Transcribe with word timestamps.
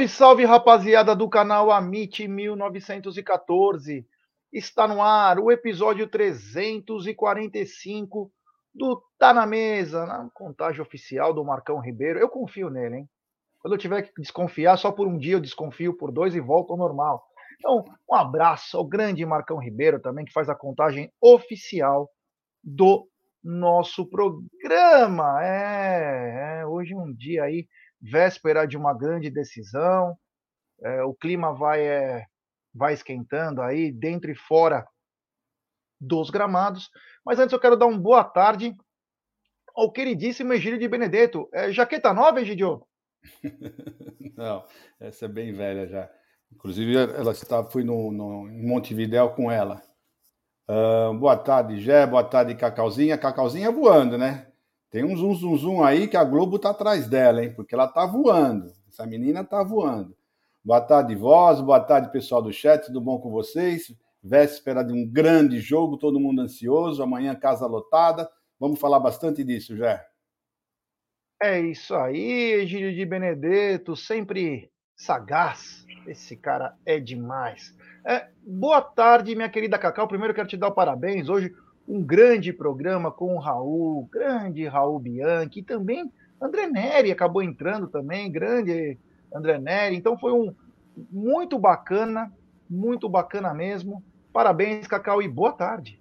Salve, 0.00 0.08
salve, 0.08 0.44
rapaziada 0.44 1.14
do 1.14 1.28
canal 1.28 1.70
Amit 1.70 2.26
1914. 2.26 4.04
Está 4.52 4.88
no 4.88 5.00
ar 5.02 5.38
o 5.38 5.50
episódio 5.50 6.08
345 6.08 8.32
do 8.74 9.02
Tá 9.18 9.34
na 9.34 9.44
Mesa, 9.46 10.06
na 10.06 10.30
contagem 10.32 10.80
oficial 10.80 11.34
do 11.34 11.44
Marcão 11.44 11.78
Ribeiro. 11.80 12.18
Eu 12.18 12.30
confio 12.30 12.70
nele, 12.70 12.96
hein? 12.98 13.06
Quando 13.58 13.74
eu 13.74 13.78
tiver 13.78 14.00
que 14.02 14.12
desconfiar, 14.18 14.78
só 14.78 14.90
por 14.90 15.06
um 15.06 15.18
dia 15.18 15.34
eu 15.34 15.40
desconfio, 15.40 15.94
por 15.94 16.10
dois 16.10 16.34
e 16.34 16.40
volto 16.40 16.72
ao 16.72 16.78
normal. 16.78 17.22
Então, 17.58 17.84
um 18.08 18.14
abraço 18.14 18.78
ao 18.78 18.86
grande 18.86 19.26
Marcão 19.26 19.58
Ribeiro 19.58 20.00
também, 20.00 20.24
que 20.24 20.32
faz 20.32 20.48
a 20.48 20.54
contagem 20.54 21.12
oficial 21.20 22.08
do 22.64 23.06
nosso 23.44 24.08
programa. 24.08 25.44
É, 25.44 26.60
é 26.60 26.66
hoje 26.66 26.94
um 26.94 27.12
dia 27.12 27.44
aí 27.44 27.68
véspera 28.00 28.66
de 28.66 28.76
uma 28.76 28.94
grande 28.94 29.30
decisão, 29.30 30.16
é, 30.82 31.02
o 31.02 31.14
clima 31.14 31.52
vai, 31.52 31.86
é, 31.86 32.24
vai 32.74 32.94
esquentando 32.94 33.60
aí, 33.60 33.92
dentro 33.92 34.30
e 34.30 34.34
fora 34.34 34.86
dos 36.00 36.30
gramados. 36.30 36.90
Mas 37.24 37.38
antes 37.38 37.52
eu 37.52 37.60
quero 37.60 37.76
dar 37.76 37.86
uma 37.86 37.98
boa 37.98 38.24
tarde 38.24 38.74
ao 39.74 39.92
queridíssimo 39.92 40.52
Egídio 40.52 40.78
de 40.78 40.88
Benedetto. 40.88 41.48
É, 41.52 41.70
jaqueta 41.72 42.12
nova, 42.14 42.40
Egidio? 42.40 42.86
Não, 44.36 44.64
essa 44.98 45.26
é 45.26 45.28
bem 45.28 45.52
velha 45.52 45.86
já. 45.86 46.10
Inclusive, 46.52 46.96
ela 46.96 47.32
está, 47.32 47.62
fui 47.64 47.84
no, 47.84 48.10
no, 48.10 48.48
em 48.48 48.66
Montevidéu 48.66 49.30
com 49.30 49.50
ela. 49.50 49.80
Uh, 50.68 51.14
boa 51.18 51.36
tarde, 51.36 51.80
Gé. 51.80 52.06
Boa 52.06 52.24
tarde, 52.24 52.54
Cacauzinha. 52.54 53.18
Cacauzinha 53.18 53.70
voando, 53.70 54.18
né? 54.18 54.49
Tem 54.90 55.04
um 55.04 55.16
zoom, 55.16 55.34
zoom, 55.34 55.56
zoom 55.56 55.82
aí 55.84 56.08
que 56.08 56.16
a 56.16 56.24
Globo 56.24 56.58
tá 56.58 56.70
atrás 56.70 57.06
dela, 57.06 57.44
hein? 57.44 57.54
Porque 57.54 57.74
ela 57.74 57.86
tá 57.86 58.04
voando. 58.04 58.72
Essa 58.88 59.06
menina 59.06 59.44
tá 59.44 59.62
voando. 59.62 60.16
Boa 60.64 60.80
tarde, 60.80 61.14
voz. 61.14 61.60
Boa 61.60 61.78
tarde, 61.78 62.10
pessoal 62.10 62.42
do 62.42 62.52
chat. 62.52 62.86
Tudo 62.86 63.00
bom 63.00 63.20
com 63.20 63.30
vocês? 63.30 63.94
Véspera 64.20 64.82
de 64.82 64.92
um 64.92 65.08
grande 65.08 65.60
jogo, 65.60 65.96
todo 65.96 66.18
mundo 66.18 66.42
ansioso. 66.42 67.02
Amanhã, 67.02 67.36
casa 67.36 67.66
lotada. 67.66 68.28
Vamos 68.58 68.80
falar 68.80 68.98
bastante 68.98 69.44
disso, 69.44 69.76
já. 69.76 70.04
É 71.40 71.60
isso 71.60 71.94
aí, 71.94 72.60
Egílio 72.60 72.92
de 72.92 73.06
Benedetto, 73.06 73.96
sempre 73.96 74.70
sagaz. 74.94 75.86
Esse 76.06 76.36
cara 76.36 76.76
é 76.84 76.98
demais. 76.98 77.74
É, 78.04 78.28
boa 78.44 78.82
tarde, 78.82 79.36
minha 79.36 79.48
querida 79.48 79.78
Cacau. 79.78 80.08
Primeiro 80.08 80.34
quero 80.34 80.48
te 80.48 80.56
dar 80.56 80.72
parabéns. 80.72 81.28
Hoje 81.28 81.54
um 81.86 82.02
grande 82.02 82.52
programa 82.52 83.10
com 83.10 83.34
o 83.34 83.38
Raul, 83.38 84.08
grande 84.10 84.66
Raul 84.66 84.98
Bianchi, 84.98 85.60
e 85.60 85.62
também 85.62 86.10
André 86.40 86.66
Neri 86.66 87.10
acabou 87.10 87.42
entrando 87.42 87.88
também, 87.88 88.30
grande 88.30 88.98
André 89.34 89.58
Neri. 89.58 89.96
Então 89.96 90.18
foi 90.18 90.32
um 90.32 90.54
muito 91.10 91.58
bacana, 91.58 92.32
muito 92.68 93.08
bacana 93.08 93.52
mesmo. 93.52 94.02
Parabéns, 94.32 94.86
Cacau, 94.86 95.20
e 95.20 95.28
boa 95.28 95.52
tarde. 95.52 96.00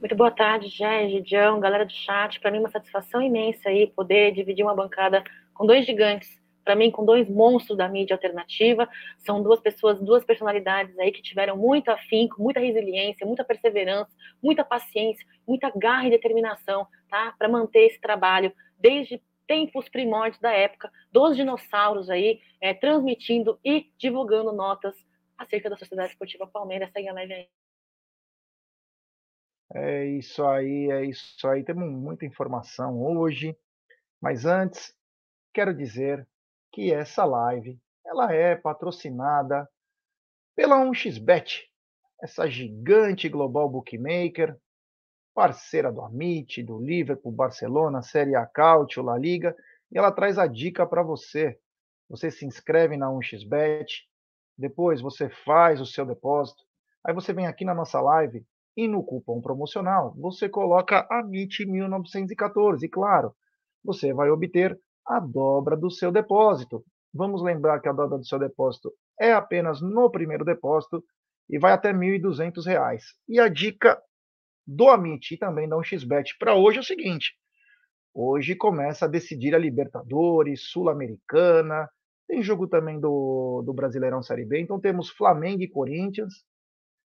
Muito 0.00 0.14
boa 0.14 0.30
tarde, 0.30 0.68
Jé, 0.68 1.08
Gidião, 1.08 1.58
galera 1.58 1.84
do 1.84 1.92
chat. 1.92 2.40
Para 2.40 2.50
mim, 2.50 2.58
uma 2.58 2.70
satisfação 2.70 3.22
imensa 3.22 3.68
aí 3.68 3.86
poder 3.86 4.32
dividir 4.32 4.62
uma 4.62 4.74
bancada 4.74 5.22
com 5.54 5.66
dois 5.66 5.86
gigantes 5.86 6.38
para 6.66 6.74
mim, 6.74 6.90
com 6.90 7.04
dois 7.04 7.30
monstros 7.30 7.78
da 7.78 7.88
mídia 7.88 8.14
alternativa. 8.14 8.88
São 9.20 9.40
duas 9.40 9.60
pessoas, 9.60 10.00
duas 10.00 10.24
personalidades 10.24 10.98
aí 10.98 11.12
que 11.12 11.22
tiveram 11.22 11.56
muito 11.56 11.90
afinco, 11.92 12.42
muita 12.42 12.58
resiliência, 12.58 13.24
muita 13.24 13.44
perseverança, 13.44 14.10
muita 14.42 14.64
paciência, 14.64 15.24
muita 15.46 15.70
garra 15.70 16.08
e 16.08 16.10
determinação, 16.10 16.88
tá? 17.08 17.32
Para 17.38 17.48
manter 17.48 17.86
esse 17.86 18.00
trabalho 18.00 18.52
desde 18.76 19.22
tempos 19.46 19.88
primórdios 19.88 20.40
da 20.40 20.50
época, 20.50 20.90
dos 21.12 21.36
dinossauros 21.36 22.10
aí, 22.10 22.40
é, 22.60 22.74
transmitindo 22.74 23.60
e 23.64 23.88
divulgando 23.96 24.52
notas 24.52 24.96
acerca 25.38 25.70
da 25.70 25.76
Sociedade 25.76 26.10
Esportiva 26.10 26.48
Palmeiras. 26.48 26.90
Segue 26.90 27.08
a 27.08 27.12
live 27.12 27.32
aí. 27.32 27.48
É 29.72 30.04
isso 30.04 30.44
aí, 30.44 30.90
é 30.90 31.04
isso 31.04 31.46
aí. 31.46 31.62
Temos 31.62 31.88
muita 31.88 32.26
informação 32.26 33.00
hoje, 33.00 33.56
mas 34.20 34.44
antes, 34.44 34.92
quero 35.54 35.72
dizer 35.72 36.26
que 36.76 36.92
essa 36.92 37.24
live 37.24 37.80
ela 38.04 38.34
é 38.34 38.54
patrocinada 38.54 39.66
pela 40.54 40.76
1xBet, 40.84 41.62
essa 42.20 42.46
gigante 42.46 43.30
global 43.30 43.66
bookmaker, 43.66 44.54
parceira 45.34 45.90
do 45.90 46.02
Amit, 46.02 46.62
do 46.62 46.78
Liverpool, 46.78 47.32
Barcelona, 47.32 48.02
Série 48.02 48.34
A 48.34 48.44
Cautio, 48.44 49.02
La 49.02 49.16
Liga, 49.16 49.56
e 49.90 49.96
ela 49.96 50.12
traz 50.12 50.38
a 50.38 50.46
dica 50.46 50.86
para 50.86 51.02
você. 51.02 51.58
Você 52.10 52.30
se 52.30 52.44
inscreve 52.44 52.94
na 52.98 53.06
1xBet, 53.06 53.86
depois 54.56 55.00
você 55.00 55.30
faz 55.30 55.80
o 55.80 55.86
seu 55.86 56.04
depósito, 56.04 56.62
aí 57.02 57.14
você 57.14 57.32
vem 57.32 57.46
aqui 57.46 57.64
na 57.64 57.74
nossa 57.74 58.02
live 58.02 58.44
e 58.76 58.86
no 58.86 59.02
cupom 59.02 59.40
promocional 59.40 60.14
você 60.18 60.46
coloca 60.46 61.08
AMIT1914, 61.08 62.82
e 62.82 62.88
claro, 62.90 63.34
você 63.82 64.12
vai 64.12 64.28
obter 64.28 64.78
a 65.06 65.20
dobra 65.20 65.76
do 65.76 65.90
seu 65.90 66.10
depósito. 66.10 66.84
Vamos 67.14 67.42
lembrar 67.42 67.80
que 67.80 67.88
a 67.88 67.92
dobra 67.92 68.18
do 68.18 68.26
seu 68.26 68.38
depósito 68.38 68.92
é 69.20 69.32
apenas 69.32 69.80
no 69.80 70.10
primeiro 70.10 70.44
depósito 70.44 71.02
e 71.48 71.58
vai 71.58 71.72
até 71.72 71.92
R$ 71.92 71.98
1.200. 71.98 73.00
E 73.28 73.40
a 73.40 73.48
dica 73.48 74.00
do 74.66 74.88
Amit 74.88 75.34
e 75.34 75.38
também 75.38 75.68
da 75.68 75.76
1xBet 75.76 76.36
para 76.38 76.54
hoje 76.54 76.78
é 76.78 76.80
o 76.80 76.84
seguinte: 76.84 77.34
hoje 78.12 78.56
começa 78.56 79.04
a 79.04 79.08
decidir 79.08 79.54
a 79.54 79.58
Libertadores, 79.58 80.68
Sul-Americana, 80.70 81.88
tem 82.26 82.42
jogo 82.42 82.66
também 82.66 82.98
do, 82.98 83.62
do 83.64 83.72
Brasileirão 83.72 84.22
Série 84.22 84.44
B, 84.44 84.60
então 84.60 84.80
temos 84.80 85.10
Flamengo 85.10 85.62
e 85.62 85.68
Corinthians, 85.68 86.34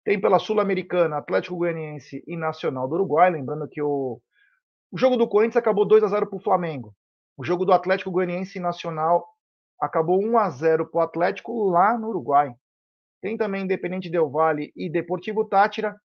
tem 0.04 0.20
pela 0.20 0.40
Sul-Americana 0.40 1.18
Atlético 1.18 1.56
Goianiense 1.56 2.22
e 2.26 2.36
Nacional 2.36 2.88
do 2.88 2.96
Uruguai, 2.96 3.30
lembrando 3.30 3.68
que 3.68 3.80
o, 3.80 4.20
o 4.90 4.98
jogo 4.98 5.16
do 5.16 5.28
Corinthians 5.28 5.56
acabou 5.56 5.86
2 5.86 6.02
a 6.02 6.08
0 6.08 6.26
para 6.26 6.36
o 6.36 6.42
Flamengo. 6.42 6.92
O 7.36 7.44
jogo 7.44 7.64
do 7.64 7.72
Atlético 7.72 8.10
Goianiense 8.10 8.60
Nacional 8.60 9.26
acabou 9.80 10.22
1 10.22 10.38
a 10.38 10.50
0 10.50 10.86
para 10.86 10.98
o 10.98 11.02
Atlético 11.02 11.68
lá 11.68 11.98
no 11.98 12.08
Uruguai. 12.08 12.54
Tem 13.20 13.36
também 13.36 13.64
Independente 13.64 14.10
Del 14.10 14.30
Valle 14.30 14.72
e 14.76 14.88
Deportivo 14.88 15.44
Tátira. 15.44 15.96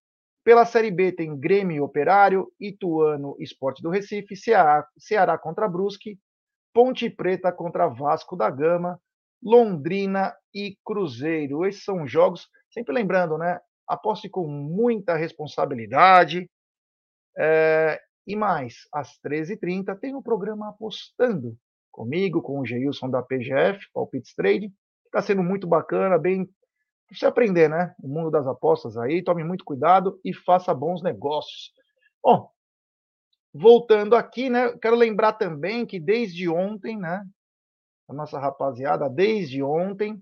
Pela 0.43 0.65
Série 0.65 0.89
B 0.89 1.11
tem 1.11 1.37
Grêmio 1.37 1.83
Operário, 1.83 2.51
Ituano 2.59 3.35
Esporte 3.39 3.81
do 3.83 3.89
Recife, 3.89 4.35
Ceará, 4.35 4.87
Ceará 4.97 5.37
contra 5.37 5.67
Brusque, 5.67 6.17
Ponte 6.73 7.09
Preta 7.09 7.51
contra 7.51 7.87
Vasco 7.87 8.35
da 8.35 8.49
Gama, 8.49 8.99
Londrina 9.43 10.33
e 10.53 10.77
Cruzeiro. 10.83 11.65
Esses 11.65 11.83
são 11.83 12.07
jogos, 12.07 12.47
sempre 12.71 12.93
lembrando, 12.93 13.37
né? 13.37 13.59
Aposte 13.87 14.29
com 14.29 14.47
muita 14.47 15.15
responsabilidade. 15.15 16.49
É, 17.37 18.01
e 18.29 18.35
mais, 18.35 18.87
às 18.93 19.19
13h30 19.25 19.99
tem 19.99 20.13
o 20.13 20.21
programa 20.21 20.69
Apostando, 20.69 21.57
comigo, 21.91 22.43
com 22.43 22.59
o 22.59 22.65
Geilson 22.65 23.09
da 23.09 23.23
PGF, 23.23 23.87
Palpites 23.91 24.35
Trade, 24.35 24.71
está 25.05 25.19
sendo 25.19 25.41
muito 25.41 25.65
bacana, 25.65 26.15
bem 26.15 26.47
você 27.11 27.25
aprender, 27.25 27.67
né? 27.67 27.95
O 27.99 28.07
mundo 28.07 28.29
das 28.29 28.45
apostas 28.45 28.95
aí, 28.97 29.23
tome 29.23 29.43
muito 29.43 29.65
cuidado 29.65 30.19
e 30.23 30.31
faça 30.31 30.75
bons 30.75 31.01
negócios. 31.01 31.73
Bom, 32.23 32.51
voltando 33.51 34.15
aqui, 34.15 34.47
né? 34.47 34.77
Quero 34.77 34.95
lembrar 34.95 35.33
também 35.33 35.83
que 35.83 35.99
desde 35.99 36.47
ontem, 36.47 36.99
né? 36.99 37.25
A 38.07 38.13
nossa 38.13 38.37
rapaziada, 38.37 39.09
desde 39.09 39.63
ontem, 39.63 40.21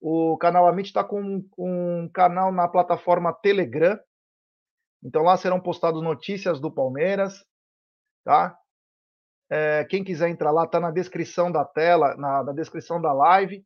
o 0.00 0.38
canal 0.38 0.66
Amit 0.66 0.88
está 0.88 1.04
com 1.04 1.44
um 1.58 2.08
canal 2.08 2.50
na 2.50 2.66
plataforma 2.68 3.34
Telegram, 3.34 4.00
então 5.04 5.22
lá 5.22 5.36
serão 5.36 5.60
postadas 5.60 6.00
notícias 6.00 6.58
do 6.58 6.72
Palmeiras, 6.72 7.44
tá? 8.24 8.56
É, 9.50 9.84
quem 9.84 10.02
quiser 10.02 10.30
entrar 10.30 10.50
lá, 10.50 10.66
tá 10.66 10.80
na 10.80 10.90
descrição 10.90 11.52
da 11.52 11.64
tela, 11.64 12.16
na, 12.16 12.42
na, 12.42 12.52
descrição 12.52 13.00
da 13.00 13.12
live. 13.12 13.62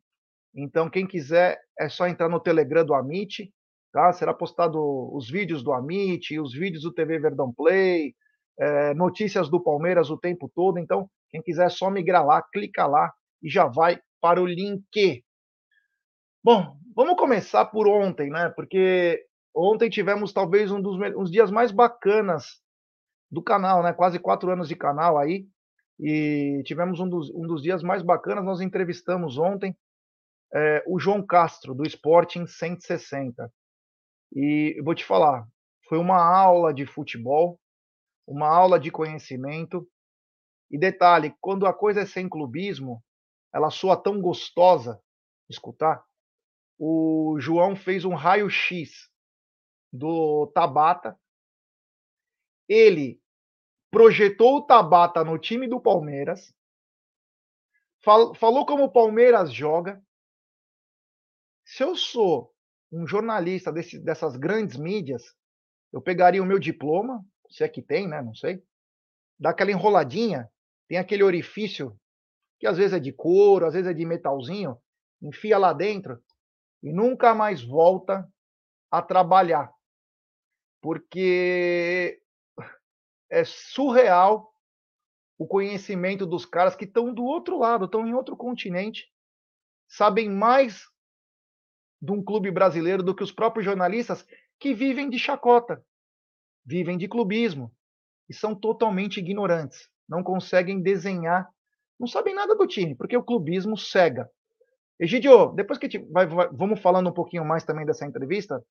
Então, 0.53 0.89
quem 0.89 1.07
quiser, 1.07 1.59
é 1.79 1.87
só 1.87 2.07
entrar 2.07 2.27
no 2.27 2.39
Telegram 2.39 2.85
do 2.85 2.93
Amit, 2.93 3.51
tá? 3.93 4.11
Será 4.11 4.33
postado 4.33 4.77
os 5.15 5.29
vídeos 5.29 5.63
do 5.63 5.71
Amit, 5.71 6.37
os 6.39 6.53
vídeos 6.53 6.83
do 6.83 6.93
TV 6.93 7.17
Verdão 7.19 7.53
Play, 7.53 8.13
é, 8.59 8.93
notícias 8.93 9.49
do 9.49 9.63
Palmeiras 9.63 10.09
o 10.09 10.17
tempo 10.17 10.51
todo. 10.53 10.77
Então, 10.77 11.09
quem 11.29 11.41
quiser, 11.41 11.67
é 11.67 11.69
só 11.69 11.89
migrar 11.89 12.25
lá, 12.25 12.41
clica 12.41 12.85
lá 12.85 13.11
e 13.41 13.49
já 13.49 13.65
vai 13.65 13.99
para 14.19 14.41
o 14.41 14.45
link. 14.45 15.23
Bom, 16.43 16.75
vamos 16.93 17.15
começar 17.15 17.65
por 17.65 17.87
ontem, 17.87 18.29
né? 18.29 18.49
Porque 18.49 19.25
Ontem 19.55 19.89
tivemos 19.89 20.31
talvez 20.31 20.71
um 20.71 20.81
dos 20.81 20.97
uns 21.15 21.31
dias 21.31 21.51
mais 21.51 21.71
bacanas 21.71 22.61
do 23.31 23.41
canal, 23.41 23.83
né? 23.83 23.93
Quase 23.93 24.19
quatro 24.19 24.51
anos 24.51 24.67
de 24.67 24.75
canal 24.75 25.17
aí. 25.17 25.47
E 25.99 26.61
tivemos 26.65 26.99
um 26.99 27.09
dos, 27.09 27.29
um 27.31 27.45
dos 27.45 27.61
dias 27.61 27.83
mais 27.83 28.01
bacanas. 28.01 28.45
Nós 28.45 28.61
entrevistamos 28.61 29.37
ontem 29.37 29.75
é, 30.53 30.83
o 30.87 30.99
João 30.99 31.25
Castro, 31.25 31.73
do 31.73 31.85
Sporting 31.85 32.47
160. 32.47 33.51
E 34.33 34.75
eu 34.77 34.83
vou 34.83 34.95
te 34.95 35.03
falar, 35.03 35.47
foi 35.87 35.97
uma 35.97 36.21
aula 36.21 36.73
de 36.73 36.85
futebol, 36.85 37.59
uma 38.25 38.47
aula 38.47 38.79
de 38.79 38.91
conhecimento. 38.91 39.87
E 40.71 40.77
detalhe, 40.77 41.33
quando 41.41 41.65
a 41.65 41.73
coisa 41.73 42.01
é 42.01 42.05
sem 42.05 42.29
clubismo, 42.29 43.03
ela 43.53 43.71
soa 43.71 43.97
tão 43.97 44.21
gostosa, 44.21 45.01
escutar, 45.49 46.03
o 46.77 47.37
João 47.39 47.75
fez 47.75 48.05
um 48.05 48.13
raio-x 48.13 49.08
do 49.91 50.47
Tabata. 50.47 51.19
Ele 52.67 53.19
projetou 53.91 54.57
o 54.57 54.61
Tabata 54.61 55.23
no 55.23 55.37
time 55.37 55.67
do 55.67 55.81
Palmeiras, 55.81 56.53
fal 58.03 58.33
falou 58.35 58.65
como 58.65 58.85
o 58.85 58.91
Palmeiras 58.91 59.51
joga. 59.51 60.01
Se 61.65 61.83
eu 61.83 61.95
sou 61.95 62.53
um 62.91 63.05
jornalista 63.07 63.71
desse, 63.71 63.99
dessas 63.99 64.35
grandes 64.35 64.77
mídias, 64.77 65.35
eu 65.91 66.01
pegaria 66.01 66.41
o 66.41 66.45
meu 66.45 66.59
diploma, 66.59 67.23
se 67.49 67.63
é 67.63 67.69
que 67.69 67.81
tem, 67.81 68.07
né? 68.07 68.21
Não 68.21 68.33
sei. 68.33 68.63
Dá 69.39 69.51
aquela 69.51 69.71
enroladinha, 69.71 70.49
tem 70.87 70.97
aquele 70.97 71.23
orifício 71.23 71.99
que 72.59 72.67
às 72.67 72.77
vezes 72.77 72.93
é 72.93 72.99
de 72.99 73.13
couro, 73.13 73.65
às 73.65 73.73
vezes 73.73 73.89
é 73.89 73.93
de 73.93 74.05
metalzinho, 74.05 74.77
enfia 75.21 75.57
lá 75.57 75.71
dentro 75.73 76.21
e 76.83 76.91
nunca 76.91 77.33
mais 77.33 77.63
volta 77.63 78.27
a 78.91 79.01
trabalhar. 79.01 79.71
Porque 80.81 82.21
é 83.29 83.43
surreal 83.43 84.53
o 85.37 85.47
conhecimento 85.47 86.25
dos 86.25 86.45
caras 86.45 86.75
que 86.75 86.85
estão 86.85 87.13
do 87.13 87.23
outro 87.23 87.57
lado, 87.57 87.85
estão 87.85 88.05
em 88.05 88.13
outro 88.13 88.35
continente, 88.35 89.07
sabem 89.87 90.29
mais 90.29 90.83
de 92.01 92.11
um 92.11 92.23
clube 92.23 92.51
brasileiro 92.51 93.01
do 93.01 93.15
que 93.15 93.23
os 93.23 93.31
próprios 93.31 93.65
jornalistas 93.65 94.25
que 94.59 94.73
vivem 94.73 95.09
de 95.09 95.17
chacota, 95.17 95.83
vivem 96.65 96.97
de 96.97 97.07
clubismo 97.07 97.73
e 98.29 98.33
são 98.33 98.53
totalmente 98.53 99.19
ignorantes, 99.19 99.89
não 100.07 100.21
conseguem 100.21 100.81
desenhar, 100.81 101.49
não 101.99 102.07
sabem 102.07 102.35
nada 102.35 102.55
do 102.55 102.67
time, 102.67 102.95
porque 102.95 103.17
o 103.17 103.23
clubismo 103.23 103.77
cega. 103.77 104.29
Egidio, 104.99 105.53
depois 105.53 105.79
que 105.79 105.99
vai, 105.99 106.27
vai, 106.27 106.49
vamos 106.51 106.81
falando 106.81 107.09
um 107.09 107.13
pouquinho 107.13 107.45
mais 107.45 107.63
também 107.63 107.85
dessa 107.85 108.05
entrevista. 108.05 108.63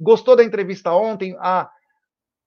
Gostou 0.00 0.36
da 0.36 0.44
entrevista 0.44 0.92
ontem? 0.92 1.36
A, 1.38 1.70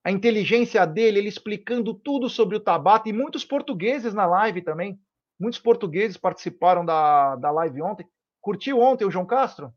a 0.04 0.12
inteligência 0.12 0.86
dele, 0.86 1.20
ele 1.20 1.30
explicando 1.30 1.94
tudo 1.94 2.30
sobre 2.30 2.56
o 2.56 2.60
Tabata 2.60 3.10
e 3.10 3.14
muitos 3.14 3.46
portugueses 3.46 4.14
na 4.14 4.26
live 4.26 4.62
também. 4.62 5.00
Muitos 5.40 5.60
portugueses 5.60 6.18
participaram 6.18 6.86
da, 6.86 7.36
da 7.36 7.52
live 7.52 7.82
ontem. 7.82 8.08
Curtiu 8.42 8.80
ontem 8.80 9.06
o 9.06 9.12
João 9.12 9.26
Castro? 9.26 9.74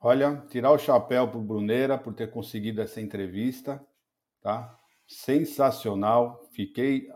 Olha, 0.00 0.44
tirar 0.48 0.70
o 0.72 0.78
chapéu 0.78 1.28
para 1.28 1.38
o 1.38 1.42
Bruneira 1.42 1.98
por 1.98 2.14
ter 2.14 2.30
conseguido 2.30 2.80
essa 2.80 3.00
entrevista, 3.00 3.84
tá? 4.40 4.76
Sensacional. 5.06 6.42
Fiquei 6.52 7.08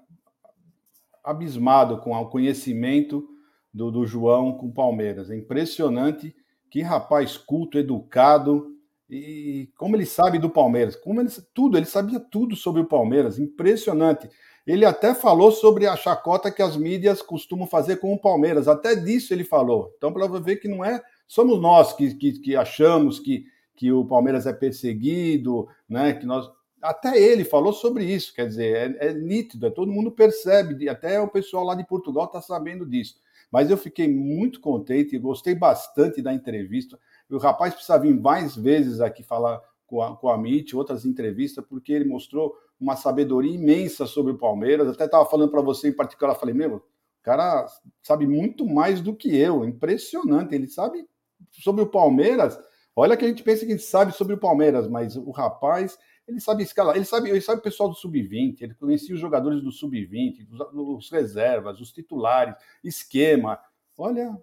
abismado 1.22 1.98
com 1.98 2.12
o 2.12 2.28
conhecimento 2.28 3.26
do, 3.72 3.90
do 3.90 4.06
João 4.06 4.56
com 4.58 4.66
o 4.66 4.74
Palmeiras. 4.74 5.30
É 5.30 5.36
impressionante 5.36 6.36
que 6.70 6.82
rapaz 6.82 7.36
culto, 7.36 7.78
educado 7.78 8.73
e 9.16 9.70
como 9.76 9.94
ele 9.94 10.06
sabe 10.06 10.40
do 10.40 10.50
Palmeiras, 10.50 10.96
como 10.96 11.20
ele 11.20 11.30
tudo, 11.54 11.76
ele 11.76 11.86
sabia 11.86 12.18
tudo 12.18 12.56
sobre 12.56 12.80
o 12.80 12.86
Palmeiras, 12.86 13.38
impressionante. 13.38 14.28
Ele 14.66 14.84
até 14.84 15.14
falou 15.14 15.52
sobre 15.52 15.86
a 15.86 15.94
chacota 15.94 16.50
que 16.50 16.60
as 16.60 16.76
mídias 16.76 17.22
costumam 17.22 17.66
fazer 17.66 17.98
com 17.98 18.12
o 18.12 18.18
Palmeiras, 18.18 18.66
até 18.66 18.96
disso 18.96 19.32
ele 19.32 19.44
falou. 19.44 19.92
Então, 19.96 20.12
para 20.12 20.26
ver 20.40 20.56
que 20.56 20.66
não 20.66 20.84
é 20.84 21.00
somos 21.28 21.60
nós 21.60 21.92
que, 21.92 22.14
que, 22.14 22.32
que, 22.40 22.56
achamos 22.56 23.20
que, 23.20 23.44
que 23.76 23.92
o 23.92 24.04
Palmeiras 24.04 24.46
é 24.46 24.52
perseguido, 24.52 25.68
né? 25.88 26.14
Que 26.14 26.26
nós 26.26 26.50
até 26.82 27.16
ele 27.16 27.44
falou 27.44 27.72
sobre 27.72 28.04
isso, 28.04 28.34
quer 28.34 28.46
dizer, 28.46 28.96
é, 29.00 29.08
é 29.08 29.14
nítido, 29.14 29.66
é, 29.66 29.70
todo 29.70 29.92
mundo 29.92 30.10
percebe, 30.10 30.88
até 30.88 31.18
o 31.20 31.28
pessoal 31.28 31.64
lá 31.64 31.74
de 31.74 31.86
Portugal 31.86 32.26
está 32.26 32.42
sabendo 32.42 32.84
disso. 32.84 33.14
Mas 33.50 33.70
eu 33.70 33.76
fiquei 33.76 34.08
muito 34.08 34.60
contente, 34.60 35.16
gostei 35.16 35.54
bastante 35.54 36.20
da 36.20 36.34
entrevista. 36.34 36.98
O 37.30 37.38
rapaz 37.38 37.74
precisa 37.74 37.98
vir 37.98 38.18
mais 38.18 38.54
vezes 38.54 39.00
aqui 39.00 39.22
falar 39.22 39.60
com 39.86 40.02
a, 40.02 40.16
com 40.16 40.28
a 40.28 40.38
outras 40.74 41.04
entrevistas, 41.04 41.64
porque 41.64 41.92
ele 41.92 42.04
mostrou 42.04 42.54
uma 42.80 42.96
sabedoria 42.96 43.54
imensa 43.54 44.06
sobre 44.06 44.32
o 44.32 44.38
Palmeiras. 44.38 44.88
Até 44.88 45.04
estava 45.04 45.24
falando 45.26 45.50
para 45.50 45.62
você 45.62 45.88
em 45.88 45.92
particular, 45.92 46.34
falei, 46.34 46.54
meu, 46.54 46.76
o 46.76 46.82
cara 47.22 47.66
sabe 48.02 48.26
muito 48.26 48.66
mais 48.66 49.00
do 49.00 49.14
que 49.14 49.36
eu, 49.36 49.64
impressionante. 49.64 50.54
Ele 50.54 50.68
sabe 50.68 51.06
sobre 51.50 51.82
o 51.82 51.86
Palmeiras. 51.86 52.58
Olha 52.96 53.16
que 53.16 53.24
a 53.24 53.28
gente 53.28 53.42
pensa 53.42 53.64
que 53.64 53.72
a 53.72 53.76
gente 53.76 53.86
sabe 53.86 54.12
sobre 54.12 54.34
o 54.34 54.38
Palmeiras, 54.38 54.88
mas 54.88 55.16
o 55.16 55.30
rapaz 55.30 55.98
ele 56.26 56.40
sabe 56.40 56.62
escalar, 56.62 56.96
ele 56.96 57.04
sabe, 57.04 57.28
ele 57.28 57.40
sabe 57.40 57.60
o 57.60 57.62
pessoal 57.62 57.88
do 57.88 57.94
sub-20, 57.94 58.62
ele 58.62 58.74
conhecia 58.74 59.14
os 59.14 59.20
jogadores 59.20 59.62
do 59.62 59.70
sub-20, 59.70 60.46
os, 60.50 60.60
os, 60.72 61.10
reservas, 61.10 61.80
os 61.80 61.92
titulares, 61.92 62.54
esquema. 62.82 63.60
Olha, 63.96 64.36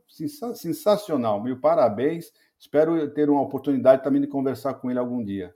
sensacional, 0.54 1.42
meu 1.42 1.60
parabéns. 1.60 2.32
Espero 2.62 3.12
ter 3.12 3.28
uma 3.28 3.42
oportunidade 3.42 4.04
também 4.04 4.22
de 4.22 4.28
conversar 4.28 4.76
com 4.76 4.92
ele 4.92 5.00
algum 5.00 5.24
dia. 5.24 5.52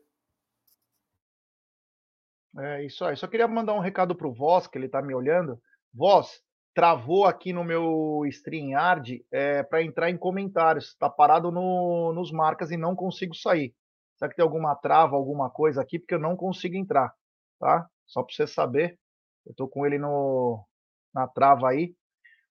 É 2.58 2.84
isso 2.84 3.06
aí. 3.06 3.16
Só 3.16 3.28
queria 3.28 3.48
mandar 3.48 3.74
um 3.74 3.80
recado 3.80 4.16
para 4.16 4.28
o 4.28 4.34
Voz, 4.34 4.66
que 4.66 4.76
ele 4.76 4.88
está 4.88 5.04
me 5.04 5.14
olhando. 5.14 5.62
Voz, 5.94 6.42
travou 6.74 7.26
aqui 7.26 7.54
no 7.54 7.64
meu 7.64 8.24
StreamYard 8.26 9.24
é, 9.32 9.62
para 9.62 9.84
entrar 9.84 10.10
em 10.10 10.18
comentários. 10.18 10.88
Está 10.88 11.08
parado 11.08 11.52
no, 11.52 12.12
nos 12.12 12.32
marcas 12.32 12.72
e 12.72 12.78
não 12.78 12.96
consigo 12.96 13.36
sair. 13.36 13.76
Será 14.18 14.28
que 14.28 14.36
tem 14.36 14.44
alguma 14.44 14.76
trava, 14.76 15.16
alguma 15.16 15.48
coisa 15.48 15.84
aqui? 15.84 16.00
Porque 16.00 16.16
eu 16.16 16.20
não 16.20 16.36
consigo 16.36 16.76
entrar, 16.76 17.14
tá? 17.60 17.88
Só 18.08 18.24
para 18.24 18.34
você 18.34 18.48
saber. 18.48 18.98
Eu 19.46 19.52
estou 19.52 19.68
com 19.68 19.86
ele 19.86 20.00
no, 20.00 20.66
na 21.14 21.28
trava 21.28 21.70
aí. 21.70 21.94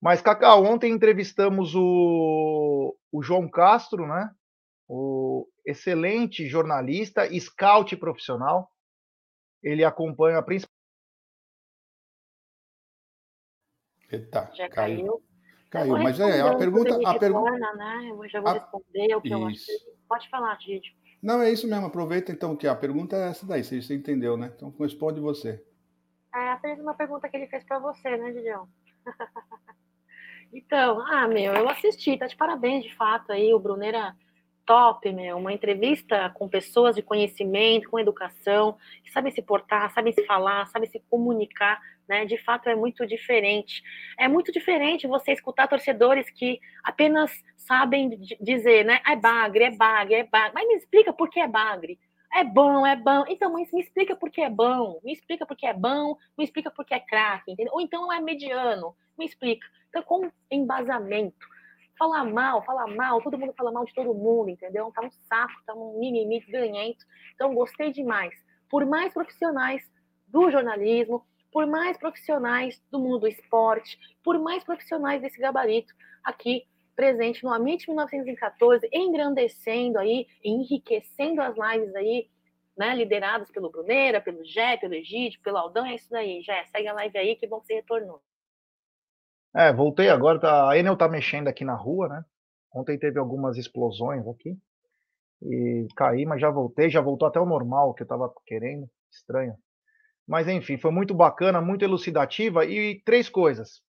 Mas, 0.00 0.22
Cacau, 0.22 0.62
ontem 0.64 0.92
entrevistamos 0.92 1.74
o, 1.74 2.94
o 3.10 3.20
João 3.20 3.48
Castro, 3.48 4.06
né? 4.06 4.30
O 4.88 5.48
excelente 5.64 6.46
jornalista, 6.46 7.28
scout 7.40 7.96
profissional. 7.96 8.70
Ele 9.62 9.84
acompanha 9.84 10.42
principalmente. 10.42 10.74
Eita, 14.10 14.50
já 14.54 14.68
caiu. 14.68 15.22
Caiu, 15.70 15.92
caiu 15.94 16.02
mas 16.02 16.20
é 16.20 16.40
a 16.40 16.54
pergunta. 16.56 16.96
A 17.04 17.18
pergunta... 17.18 17.50
Né? 17.74 18.10
Eu 18.10 18.28
já 18.28 18.40
vou 18.40 18.50
a... 18.50 18.52
responder 18.54 19.16
o 19.16 19.20
que 19.20 19.28
Isso. 19.28 19.36
eu 19.36 19.46
acho. 19.46 19.66
Pode 20.08 20.28
falar, 20.28 20.56
Didi. 20.58 20.94
Não, 21.22 21.40
é 21.40 21.50
isso 21.50 21.66
mesmo. 21.66 21.86
Aproveita 21.86 22.30
então 22.30 22.54
que 22.54 22.68
a 22.68 22.74
pergunta 22.74 23.16
é 23.16 23.30
essa 23.30 23.46
daí, 23.46 23.64
você 23.64 23.94
entendeu, 23.94 24.36
né? 24.36 24.52
Então 24.54 24.72
responde 24.78 25.20
você. 25.20 25.64
É 26.34 26.50
apenas 26.50 26.80
uma 26.80 26.94
pergunta 26.94 27.28
que 27.28 27.36
ele 27.36 27.46
fez 27.46 27.64
para 27.64 27.78
você, 27.78 28.16
né, 28.16 28.32
Gideon? 28.32 28.66
então, 30.52 31.00
ah, 31.06 31.26
meu, 31.26 31.54
eu 31.54 31.68
assisti, 31.68 32.18
tá 32.18 32.26
de 32.26 32.36
parabéns, 32.36 32.84
de 32.84 32.94
fato, 32.94 33.32
aí, 33.32 33.54
o 33.54 33.58
Bruneira 33.58 34.14
top, 34.66 35.12
meu, 35.12 35.36
uma 35.36 35.52
entrevista 35.52 36.30
com 36.30 36.48
pessoas 36.48 36.94
de 36.94 37.02
conhecimento, 37.02 37.90
com 37.90 37.98
educação, 37.98 38.76
que 39.02 39.10
sabem 39.10 39.32
se 39.32 39.42
portar, 39.42 39.92
sabem 39.92 40.12
se 40.12 40.24
falar, 40.26 40.66
sabem 40.66 40.88
se 40.88 41.00
comunicar, 41.10 41.80
né? 42.08 42.24
De 42.24 42.38
fato 42.38 42.68
é 42.68 42.74
muito 42.74 43.06
diferente. 43.06 43.82
É 44.18 44.28
muito 44.28 44.52
diferente 44.52 45.06
você 45.06 45.32
escutar 45.32 45.68
torcedores 45.68 46.30
que 46.30 46.60
apenas 46.82 47.30
sabem 47.56 48.10
dizer, 48.40 48.84
né? 48.84 49.00
É 49.06 49.16
bagre, 49.16 49.64
é 49.64 49.70
bagre, 49.70 50.14
é 50.14 50.24
bagre. 50.24 50.52
Mas 50.54 50.68
me 50.68 50.74
explica 50.74 51.12
por 51.12 51.30
que 51.30 51.40
é 51.40 51.48
bagre. 51.48 51.98
É 52.34 52.42
bom, 52.42 52.84
é 52.84 52.96
bom. 52.96 53.24
Então, 53.28 53.52
mas 53.52 53.70
me 53.72 53.80
explica 53.80 54.16
por 54.16 54.30
que 54.30 54.40
é 54.40 54.50
bom. 54.50 54.98
Me 55.04 55.12
explica 55.12 55.46
por 55.46 55.56
que 55.56 55.66
é 55.66 55.72
bom. 55.72 56.16
Me 56.36 56.44
explica 56.44 56.70
por 56.70 56.84
que 56.84 56.94
é 56.94 57.00
craque, 57.00 57.52
entendeu? 57.52 57.72
Ou 57.74 57.80
então 57.80 58.12
é 58.12 58.20
mediano. 58.20 58.96
Me 59.16 59.24
explica. 59.24 59.66
Então, 59.88 60.02
com 60.02 60.28
embasamento. 60.50 61.53
Falar 61.98 62.24
mal, 62.24 62.64
falar 62.64 62.86
mal, 62.88 63.22
todo 63.22 63.38
mundo 63.38 63.54
fala 63.56 63.70
mal 63.70 63.84
de 63.84 63.94
todo 63.94 64.14
mundo, 64.14 64.50
entendeu? 64.50 64.90
Tá 64.92 65.02
um 65.02 65.10
saco, 65.10 65.54
tá 65.64 65.74
um 65.74 65.98
mimimi 65.98 66.40
ganhento. 66.40 67.04
Então, 67.34 67.54
gostei 67.54 67.92
demais. 67.92 68.34
Por 68.68 68.84
mais 68.84 69.12
profissionais 69.12 69.82
do 70.26 70.50
jornalismo, 70.50 71.24
por 71.52 71.66
mais 71.66 71.96
profissionais 71.96 72.82
do 72.90 72.98
mundo 72.98 73.20
do 73.20 73.28
esporte, 73.28 73.96
por 74.24 74.38
mais 74.40 74.64
profissionais 74.64 75.22
desse 75.22 75.38
gabarito 75.38 75.94
aqui 76.24 76.66
presente 76.96 77.44
no 77.44 77.52
Amit 77.52 77.88
1914, 77.88 78.88
engrandecendo 78.92 79.98
aí, 79.98 80.26
enriquecendo 80.42 81.40
as 81.40 81.54
lives 81.56 81.94
aí, 81.94 82.28
né, 82.76 82.94
lideradas 82.94 83.50
pelo 83.50 83.70
Bruneira, 83.70 84.20
pelo 84.20 84.44
Jé, 84.44 84.76
pelo 84.76 84.94
Egídio, 84.94 85.40
pelo 85.42 85.58
Aldão, 85.58 85.86
é 85.86 85.94
isso 85.94 86.10
daí, 86.10 86.42
Jé, 86.42 86.64
segue 86.64 86.88
a 86.88 86.92
live 86.92 87.18
aí, 87.18 87.36
que 87.36 87.46
bom 87.46 87.60
que 87.60 87.66
você 87.66 87.74
retornou. 87.74 88.20
É, 89.56 89.72
voltei 89.72 90.08
agora, 90.08 90.40
tá, 90.40 90.70
a 90.70 90.76
Enel 90.76 90.96
tá 90.96 91.08
mexendo 91.08 91.48
aqui 91.48 91.64
na 91.64 91.74
rua, 91.74 92.08
né, 92.08 92.24
ontem 92.72 92.98
teve 92.98 93.18
algumas 93.20 93.56
explosões 93.56 94.26
aqui, 94.26 94.58
e 95.42 95.86
caí, 95.94 96.24
mas 96.24 96.40
já 96.40 96.50
voltei, 96.50 96.90
já 96.90 97.00
voltou 97.00 97.28
até 97.28 97.38
o 97.38 97.46
normal 97.46 97.94
que 97.94 98.02
eu 98.02 98.06
tava 98.06 98.32
querendo, 98.46 98.88
estranho. 99.12 99.54
Mas 100.26 100.48
enfim, 100.48 100.78
foi 100.78 100.90
muito 100.90 101.14
bacana, 101.14 101.60
muito 101.60 101.84
elucidativa. 101.84 102.64
E 102.64 103.02
três 103.04 103.28
coisas. 103.28 103.82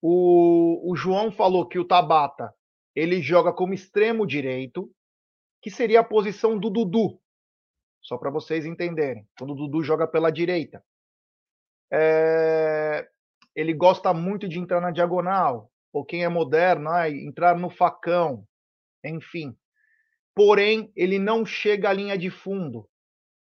O, 0.00 0.90
o 0.90 0.96
João 0.96 1.32
falou 1.32 1.66
que 1.68 1.78
o 1.78 1.84
Tabata 1.84 2.54
ele 2.94 3.20
joga 3.20 3.52
como 3.52 3.74
extremo 3.74 4.26
direito, 4.26 4.90
que 5.60 5.70
seria 5.70 6.00
a 6.00 6.04
posição 6.04 6.58
do 6.58 6.70
Dudu. 6.70 7.20
Só 8.00 8.18
para 8.18 8.30
vocês 8.30 8.64
entenderem. 8.64 9.26
Quando 9.38 9.52
o 9.52 9.56
Dudu 9.56 9.82
joga 9.82 10.06
pela 10.06 10.30
direita. 10.30 10.84
É, 11.92 13.08
ele 13.54 13.74
gosta 13.74 14.12
muito 14.14 14.48
de 14.48 14.58
entrar 14.58 14.80
na 14.80 14.90
diagonal. 14.90 15.70
Ou 15.92 16.04
quem 16.04 16.24
é 16.24 16.28
moderno, 16.28 16.88
ah, 16.90 17.08
entrar 17.10 17.58
no 17.58 17.68
facão. 17.68 18.46
enfim. 19.04 19.54
Porém, 20.34 20.90
ele 20.96 21.18
não 21.18 21.44
chega 21.44 21.90
à 21.90 21.92
linha 21.92 22.16
de 22.16 22.30
fundo. 22.30 22.88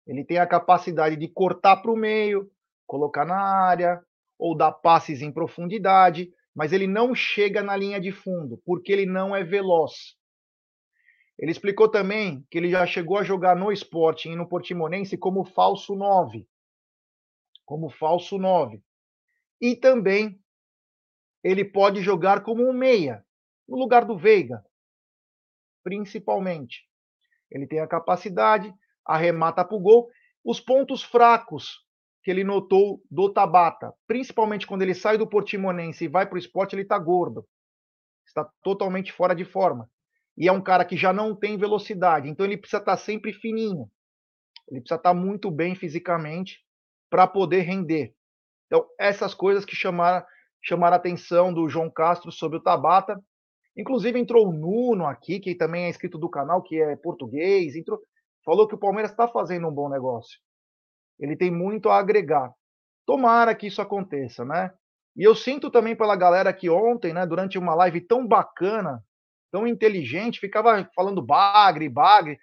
Ele 0.07 0.23
tem 0.23 0.39
a 0.39 0.47
capacidade 0.47 1.15
de 1.15 1.27
cortar 1.27 1.77
para 1.77 1.91
o 1.91 1.95
meio, 1.95 2.49
colocar 2.87 3.25
na 3.25 3.39
área, 3.39 4.01
ou 4.39 4.57
dar 4.57 4.71
passes 4.71 5.21
em 5.21 5.31
profundidade, 5.31 6.31
mas 6.55 6.73
ele 6.73 6.87
não 6.87 7.13
chega 7.13 7.61
na 7.61 7.75
linha 7.75 7.99
de 7.99 8.11
fundo, 8.11 8.59
porque 8.65 8.91
ele 8.91 9.05
não 9.05 9.35
é 9.35 9.43
veloz. 9.43 10.17
Ele 11.37 11.51
explicou 11.51 11.87
também 11.87 12.43
que 12.49 12.57
ele 12.57 12.69
já 12.69 12.85
chegou 12.87 13.17
a 13.17 13.23
jogar 13.23 13.55
no 13.55 13.71
Sporting 13.71 14.31
e 14.31 14.35
no 14.35 14.49
Portimonense 14.49 15.17
como 15.17 15.45
falso 15.45 15.95
9. 15.95 16.47
Como 17.65 17.89
falso 17.89 18.37
9. 18.37 18.81
E 19.61 19.75
também 19.75 20.41
ele 21.43 21.63
pode 21.63 22.01
jogar 22.01 22.43
como 22.43 22.67
um 22.67 22.73
meia, 22.73 23.25
no 23.67 23.77
lugar 23.77 24.05
do 24.05 24.17
Veiga, 24.17 24.63
principalmente. 25.83 26.87
Ele 27.51 27.67
tem 27.67 27.79
a 27.79 27.87
capacidade, 27.87 28.73
arremata 29.05 29.63
para 29.63 29.75
o 29.75 29.79
gol. 29.79 30.09
Os 30.43 30.59
pontos 30.59 31.03
fracos 31.03 31.85
que 32.23 32.31
ele 32.31 32.43
notou 32.43 33.01
do 33.09 33.31
Tabata, 33.31 33.93
principalmente 34.05 34.67
quando 34.67 34.81
ele 34.81 34.93
sai 34.93 35.17
do 35.17 35.27
Portimonense 35.27 36.05
e 36.05 36.09
vai 36.09 36.27
para 36.27 36.35
o 36.35 36.39
esporte, 36.39 36.75
ele 36.75 36.83
está 36.83 36.97
gordo. 36.97 37.47
Está 38.25 38.49
totalmente 38.61 39.11
fora 39.11 39.33
de 39.33 39.45
forma 39.45 39.89
e 40.39 40.47
é 40.47 40.51
um 40.53 40.61
cara 40.61 40.85
que 40.85 40.95
já 40.95 41.11
não 41.11 41.35
tem 41.35 41.57
velocidade, 41.57 42.29
então 42.29 42.45
ele 42.45 42.57
precisa 42.57 42.77
estar 42.77 42.95
tá 42.95 42.97
sempre 42.97 43.33
fininho. 43.33 43.91
Ele 44.69 44.79
precisa 44.79 44.95
estar 44.95 45.13
tá 45.13 45.13
muito 45.13 45.51
bem 45.51 45.75
fisicamente 45.75 46.63
para 47.09 47.27
poder 47.27 47.61
render. 47.61 48.15
Então, 48.69 48.87
essas 48.99 49.33
coisas 49.33 49.65
que 49.65 49.75
chamaram, 49.75 50.25
chamaram 50.61 50.93
a 50.93 50.97
atenção 50.97 51.53
do 51.53 51.67
João 51.67 51.89
Castro 51.89 52.31
sobre 52.31 52.57
o 52.57 52.61
Tabata. 52.61 53.19
Inclusive, 53.75 54.19
entrou 54.19 54.47
o 54.47 54.53
Nuno 54.53 55.05
aqui, 55.05 55.39
que 55.39 55.55
também 55.55 55.85
é 55.85 55.89
inscrito 55.89 56.17
do 56.17 56.29
canal, 56.29 56.61
que 56.61 56.79
é 56.79 56.95
português, 56.95 57.75
entrou, 57.75 57.99
falou 58.45 58.67
que 58.67 58.75
o 58.75 58.79
Palmeiras 58.79 59.11
está 59.11 59.27
fazendo 59.27 59.67
um 59.67 59.73
bom 59.73 59.89
negócio. 59.89 60.39
Ele 61.19 61.35
tem 61.35 61.51
muito 61.51 61.89
a 61.89 61.97
agregar. 61.97 62.53
Tomara 63.05 63.55
que 63.55 63.67
isso 63.67 63.81
aconteça, 63.81 64.45
né? 64.45 64.71
E 65.15 65.23
eu 65.23 65.35
sinto 65.35 65.71
também 65.71 65.95
pela 65.95 66.15
galera 66.15 66.53
que 66.53 66.69
ontem, 66.69 67.13
né, 67.13 67.25
durante 67.25 67.57
uma 67.57 67.73
live 67.73 68.01
tão 68.01 68.25
bacana 68.25 69.03
tão 69.51 69.67
inteligente, 69.67 70.39
ficava 70.39 70.89
falando 70.95 71.21
bagre, 71.21 71.89
bagre. 71.89 72.39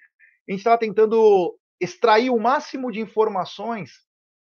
A 0.49 0.52
gente 0.52 0.61
estava 0.61 0.78
tentando 0.78 1.59
extrair 1.80 2.30
o 2.30 2.38
máximo 2.38 2.90
de 2.90 3.00
informações 3.00 3.90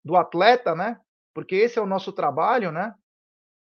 do 0.04 0.16
atleta, 0.16 0.74
né? 0.74 0.98
Porque 1.38 1.54
esse 1.54 1.78
é 1.78 1.80
o 1.80 1.86
nosso 1.86 2.12
trabalho, 2.12 2.72
né? 2.72 2.92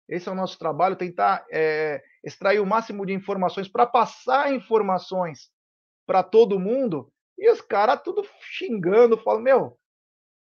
Esse 0.08 0.30
é 0.30 0.32
o 0.32 0.34
nosso 0.34 0.58
trabalho, 0.58 0.96
tentar 0.96 1.44
é, 1.52 2.02
extrair 2.24 2.58
o 2.58 2.64
máximo 2.64 3.04
de 3.04 3.12
informações 3.12 3.68
para 3.68 3.84
passar 3.84 4.50
informações 4.50 5.50
para 6.06 6.22
todo 6.22 6.58
mundo. 6.58 7.12
E 7.36 7.50
os 7.50 7.60
caras 7.60 8.00
tudo 8.02 8.26
xingando, 8.40 9.18
falando, 9.18 9.42
meu, 9.42 9.78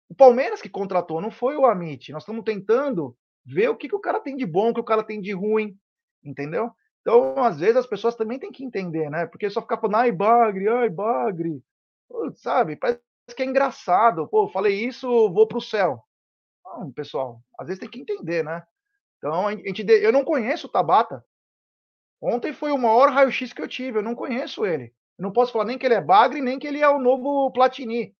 o 0.08 0.14
Palmeiras 0.16 0.60
que 0.60 0.68
contratou, 0.68 1.20
não 1.20 1.30
foi 1.30 1.56
o 1.56 1.66
Amit. 1.66 2.10
Nós 2.10 2.25
estamos 2.25 2.42
tentando 2.42 3.16
ver 3.46 3.68
o 3.68 3.76
que, 3.76 3.88
que 3.88 3.94
o 3.94 4.00
cara 4.00 4.18
tem 4.18 4.37
de 4.37 4.44
bom, 4.44 4.70
o 4.70 4.75
que 4.75 4.80
o 4.80 4.84
cara 4.84 5.04
tem 5.04 5.20
de 5.20 5.30
ruim, 5.30 5.78
entendeu? 6.25 6.72
Então, 7.00 7.44
às 7.44 7.60
vezes, 7.60 7.76
as 7.76 7.87
pessoas 7.87 8.16
também 8.16 8.40
têm 8.40 8.50
que 8.50 8.64
entender, 8.64 9.08
né? 9.08 9.25
Porque 9.26 9.49
só 9.49 9.62
ficar 9.62 9.78
falando, 9.78 9.99
ai, 9.99 10.10
bagre, 10.10 10.68
ai, 10.68 10.88
bagre, 10.88 11.62
sabe? 12.34 12.75
Parece 12.75 13.00
que 13.37 13.42
é 13.44 13.46
engraçado. 13.46 14.26
Pô, 14.26 14.49
falei 14.49 14.84
isso, 14.84 15.06
vou 15.32 15.46
para 15.46 15.58
o 15.58 15.62
céu. 15.62 16.04
Não, 16.70 16.92
pessoal, 16.92 17.42
às 17.58 17.66
vezes 17.66 17.80
tem 17.80 17.90
que 17.90 18.00
entender, 18.00 18.44
né? 18.44 18.62
Então, 19.18 19.48
a 19.48 19.52
gente, 19.52 19.84
eu 19.86 20.12
não 20.12 20.24
conheço 20.24 20.66
o 20.66 20.70
Tabata. 20.70 21.24
Ontem 22.22 22.52
foi 22.52 22.70
o 22.70 22.78
maior 22.78 23.10
raio-x 23.10 23.52
que 23.52 23.60
eu 23.60 23.68
tive, 23.68 23.98
eu 23.98 24.02
não 24.02 24.14
conheço 24.14 24.64
ele. 24.64 24.94
Eu 25.18 25.24
não 25.24 25.32
posso 25.32 25.52
falar 25.52 25.64
nem 25.66 25.76
que 25.76 25.84
ele 25.84 25.94
é 25.94 26.00
bagre, 26.00 26.40
nem 26.40 26.58
que 26.58 26.66
ele 26.66 26.80
é 26.80 26.88
o 26.88 26.98
novo 26.98 27.50
Platini. 27.52 28.14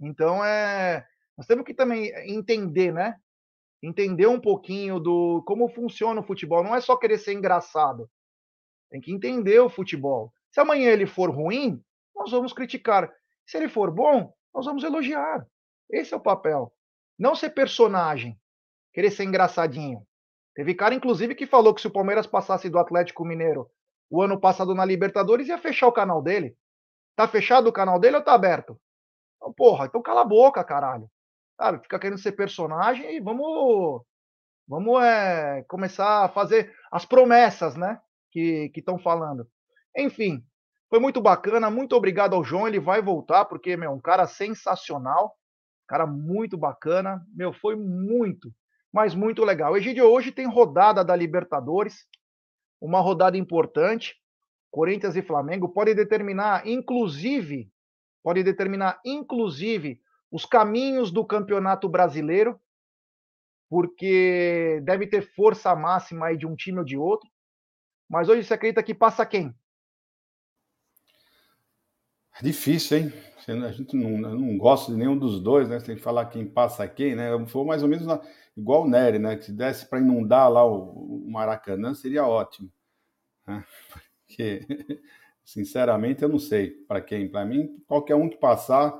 Então, 0.00 0.42
é, 0.44 1.06
nós 1.36 1.46
temos 1.46 1.64
que 1.64 1.74
também 1.74 2.10
entender, 2.30 2.92
né? 2.92 3.18
entender 3.82 4.26
um 4.26 4.40
pouquinho 4.40 5.00
do 5.00 5.42
como 5.46 5.68
funciona 5.68 6.20
o 6.20 6.24
futebol. 6.24 6.62
Não 6.62 6.74
é 6.74 6.80
só 6.80 6.96
querer 6.96 7.18
ser 7.18 7.32
engraçado. 7.32 8.10
Tem 8.90 9.00
que 9.00 9.12
entender 9.12 9.58
o 9.60 9.70
futebol. 9.70 10.32
Se 10.50 10.60
amanhã 10.60 10.90
ele 10.90 11.06
for 11.06 11.30
ruim, 11.30 11.82
nós 12.14 12.30
vamos 12.30 12.52
criticar. 12.52 13.10
Se 13.46 13.56
ele 13.56 13.68
for 13.68 13.90
bom, 13.90 14.32
nós 14.54 14.66
vamos 14.66 14.84
elogiar. 14.84 15.46
Esse 15.90 16.12
é 16.12 16.16
o 16.16 16.20
papel. 16.20 16.72
Não 17.20 17.36
ser 17.36 17.50
personagem, 17.50 18.36
querer 18.92 19.12
ser 19.12 19.24
engraçadinho. 19.24 20.04
Teve 20.54 20.74
cara, 20.74 20.94
inclusive, 20.94 21.36
que 21.36 21.46
falou 21.46 21.72
que 21.72 21.80
se 21.80 21.86
o 21.86 21.92
Palmeiras 21.92 22.26
passasse 22.26 22.68
do 22.68 22.78
Atlético 22.78 23.24
Mineiro 23.24 23.70
o 24.10 24.20
ano 24.20 24.40
passado 24.40 24.74
na 24.74 24.84
Libertadores, 24.84 25.46
ia 25.46 25.58
fechar 25.58 25.86
o 25.86 25.92
canal 25.92 26.20
dele. 26.20 26.56
Tá 27.14 27.28
fechado 27.28 27.68
o 27.68 27.72
canal 27.72 28.00
dele 28.00 28.16
ou 28.16 28.24
tá 28.24 28.32
aberto? 28.32 28.80
Então, 29.36 29.52
porra, 29.52 29.86
então 29.86 30.02
cala 30.02 30.22
a 30.22 30.24
boca, 30.24 30.64
caralho 30.64 31.08
sabe? 31.60 31.82
Fica 31.82 31.98
querendo 31.98 32.18
ser 32.18 32.32
personagem 32.32 33.16
e 33.16 33.20
vamos, 33.20 34.02
vamos 34.66 35.02
é, 35.02 35.62
começar 35.68 36.24
a 36.24 36.28
fazer 36.28 36.74
as 36.90 37.04
promessas, 37.04 37.76
né? 37.76 38.00
Que 38.30 38.72
estão 38.74 38.98
falando. 38.98 39.46
Enfim, 39.94 40.42
foi 40.88 40.98
muito 40.98 41.20
bacana. 41.20 41.70
Muito 41.70 41.94
obrigado 41.94 42.34
ao 42.34 42.42
João. 42.42 42.66
Ele 42.66 42.80
vai 42.80 43.02
voltar 43.02 43.44
porque, 43.44 43.76
meu, 43.76 43.92
um 43.92 44.00
cara 44.00 44.26
sensacional, 44.26 45.36
cara 45.90 46.06
muito 46.06 46.56
bacana. 46.56 47.26
Meu, 47.34 47.52
foi 47.52 47.74
muito, 47.74 48.54
mas 48.92 49.12
muito 49.12 49.44
legal. 49.44 49.76
Egídio, 49.76 50.04
hoje 50.04 50.30
tem 50.30 50.46
rodada 50.46 51.04
da 51.04 51.16
Libertadores, 51.16 52.06
uma 52.80 53.00
rodada 53.00 53.36
importante. 53.36 54.14
Corinthians 54.70 55.16
e 55.16 55.22
Flamengo 55.22 55.68
pode 55.68 55.92
determinar, 55.92 56.64
inclusive, 56.64 57.72
pode 58.22 58.44
determinar, 58.44 59.00
inclusive, 59.04 60.00
os 60.30 60.46
caminhos 60.46 61.10
do 61.10 61.24
Campeonato 61.24 61.88
Brasileiro, 61.88 62.60
porque 63.68 64.80
deve 64.84 65.08
ter 65.08 65.22
força 65.34 65.74
máxima 65.74 66.26
aí 66.26 66.36
de 66.36 66.46
um 66.46 66.54
time 66.54 66.78
ou 66.78 66.84
de 66.84 66.96
outro. 66.96 67.28
Mas 68.08 68.28
hoje 68.28 68.44
você 68.44 68.54
acredita 68.54 68.80
que 68.80 68.94
passa 68.94 69.26
quem? 69.26 69.52
Difícil, 72.42 72.98
hein? 72.98 73.12
A 73.64 73.72
gente 73.72 73.96
não, 73.96 74.16
não 74.18 74.58
gosta 74.58 74.92
de 74.92 74.98
nenhum 74.98 75.18
dos 75.18 75.40
dois, 75.42 75.68
né? 75.68 75.78
Você 75.80 75.86
tem 75.86 75.96
que 75.96 76.02
falar 76.02 76.26
quem 76.26 76.46
passa 76.46 76.86
quem, 76.86 77.16
né? 77.16 77.30
Foi 77.46 77.64
mais 77.64 77.82
ou 77.82 77.88
menos 77.88 78.06
igual 78.56 78.84
o 78.84 78.88
Nery, 78.88 79.18
né? 79.18 79.36
Que 79.36 79.44
se 79.46 79.52
desse 79.52 79.86
para 79.86 79.98
inundar 79.98 80.50
lá 80.50 80.64
o, 80.64 81.24
o, 81.26 81.30
Maracanã, 81.30 81.94
seria 81.94 82.26
ótimo. 82.26 82.70
Né? 83.46 83.64
Porque, 84.28 84.66
sinceramente, 85.44 86.22
eu 86.22 86.28
não 86.28 86.38
sei 86.38 86.70
para 86.70 87.00
quem. 87.00 87.28
Para 87.30 87.44
mim, 87.44 87.82
qualquer 87.86 88.14
um 88.16 88.28
que 88.28 88.36
passar, 88.38 88.94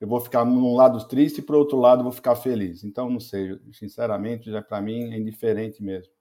eu 0.00 0.08
vou 0.08 0.20
ficar 0.20 0.44
num 0.44 0.74
lado 0.76 1.06
triste 1.08 1.38
e 1.38 1.42
para 1.42 1.56
o 1.56 1.58
outro 1.60 1.78
lado 1.78 2.02
vou 2.02 2.12
ficar 2.12 2.36
feliz. 2.36 2.84
Então, 2.84 3.10
não 3.10 3.20
sei, 3.20 3.60
sinceramente, 3.72 4.50
já 4.50 4.62
para 4.62 4.80
mim 4.80 5.12
é 5.12 5.18
indiferente 5.18 5.82
mesmo. 5.82 6.12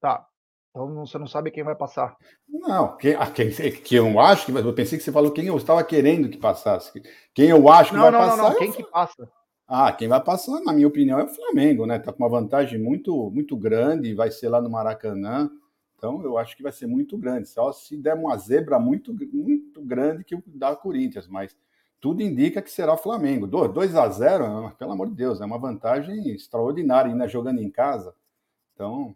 Tá. 0.00 0.29
Então 0.70 0.94
você 0.94 1.18
não 1.18 1.26
sabe 1.26 1.50
quem 1.50 1.64
vai 1.64 1.74
passar. 1.74 2.16
Não, 2.48 2.96
quem, 2.96 3.16
quem, 3.34 3.50
que 3.72 3.94
eu 3.96 4.20
acho 4.20 4.46
que. 4.46 4.52
Eu 4.52 4.72
pensei 4.72 4.96
que 4.96 5.04
você 5.04 5.12
falou 5.12 5.32
quem 5.32 5.46
eu 5.46 5.56
estava 5.56 5.82
querendo 5.82 6.28
que 6.28 6.38
passasse. 6.38 6.92
Quem 7.34 7.48
eu 7.48 7.68
acho 7.68 7.90
que 7.90 7.96
não, 7.96 8.02
vai 8.02 8.12
não, 8.12 8.18
passar. 8.20 8.36
Não, 8.36 8.50
não, 8.50 8.58
quem 8.58 8.72
que 8.72 8.84
passa? 8.84 9.30
Ah, 9.66 9.92
quem 9.92 10.08
vai 10.08 10.20
passar, 10.22 10.60
na 10.62 10.72
minha 10.72 10.88
opinião, 10.88 11.18
é 11.18 11.24
o 11.24 11.28
Flamengo, 11.28 11.86
né? 11.86 11.98
Tá 11.98 12.12
com 12.12 12.22
uma 12.22 12.28
vantagem 12.28 12.78
muito, 12.78 13.30
muito 13.30 13.56
grande, 13.56 14.14
vai 14.14 14.30
ser 14.30 14.48
lá 14.48 14.60
no 14.60 14.70
Maracanã. 14.70 15.50
Então, 15.96 16.22
eu 16.24 16.38
acho 16.38 16.56
que 16.56 16.62
vai 16.62 16.72
ser 16.72 16.86
muito 16.86 17.16
grande. 17.16 17.48
Só 17.48 17.72
se 17.72 17.96
der 17.96 18.14
uma 18.14 18.36
zebra 18.36 18.78
muito, 18.80 19.14
muito 19.32 19.82
grande 19.82 20.24
que 20.24 20.34
o 20.34 20.42
da 20.46 20.74
Corinthians, 20.74 21.28
mas 21.28 21.56
tudo 22.00 22.22
indica 22.22 22.62
que 22.62 22.70
será 22.70 22.94
o 22.94 22.96
Flamengo. 22.96 23.46
2 23.46 23.94
a 23.94 24.08
0 24.08 24.74
pelo 24.76 24.92
amor 24.92 25.08
de 25.08 25.14
Deus, 25.14 25.40
é 25.40 25.44
uma 25.44 25.58
vantagem 25.58 26.28
extraordinária 26.30 27.10
ainda 27.10 27.28
jogando 27.28 27.60
em 27.60 27.70
casa. 27.70 28.14
Então. 28.74 29.14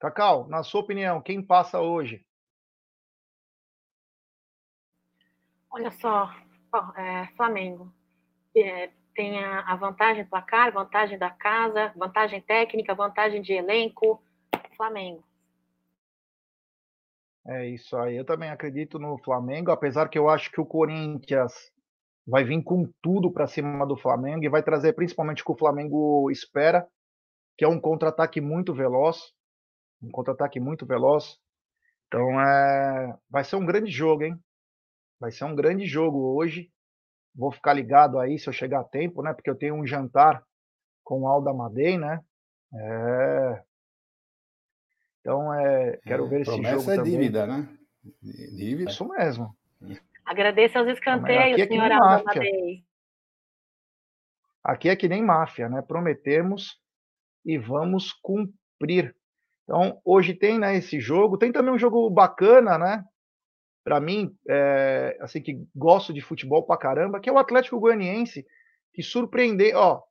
Cacau, 0.00 0.48
na 0.48 0.62
sua 0.62 0.80
opinião, 0.80 1.20
quem 1.20 1.42
passa 1.42 1.80
hoje? 1.80 2.24
Olha 5.70 5.90
só, 5.92 6.34
é, 6.96 7.26
Flamengo. 7.36 7.92
É, 8.56 8.90
tem 9.14 9.44
a, 9.44 9.60
a 9.60 9.76
vantagem 9.76 10.24
do 10.24 10.30
placar, 10.30 10.72
vantagem 10.72 11.18
da 11.18 11.30
casa, 11.30 11.92
vantagem 11.96 12.40
técnica, 12.40 12.94
vantagem 12.94 13.42
de 13.42 13.52
elenco. 13.52 14.22
Flamengo. 14.76 15.22
É 17.46 17.66
isso 17.68 17.94
aí. 17.98 18.16
Eu 18.16 18.24
também 18.24 18.48
acredito 18.48 18.98
no 18.98 19.18
Flamengo, 19.18 19.70
apesar 19.70 20.08
que 20.08 20.18
eu 20.18 20.30
acho 20.30 20.50
que 20.50 20.60
o 20.60 20.64
Corinthians 20.64 21.52
vai 22.26 22.44
vir 22.44 22.62
com 22.62 22.90
tudo 23.02 23.30
para 23.30 23.46
cima 23.46 23.86
do 23.86 23.96
Flamengo 23.96 24.42
e 24.42 24.48
vai 24.48 24.62
trazer 24.62 24.94
principalmente 24.94 25.42
o 25.42 25.44
que 25.44 25.52
o 25.52 25.58
Flamengo 25.58 26.30
espera, 26.30 26.88
que 27.58 27.64
é 27.64 27.68
um 27.68 27.78
contra-ataque 27.78 28.40
muito 28.40 28.72
veloz, 28.72 29.34
um 30.02 30.10
contra-ataque 30.10 30.58
muito 30.58 30.86
veloz. 30.86 31.38
Então 32.06 32.40
é, 32.40 33.16
vai 33.28 33.44
ser 33.44 33.56
um 33.56 33.66
grande 33.66 33.90
jogo, 33.90 34.24
hein? 34.24 34.38
Vai 35.18 35.30
ser 35.30 35.44
um 35.44 35.54
grande 35.54 35.86
jogo 35.86 36.34
hoje. 36.34 36.70
Vou 37.34 37.52
ficar 37.52 37.72
ligado 37.72 38.18
aí 38.18 38.38
se 38.38 38.48
eu 38.48 38.52
chegar 38.52 38.80
a 38.80 38.84
tempo, 38.84 39.22
né? 39.22 39.32
Porque 39.32 39.50
eu 39.50 39.56
tenho 39.56 39.74
um 39.74 39.86
jantar 39.86 40.42
com 41.04 41.22
o 41.22 41.28
Alda 41.28 41.52
Madei, 41.52 41.98
né? 41.98 42.20
É... 42.74 43.62
Então, 45.20 45.52
é, 45.54 45.98
quero 46.04 46.26
é, 46.26 46.28
ver 46.28 46.40
esse 46.40 46.62
jogo 46.62 46.90
é 46.90 46.96
também. 46.96 47.12
dívida, 47.12 47.46
né? 47.46 47.68
Dívida. 48.22 48.90
Isso 48.90 49.06
mesmo. 49.06 49.54
Agradeço 50.24 50.78
aos 50.78 50.88
escanteios, 50.88 51.60
é 51.60 51.66
senhora 51.66 51.96
Amadei. 51.96 52.84
Aqui 54.62 54.88
é 54.88 54.96
que 54.96 55.08
nem 55.08 55.22
máfia, 55.22 55.68
né? 55.68 55.82
Prometemos 55.82 56.80
e 57.44 57.58
vamos 57.58 58.12
cumprir. 58.12 59.14
Então, 59.64 60.00
hoje 60.04 60.34
tem 60.34 60.58
né, 60.58 60.76
esse 60.76 61.00
jogo. 61.00 61.38
Tem 61.38 61.52
também 61.52 61.72
um 61.72 61.78
jogo 61.78 62.08
bacana, 62.10 62.76
né? 62.76 63.04
Para 63.84 64.00
mim, 64.00 64.36
é, 64.48 65.16
assim, 65.20 65.40
que 65.40 65.64
gosto 65.74 66.12
de 66.12 66.20
futebol 66.20 66.62
pra 66.64 66.76
caramba, 66.76 67.20
que 67.20 67.30
é 67.30 67.32
o 67.32 67.38
Atlético 67.38 67.80
Goianiense, 67.80 68.44
que 68.92 69.02
surpreendeu. 69.02 69.76
Ó, 69.78 70.02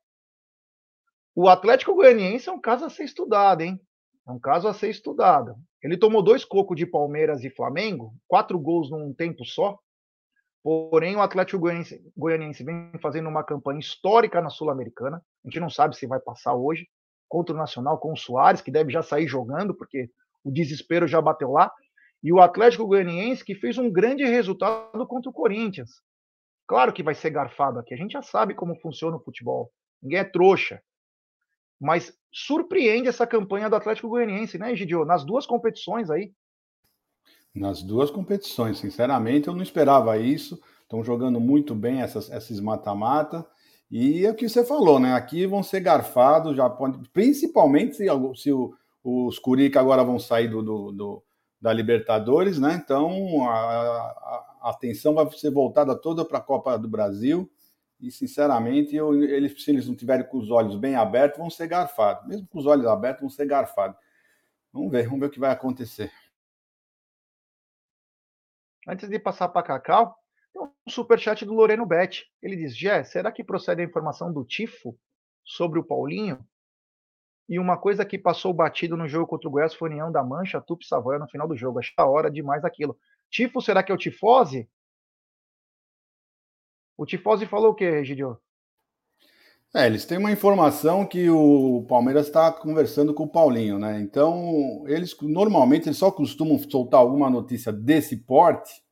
o 1.34 1.48
Atlético 1.48 1.94
Goianiense 1.94 2.48
é 2.48 2.52
um 2.52 2.60
caso 2.60 2.84
a 2.84 2.90
ser 2.90 3.04
estudado, 3.04 3.62
hein? 3.62 3.80
É 4.26 4.30
um 4.30 4.38
caso 4.38 4.66
a 4.66 4.74
ser 4.74 4.90
estudado. 4.90 5.54
Ele 5.82 5.96
tomou 5.96 6.22
dois 6.22 6.44
cocos 6.44 6.76
de 6.76 6.86
Palmeiras 6.86 7.44
e 7.44 7.50
Flamengo, 7.50 8.14
quatro 8.26 8.58
gols 8.58 8.90
num 8.90 9.14
tempo 9.14 9.44
só. 9.44 9.78
Porém, 10.62 11.16
o 11.16 11.22
Atlético 11.22 11.58
Goianiense, 11.58 12.02
Goianiense 12.16 12.64
vem 12.64 12.92
fazendo 13.00 13.28
uma 13.28 13.44
campanha 13.44 13.80
histórica 13.80 14.40
na 14.42 14.50
Sul-Americana. 14.50 15.22
A 15.44 15.48
gente 15.48 15.60
não 15.60 15.70
sabe 15.70 15.96
se 15.96 16.06
vai 16.06 16.20
passar 16.20 16.54
hoje 16.54 16.86
contra 17.30 17.54
o 17.54 17.58
Nacional 17.58 17.96
com 17.96 18.12
o 18.12 18.16
Soares, 18.16 18.60
que 18.60 18.72
deve 18.72 18.92
já 18.92 19.02
sair 19.02 19.28
jogando, 19.28 19.72
porque 19.72 20.10
o 20.44 20.50
desespero 20.50 21.06
já 21.06 21.22
bateu 21.22 21.52
lá. 21.52 21.72
E 22.22 22.32
o 22.32 22.40
Atlético 22.40 22.86
Goianiense, 22.86 23.44
que 23.44 23.54
fez 23.54 23.78
um 23.78 23.90
grande 23.90 24.24
resultado 24.24 25.06
contra 25.06 25.30
o 25.30 25.32
Corinthians. 25.32 25.90
Claro 26.66 26.92
que 26.92 27.04
vai 27.04 27.14
ser 27.14 27.30
garfado 27.30 27.78
aqui, 27.78 27.94
a 27.94 27.96
gente 27.96 28.12
já 28.12 28.22
sabe 28.22 28.52
como 28.52 28.78
funciona 28.80 29.16
o 29.16 29.22
futebol. 29.22 29.72
Ninguém 30.02 30.18
é 30.18 30.24
trouxa. 30.24 30.82
Mas 31.80 32.12
surpreende 32.32 33.08
essa 33.08 33.26
campanha 33.26 33.70
do 33.70 33.76
Atlético 33.76 34.08
Goianiense, 34.08 34.58
né, 34.58 34.72
Egidio? 34.72 35.04
Nas 35.04 35.24
duas 35.24 35.46
competições 35.46 36.10
aí. 36.10 36.32
Nas 37.54 37.82
duas 37.82 38.10
competições, 38.10 38.78
sinceramente, 38.78 39.48
eu 39.48 39.54
não 39.54 39.62
esperava 39.62 40.18
isso. 40.18 40.60
Estão 40.82 41.02
jogando 41.02 41.40
muito 41.40 41.74
bem 41.74 42.02
essas, 42.02 42.28
esses 42.30 42.60
mata-mata. 42.60 43.46
E 43.90 44.24
é 44.24 44.30
o 44.30 44.34
que 44.34 44.48
você 44.48 44.64
falou, 44.64 45.00
né? 45.00 45.14
Aqui 45.14 45.46
vão 45.46 45.62
ser 45.62 45.80
garfados, 45.80 46.56
já 46.56 46.70
pode, 46.70 47.08
principalmente 47.08 47.96
se, 47.96 48.06
se 48.36 48.52
o, 48.52 48.76
os 49.02 49.38
Curica 49.38 49.80
agora 49.80 50.04
vão 50.04 50.18
sair 50.18 50.48
do, 50.48 50.62
do, 50.62 50.92
do, 50.92 51.24
da 51.60 51.72
Libertadores, 51.72 52.58
né? 52.58 52.80
Então 52.82 53.42
a, 53.48 53.50
a, 53.50 54.70
atenção 54.70 55.14
vai 55.14 55.28
ser 55.32 55.50
voltada 55.50 55.96
toda 55.96 56.24
para 56.24 56.38
a 56.38 56.42
Copa 56.42 56.78
do 56.78 56.88
Brasil. 56.88 57.50
E 57.98 58.10
sinceramente, 58.10 58.94
eu, 58.94 59.12
eles, 59.22 59.62
se 59.62 59.70
eles 59.70 59.88
não 59.88 59.94
tiverem 59.94 60.26
com 60.26 60.38
os 60.38 60.50
olhos 60.50 60.76
bem 60.76 60.94
abertos, 60.94 61.38
vão 61.38 61.50
ser 61.50 61.66
garfados. 61.66 62.26
Mesmo 62.26 62.46
com 62.46 62.58
os 62.58 62.66
olhos 62.66 62.86
abertos, 62.86 63.20
vão 63.20 63.28
ser 63.28 63.46
garfados. 63.46 63.96
Vamos 64.72 64.90
ver, 64.90 65.04
vamos 65.04 65.20
ver 65.20 65.26
o 65.26 65.30
que 65.30 65.40
vai 65.40 65.50
acontecer. 65.50 66.12
Antes 68.86 69.08
de 69.08 69.18
passar 69.18 69.48
para 69.48 69.62
Cacau, 69.62 70.16
superchat 70.90 71.44
do 71.44 71.54
Loreno 71.54 71.86
Bet. 71.86 72.26
Ele 72.42 72.56
diz: 72.56 72.76
Jé, 72.76 73.02
será 73.04 73.30
que 73.32 73.44
procede 73.44 73.80
a 73.80 73.84
informação 73.84 74.32
do 74.32 74.44
Tifo 74.44 74.98
sobre 75.44 75.78
o 75.78 75.84
Paulinho? 75.84 76.44
E 77.48 77.58
uma 77.58 77.76
coisa 77.76 78.04
que 78.04 78.18
passou 78.18 78.52
batido 78.52 78.96
no 78.96 79.08
jogo 79.08 79.26
contra 79.26 79.48
o 79.48 79.50
Goiás 79.50 79.74
foi 79.74 79.90
União 79.90 80.12
da 80.12 80.22
Mancha, 80.22 80.60
Tupi 80.60 80.86
Savoia 80.86 81.18
no 81.18 81.28
final 81.28 81.48
do 81.48 81.56
jogo. 81.56 81.80
Que 81.80 81.88
a 81.96 82.06
hora 82.06 82.30
demais 82.30 82.64
aquilo. 82.64 82.96
Tifo, 83.28 83.60
será 83.60 83.82
que 83.82 83.90
é 83.90 83.94
o 83.94 83.98
Tifose? 83.98 84.68
O 86.96 87.06
Tifose 87.06 87.46
falou 87.46 87.70
o 87.70 87.74
quê, 87.74 87.90
Regidio? 87.90 88.38
É, 89.74 89.86
eles 89.86 90.04
têm 90.04 90.18
uma 90.18 90.32
informação 90.32 91.06
que 91.06 91.30
o 91.30 91.84
Palmeiras 91.88 92.26
está 92.26 92.52
conversando 92.52 93.14
com 93.14 93.22
o 93.22 93.28
Paulinho, 93.28 93.78
né? 93.78 94.00
Então, 94.00 94.84
eles 94.86 95.16
normalmente 95.20 95.88
eles 95.88 95.96
só 95.96 96.10
costumam 96.10 96.58
soltar 96.58 97.00
alguma 97.00 97.30
notícia 97.30 97.72
desse 97.72 98.16
porte 98.16 98.82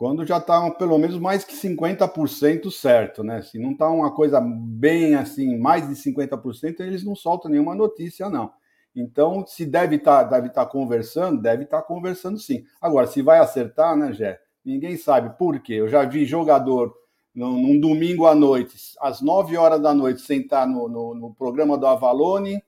quando 0.00 0.24
já 0.24 0.38
está 0.38 0.70
pelo 0.70 0.96
menos 0.96 1.18
mais 1.18 1.44
que 1.44 1.54
50% 1.54 2.70
certo, 2.70 3.22
né? 3.22 3.42
Se 3.42 3.58
não 3.58 3.72
está 3.72 3.86
uma 3.86 4.10
coisa 4.10 4.40
bem 4.40 5.14
assim, 5.14 5.58
mais 5.58 5.86
de 5.86 5.94
50%, 5.94 6.80
eles 6.80 7.04
não 7.04 7.14
soltam 7.14 7.50
nenhuma 7.50 7.74
notícia, 7.74 8.30
não. 8.30 8.50
Então, 8.96 9.44
se 9.46 9.66
deve 9.66 9.96
estar 9.96 10.24
tá, 10.24 10.30
deve 10.38 10.48
tá 10.48 10.64
conversando, 10.64 11.42
deve 11.42 11.64
estar 11.64 11.82
tá 11.82 11.86
conversando 11.86 12.38
sim. 12.38 12.64
Agora, 12.80 13.06
se 13.06 13.20
vai 13.20 13.40
acertar, 13.40 13.94
né, 13.94 14.14
Jé? 14.14 14.40
Ninguém 14.64 14.96
sabe 14.96 15.36
por 15.36 15.60
quê. 15.60 15.74
Eu 15.74 15.88
já 15.90 16.02
vi 16.02 16.24
jogador 16.24 16.94
num, 17.34 17.60
num 17.60 17.78
domingo 17.78 18.24
à 18.24 18.34
noite, 18.34 18.78
às 19.02 19.20
9 19.20 19.54
horas 19.58 19.82
da 19.82 19.92
noite, 19.92 20.22
sentar 20.22 20.66
no, 20.66 20.88
no, 20.88 21.14
no 21.14 21.34
programa 21.34 21.76
do 21.76 21.86
Avalone, 21.86 22.64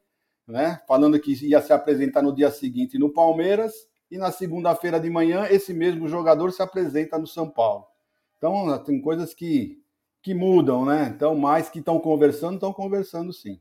né? 0.47 0.83
Falando 0.87 1.19
que 1.19 1.33
ia 1.47 1.63
se 1.63 1.73
apresentar 1.73 2.21
no 2.21 2.35
dia 2.35 2.51
seguinte 2.51 2.99
no 2.99 3.11
Palmeiras, 3.11 3.73
e 4.13 4.19
na 4.19 4.31
segunda-feira 4.31 5.01
de 5.01 5.09
manhã 5.09 5.47
esse 5.49 5.73
mesmo 5.73 6.07
jogador 6.07 6.53
se 6.53 6.61
apresenta 6.61 7.19
no 7.19 7.27
São 7.27 7.49
Paulo. 7.49 7.87
Então, 8.37 8.79
tem 8.85 9.01
coisas 9.01 9.33
que, 9.33 9.83
que 10.21 10.35
mudam, 10.35 10.85
né? 10.85 11.11
Então, 11.17 11.35
mais 11.35 11.71
que 11.71 11.79
estão 11.79 11.99
conversando, 11.99 12.57
estão 12.57 12.75
conversando 12.75 13.33
sim. 13.33 13.59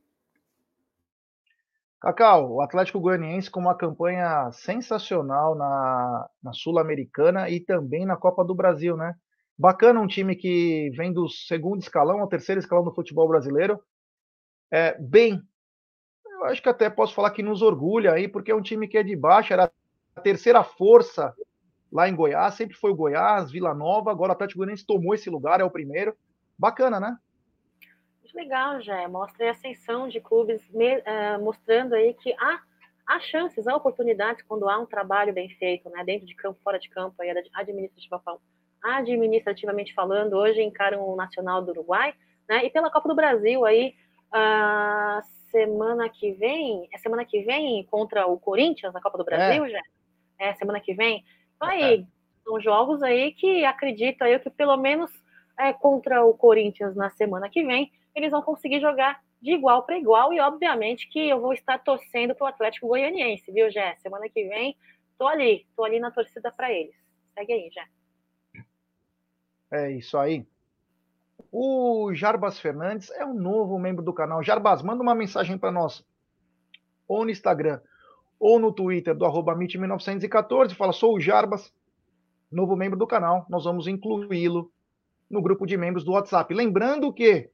Cacau, 2.01 2.51
o 2.51 2.61
Atlético 2.61 2.99
Goianiense 2.99 3.49
com 3.49 3.61
uma 3.61 3.75
campanha 3.75 4.51
sensacional 4.51 5.55
na, 5.55 6.29
na 6.43 6.51
Sul-Americana 6.51 7.49
e 7.49 7.61
também 7.61 8.05
na 8.05 8.17
Copa 8.17 8.43
do 8.43 8.53
Brasil, 8.53 8.97
né? 8.97 9.15
Bacana 9.57 10.01
um 10.01 10.07
time 10.07 10.35
que 10.35 10.91
vem 10.97 11.13
do 11.13 11.29
segundo 11.29 11.79
escalão 11.79 12.19
ao 12.19 12.27
terceiro 12.27 12.59
escalão 12.59 12.83
do 12.83 12.93
futebol 12.93 13.27
brasileiro. 13.29 13.79
É, 14.69 14.99
bem, 14.99 15.41
eu 16.25 16.43
acho 16.45 16.61
que 16.61 16.67
até 16.67 16.89
posso 16.89 17.13
falar 17.13 17.31
que 17.31 17.43
nos 17.43 17.61
orgulha 17.61 18.11
aí, 18.11 18.27
porque 18.27 18.51
é 18.51 18.55
um 18.55 18.61
time 18.61 18.85
que 18.85 18.97
é 18.97 19.03
de 19.03 19.15
baixo, 19.15 19.53
era 19.53 19.71
a 20.15 20.21
terceira 20.21 20.63
força 20.63 21.33
lá 21.91 22.07
em 22.07 22.15
Goiás, 22.15 22.53
sempre 22.53 22.75
foi 22.75 22.91
o 22.91 22.95
Goiás, 22.95 23.51
Vila 23.51 23.73
Nova, 23.73 24.11
agora 24.11 24.31
o 24.31 24.33
Atlético 24.33 24.59
Goianiense 24.59 24.85
tomou 24.85 25.13
esse 25.13 25.29
lugar, 25.29 25.59
é 25.59 25.63
o 25.63 25.71
primeiro. 25.71 26.15
Bacana, 26.57 26.99
né? 26.99 27.17
Muito 28.21 28.35
legal, 28.35 28.81
já. 28.81 29.07
Mostra 29.09 29.49
a 29.49 29.51
ascensão 29.51 30.07
de 30.07 30.21
clubes, 30.21 30.61
me, 30.71 30.97
uh, 30.99 31.43
mostrando 31.43 31.93
aí 31.93 32.13
que 32.13 32.33
há, 32.33 32.61
há 33.07 33.19
chances, 33.19 33.67
há 33.67 33.75
oportunidades 33.75 34.43
quando 34.47 34.69
há 34.69 34.77
um 34.77 34.85
trabalho 34.85 35.33
bem 35.33 35.49
feito, 35.49 35.89
né? 35.89 36.03
Dentro 36.03 36.25
de 36.25 36.35
campo, 36.35 36.59
fora 36.63 36.79
de 36.79 36.89
campo, 36.89 37.21
aí, 37.21 37.29
administrativa 37.53 38.21
administrativamente 38.83 39.93
falando, 39.93 40.33
hoje 40.33 40.61
encaram 40.61 41.07
o 41.07 41.15
Nacional 41.15 41.61
do 41.61 41.71
Uruguai, 41.71 42.13
né? 42.47 42.65
E 42.65 42.69
pela 42.69 42.89
Copa 42.89 43.09
do 43.09 43.15
Brasil 43.15 43.65
aí, 43.65 43.95
a 44.31 45.21
semana 45.51 46.09
que 46.09 46.31
vem, 46.31 46.87
é 46.93 46.97
semana 46.97 47.25
que 47.25 47.43
vem 47.43 47.83
contra 47.85 48.25
o 48.25 48.39
Corinthians 48.39 48.93
na 48.93 49.01
Copa 49.01 49.17
do 49.17 49.25
Brasil, 49.25 49.65
é. 49.65 49.69
já? 49.69 49.81
É, 50.41 50.55
semana 50.55 50.79
que 50.79 50.95
vem. 50.95 51.23
Então 51.55 51.69
aí, 51.69 52.03
são 52.43 52.59
jogos 52.59 53.03
aí 53.03 53.31
que 53.31 53.63
acredito 53.63 54.23
aí 54.23 54.39
que 54.39 54.49
pelo 54.49 54.75
menos 54.75 55.11
é, 55.59 55.71
contra 55.71 56.25
o 56.25 56.33
Corinthians 56.33 56.95
na 56.95 57.11
semana 57.11 57.47
que 57.47 57.63
vem, 57.63 57.91
eles 58.15 58.31
vão 58.31 58.41
conseguir 58.41 58.81
jogar 58.81 59.21
de 59.39 59.51
igual 59.51 59.83
para 59.83 59.99
igual 59.99 60.33
e 60.33 60.39
obviamente 60.39 61.07
que 61.09 61.29
eu 61.29 61.39
vou 61.39 61.53
estar 61.53 61.77
torcendo 61.77 62.33
para 62.33 62.45
o 62.45 62.47
Atlético 62.47 62.87
Goianiense, 62.87 63.51
viu, 63.51 63.69
Jé? 63.69 63.95
Semana 64.01 64.27
que 64.27 64.47
vem, 64.47 64.75
tô 65.15 65.27
ali, 65.27 65.67
tô 65.75 65.83
ali 65.83 65.99
na 65.99 66.09
torcida 66.09 66.51
para 66.51 66.71
eles. 66.71 66.95
Segue 67.35 67.53
aí, 67.53 67.69
Jé. 67.69 67.85
É 69.69 69.91
isso 69.91 70.17
aí. 70.17 70.43
O 71.51 72.11
Jarbas 72.15 72.59
Fernandes 72.59 73.11
é 73.11 73.23
um 73.23 73.35
novo 73.35 73.77
membro 73.77 74.03
do 74.03 74.11
canal. 74.11 74.41
Jarbas, 74.41 74.81
manda 74.81 75.03
uma 75.03 75.13
mensagem 75.13 75.55
para 75.55 75.71
nós. 75.71 76.03
Ou 77.07 77.25
no 77.25 77.29
Instagram, 77.29 77.79
ou 78.41 78.59
no 78.59 78.73
Twitter 78.73 79.15
do 79.15 79.23
arroba 79.23 79.55
1914 79.55 80.73
Fala, 80.73 80.91
sou 80.91 81.15
o 81.15 81.19
Jarbas, 81.19 81.71
novo 82.51 82.75
membro 82.75 82.97
do 82.97 83.05
canal. 83.05 83.45
Nós 83.47 83.65
vamos 83.65 83.85
incluí-lo 83.85 84.73
no 85.29 85.43
grupo 85.43 85.67
de 85.67 85.77
membros 85.77 86.03
do 86.03 86.13
WhatsApp. 86.13 86.51
Lembrando 86.51 87.13
que. 87.13 87.51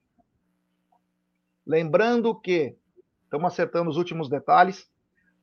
Lembrando 1.66 2.34
que. 2.40 2.78
Estamos 3.26 3.52
acertando 3.52 3.90
os 3.90 3.98
últimos 3.98 4.30
detalhes. 4.30 4.90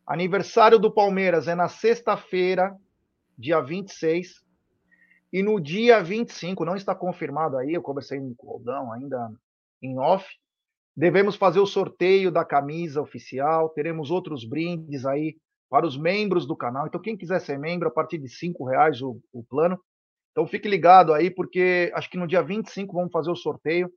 Aniversário 0.06 0.78
do 0.78 0.90
Palmeiras 0.90 1.46
é 1.46 1.54
na 1.54 1.68
sexta-feira, 1.68 2.74
dia 3.36 3.60
26. 3.60 4.42
E 5.30 5.42
no 5.42 5.60
dia 5.60 6.02
25, 6.02 6.64
não 6.64 6.74
está 6.74 6.94
confirmado 6.94 7.58
aí, 7.58 7.74
eu 7.74 7.82
conversei 7.82 8.18
com 8.38 8.46
o 8.46 8.50
Aldão 8.52 8.92
ainda 8.92 9.30
em 9.82 9.98
off, 9.98 10.26
devemos 10.96 11.36
fazer 11.36 11.60
o 11.60 11.66
sorteio 11.66 12.30
da 12.30 12.44
camisa 12.44 13.00
oficial, 13.00 13.68
teremos 13.70 14.10
outros 14.10 14.44
brindes 14.44 15.04
aí 15.04 15.36
para 15.68 15.86
os 15.86 15.96
membros 15.96 16.46
do 16.46 16.56
canal. 16.56 16.86
Então, 16.86 17.00
quem 17.00 17.16
quiser 17.16 17.40
ser 17.40 17.58
membro, 17.58 17.88
a 17.88 17.90
partir 17.90 18.18
de 18.18 18.28
cinco 18.28 18.64
reais 18.64 19.02
o, 19.02 19.20
o 19.32 19.42
plano. 19.42 19.78
Então, 20.30 20.46
fique 20.46 20.68
ligado 20.68 21.12
aí, 21.12 21.30
porque 21.30 21.90
acho 21.94 22.10
que 22.10 22.18
no 22.18 22.26
dia 22.26 22.42
25 22.42 22.92
vamos 22.92 23.12
fazer 23.12 23.30
o 23.30 23.36
sorteio 23.36 23.90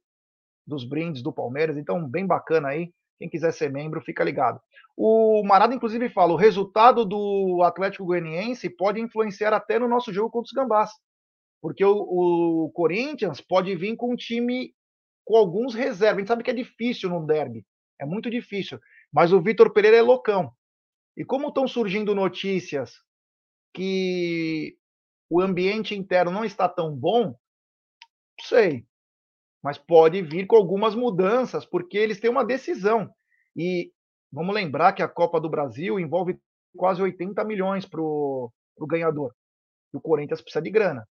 dos 0.65 0.83
brindes 0.83 1.21
do 1.21 1.31
Palmeiras. 1.31 1.77
Então, 1.77 2.07
bem 2.07 2.25
bacana 2.25 2.69
aí. 2.69 2.91
Quem 3.19 3.29
quiser 3.29 3.51
ser 3.51 3.71
membro, 3.71 4.01
fica 4.01 4.23
ligado. 4.23 4.59
O 4.95 5.43
Marada, 5.43 5.73
inclusive, 5.73 6.09
fala: 6.09 6.33
o 6.33 6.37
resultado 6.37 7.05
do 7.05 7.61
Atlético 7.63 8.05
Goianiense 8.05 8.69
pode 8.69 8.99
influenciar 8.99 9.53
até 9.53 9.79
no 9.79 9.87
nosso 9.87 10.13
jogo 10.13 10.29
contra 10.29 10.47
os 10.47 10.51
Gambás. 10.51 10.91
Porque 11.61 11.83
o, 11.83 12.65
o 12.65 12.71
Corinthians 12.73 13.41
pode 13.41 13.75
vir 13.75 13.95
com 13.95 14.13
um 14.13 14.15
time 14.15 14.71
com 15.27 15.35
alguns 15.35 15.75
reservas. 15.75 16.15
A 16.15 16.19
gente 16.19 16.27
sabe 16.29 16.43
que 16.43 16.49
é 16.49 16.53
difícil 16.53 17.09
no 17.09 17.27
derby. 17.27 17.65
É 17.99 18.05
muito 18.05 18.29
difícil. 18.29 18.79
Mas 19.11 19.33
o 19.33 19.41
Vitor 19.41 19.73
Pereira 19.73 19.97
é 19.97 20.01
loucão. 20.01 20.53
E 21.17 21.25
como 21.25 21.49
estão 21.49 21.67
surgindo 21.67 22.15
notícias 22.15 22.93
que 23.73 24.77
o 25.29 25.41
ambiente 25.41 25.93
interno 25.93 26.31
não 26.31 26.45
está 26.45 26.69
tão 26.69 26.95
bom, 26.95 27.35
sei. 28.39 28.85
Mas 29.61 29.77
pode 29.77 30.21
vir 30.21 30.47
com 30.47 30.55
algumas 30.55 30.95
mudanças, 30.95 31.65
porque 31.65 31.97
eles 31.97 32.21
têm 32.21 32.29
uma 32.29 32.45
decisão. 32.45 33.09
E 33.53 33.91
vamos 34.31 34.55
lembrar 34.55 34.93
que 34.93 35.03
a 35.03 35.09
Copa 35.09 35.41
do 35.41 35.49
Brasil 35.49 35.99
envolve 35.99 36.39
quase 36.77 37.01
80 37.01 37.43
milhões 37.43 37.85
para 37.85 37.99
o 37.99 38.51
ganhador. 38.87 39.35
E 39.93 39.97
o 39.97 40.01
Corinthians 40.01 40.41
precisa 40.41 40.61
de 40.61 40.69
grana. 40.69 41.05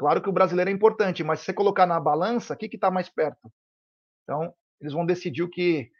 Claro 0.00 0.22
que 0.22 0.30
o 0.30 0.32
brasileiro 0.32 0.70
é 0.70 0.72
importante, 0.72 1.22
mas 1.22 1.40
se 1.40 1.44
você 1.44 1.52
colocar 1.52 1.84
na 1.84 2.00
balança, 2.00 2.54
o 2.54 2.56
que 2.56 2.74
está 2.74 2.90
mais 2.90 3.10
perto? 3.10 3.52
Então, 4.22 4.50
eles 4.80 4.94
vão 4.94 5.04
decidir 5.04 5.42
o 5.42 5.50
que 5.50 5.90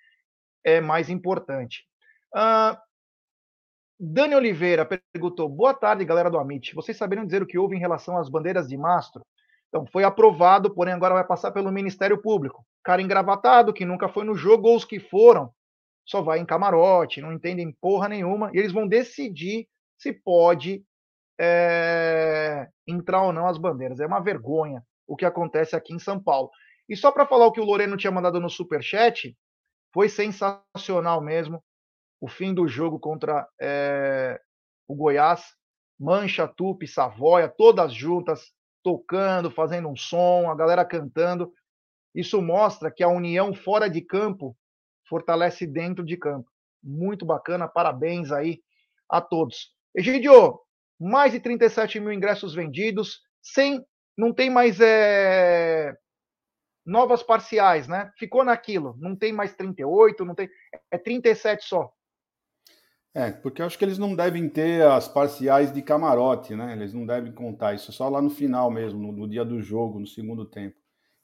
é 0.65 0.81
mais 0.81 1.11
importante. 1.11 1.85
Uh, 2.35 2.81
Dani 4.01 4.35
Oliveira 4.35 4.87
perguntou: 5.13 5.51
Boa 5.51 5.75
tarde, 5.75 6.07
galera 6.07 6.31
do 6.31 6.39
Amit. 6.39 6.75
Vocês 6.75 6.97
saberiam 6.97 7.27
dizer 7.27 7.43
o 7.43 7.47
que 7.47 7.59
houve 7.59 7.77
em 7.77 7.79
relação 7.79 8.17
às 8.17 8.31
bandeiras 8.31 8.69
de 8.69 8.77
mastro? 8.79 9.21
Então, 9.69 9.85
foi 9.85 10.03
aprovado, 10.03 10.75
porém 10.75 10.95
agora 10.95 11.13
vai 11.13 11.27
passar 11.27 11.51
pelo 11.51 11.71
Ministério 11.71 12.23
Público. 12.23 12.65
Cara 12.83 13.03
engravatado, 13.03 13.71
que 13.71 13.85
nunca 13.85 14.09
foi 14.09 14.25
no 14.25 14.35
jogo, 14.35 14.67
ou 14.67 14.77
os 14.77 14.85
que 14.87 14.99
foram, 14.99 15.53
só 16.07 16.23
vai 16.23 16.39
em 16.39 16.47
camarote, 16.47 17.21
não 17.21 17.35
entendem 17.35 17.77
porra 17.79 18.09
nenhuma, 18.09 18.51
e 18.55 18.59
eles 18.61 18.73
vão 18.73 18.89
decidir 18.89 19.69
se 19.99 20.11
pode 20.11 20.83
é, 21.43 22.69
entrar 22.87 23.23
ou 23.23 23.33
não 23.33 23.47
as 23.47 23.57
bandeiras. 23.57 23.99
É 23.99 24.07
uma 24.07 24.21
vergonha 24.21 24.85
o 25.07 25.17
que 25.17 25.25
acontece 25.25 25.75
aqui 25.75 25.95
em 25.95 25.99
São 25.99 26.23
Paulo. 26.23 26.51
E 26.87 26.95
só 26.95 27.11
para 27.11 27.27
falar 27.27 27.47
o 27.47 27.53
que 27.53 27.61
o 27.61 27.65
Loreno 27.65 27.97
tinha 27.97 28.11
mandado 28.11 28.39
no 28.39 28.51
Superchat, 28.51 29.35
foi 29.93 30.09
sensacional 30.09 31.21
mesmo. 31.23 31.65
O 32.21 32.29
fim 32.29 32.53
do 32.53 32.69
jogo 32.69 33.01
contra 33.01 33.49
é, 33.59 34.39
o 34.87 34.95
Goiás, 34.95 35.43
Mancha, 35.99 36.47
Tupi, 36.47 36.87
Savoia, 36.87 37.49
todas 37.49 37.95
juntas, 37.95 38.53
tocando, 38.83 39.51
fazendo 39.51 39.89
um 39.89 39.97
som, 39.97 40.51
a 40.51 40.55
galera 40.55 40.85
cantando. 40.85 41.53
Isso 42.15 42.41
mostra 42.43 42.91
que 42.91 43.03
a 43.03 43.09
união 43.09 43.55
fora 43.55 43.89
de 43.89 44.03
campo 44.03 44.57
fortalece 45.09 45.67
dentro 45.67 46.05
de 46.05 46.17
campo. 46.17 46.51
Muito 46.83 47.25
bacana, 47.25 47.67
parabéns 47.67 48.31
aí 48.31 48.61
a 49.09 49.21
todos. 49.21 49.75
Egidio, 49.95 50.61
mais 51.01 51.33
de 51.33 51.41
37 51.41 51.99
mil 51.99 52.13
ingressos 52.13 52.55
vendidos, 52.55 53.21
sem, 53.41 53.85
não 54.17 54.35
tem 54.35 54.51
mais 54.51 54.79
é, 54.81 55.97
novas 56.85 57.23
parciais, 57.23 57.89
né? 57.89 58.13
Ficou 58.19 58.45
naquilo, 58.45 58.95
não 58.99 59.17
tem 59.17 59.33
mais 59.33 59.55
38, 59.55 60.25
não 60.25 60.35
tem, 60.35 60.51
é 60.91 60.99
37 60.99 61.65
só. 61.65 61.91
É, 63.13 63.33
porque 63.33 63.61
eu 63.61 63.67
acho 63.67 63.77
que 63.77 63.85
eles 63.85 63.99
não 63.99 64.15
devem 64.15 64.49
ter 64.49 64.87
as 64.87 65.09
parciais 65.09 65.73
de 65.73 65.83
camarote, 65.83 66.55
né? 66.55 66.73
Eles 66.73 66.95
não 66.95 67.05
devem 67.05 67.33
contar 67.33 67.75
isso 67.75 67.93
só 67.93 68.09
lá 68.09 68.23
no 68.23 68.31
final 68.31 68.71
mesmo, 68.71 69.01
no, 69.01 69.13
no 69.13 69.29
dia 69.29 69.45
do 69.45 69.61
jogo, 69.61 69.99
no 69.99 70.07
segundo 70.07 70.45
tempo. 70.45 70.77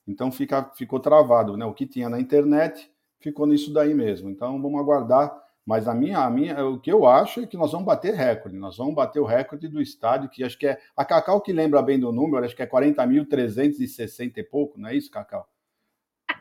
Então 0.07 0.33
fica, 0.33 0.65
ficou 0.75 0.99
travado, 0.99 1.57
né? 1.57 1.65
O 1.65 1.75
que 1.75 1.87
tinha 1.87 2.09
na 2.09 2.19
internet 2.19 2.91
ficou 3.21 3.47
nisso 3.47 3.73
daí 3.73 3.95
mesmo. 3.95 4.31
Então 4.31 4.61
vamos 4.61 4.81
aguardar. 4.81 5.46
Mas 5.67 5.89
a 5.89 5.95
minha, 5.95 6.21
a 6.21 6.31
minha, 6.31 6.65
o 6.65 6.79
que 6.79 6.93
eu 6.93 7.07
acho 7.07 7.41
é 7.41 7.47
que 7.47 7.57
nós 7.57 7.73
vamos 7.73 7.87
bater 7.87 8.15
recorde. 8.15 8.57
Nós 8.57 8.77
vamos 8.77 8.95
bater 8.95 9.19
o 9.19 9.25
recorde 9.25 9.67
do 9.67 9.83
estádio, 9.83 10.31
que 10.31 10.45
acho 10.45 10.57
que 10.57 10.69
é. 10.69 10.79
A 10.97 11.05
Cacau 11.05 11.41
que 11.41 11.53
lembra 11.53 11.83
bem 11.83 11.99
do 11.99 12.13
número, 12.13 12.45
acho 12.45 12.55
que 12.55 12.63
é 12.63 12.67
40.360 12.67 14.37
e 14.37 14.45
pouco, 14.45 14.79
não 14.79 14.89
é 14.89 14.95
isso, 14.95 15.11
Cacau? 15.11 15.49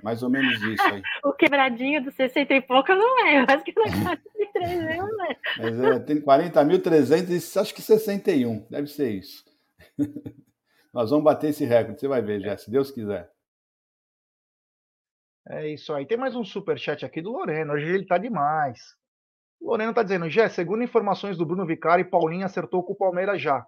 Mais 0.04 0.22
ou 0.22 0.30
menos 0.30 0.62
isso 0.62 0.84
aí. 0.84 1.02
o 1.26 1.34
quebradinho 1.34 2.04
dos 2.04 2.14
60 2.16 2.54
e 2.54 2.62
pouco 2.62 2.94
não 2.94 3.28
é, 3.28 3.40
eu 3.40 3.46
acho 3.48 3.64
que 3.64 3.74
não 3.76 3.86
é 3.86 3.90
43 3.90 4.98
não 4.98 5.26
é. 5.26 5.38
Mas 5.58 5.80
é, 5.80 6.00
tem 6.00 6.22
40.300 6.22 7.62
acho 7.62 7.74
que 7.74 7.82
61, 7.82 8.68
deve 8.70 8.88
ser 8.88 9.10
isso. 9.10 9.44
Nós 10.94 11.10
vamos 11.10 11.26
bater 11.26 11.50
esse 11.50 11.66
recorde, 11.66 12.00
você 12.00 12.08
vai 12.08 12.22
ver, 12.22 12.42
Jé, 12.42 12.56
se 12.58 12.70
Deus 12.70 12.92
quiser. 12.92 13.30
É 15.48 15.68
isso 15.68 15.94
aí. 15.94 16.06
Tem 16.06 16.18
mais 16.18 16.36
um 16.36 16.44
super 16.44 16.78
chat 16.78 17.04
aqui 17.06 17.22
do 17.22 17.32
Loreno. 17.32 17.74
Hoje 17.74 17.88
ele 17.88 18.06
tá 18.06 18.18
demais. 18.18 18.80
O 19.66 19.70
Loreno 19.70 19.96
tá 19.96 20.04
dizendo, 20.04 20.30
Jé, 20.30 20.48
segundo 20.48 20.84
informações 20.84 21.40
do 21.40 21.44
Bruno 21.44 21.66
Vicari, 21.66 22.04
Paulinho 22.04 22.46
acertou 22.46 22.84
com 22.84 22.94
o 22.94 22.96
Palmeiras 22.96 23.42
já. 23.42 23.66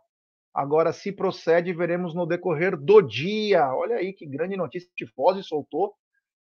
Agora, 0.54 0.94
se 0.94 1.12
procede, 1.12 1.74
veremos 1.74 2.14
no 2.14 2.28
decorrer 2.28 2.78
do 2.78 3.02
dia. 3.02 3.74
Olha 3.74 3.96
aí 3.96 4.14
que 4.14 4.24
grande 4.24 4.56
notícia. 4.56 4.88
Tifose 4.96 5.42
soltou. 5.42 5.96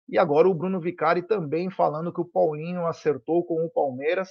E 0.09 0.17
agora 0.17 0.49
o 0.49 0.55
Bruno 0.55 0.79
Vicari 0.81 1.21
também 1.27 1.69
falando 1.69 2.13
que 2.13 2.21
o 2.21 2.25
Paulinho 2.25 2.87
acertou 2.87 3.45
com 3.45 3.67
o 3.67 3.69
Palmeiras. 3.69 4.31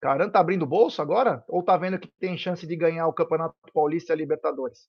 Caramba, 0.00 0.32
tá 0.32 0.40
abrindo 0.40 0.66
bolso 0.66 1.00
agora? 1.00 1.44
Ou 1.46 1.62
tá 1.62 1.76
vendo 1.76 1.96
que 1.96 2.10
tem 2.18 2.36
chance 2.36 2.66
de 2.66 2.74
ganhar 2.74 3.06
o 3.06 3.12
Campeonato 3.12 3.54
Paulista 3.72 4.12
e 4.12 4.14
a 4.14 4.16
Libertadores? 4.16 4.88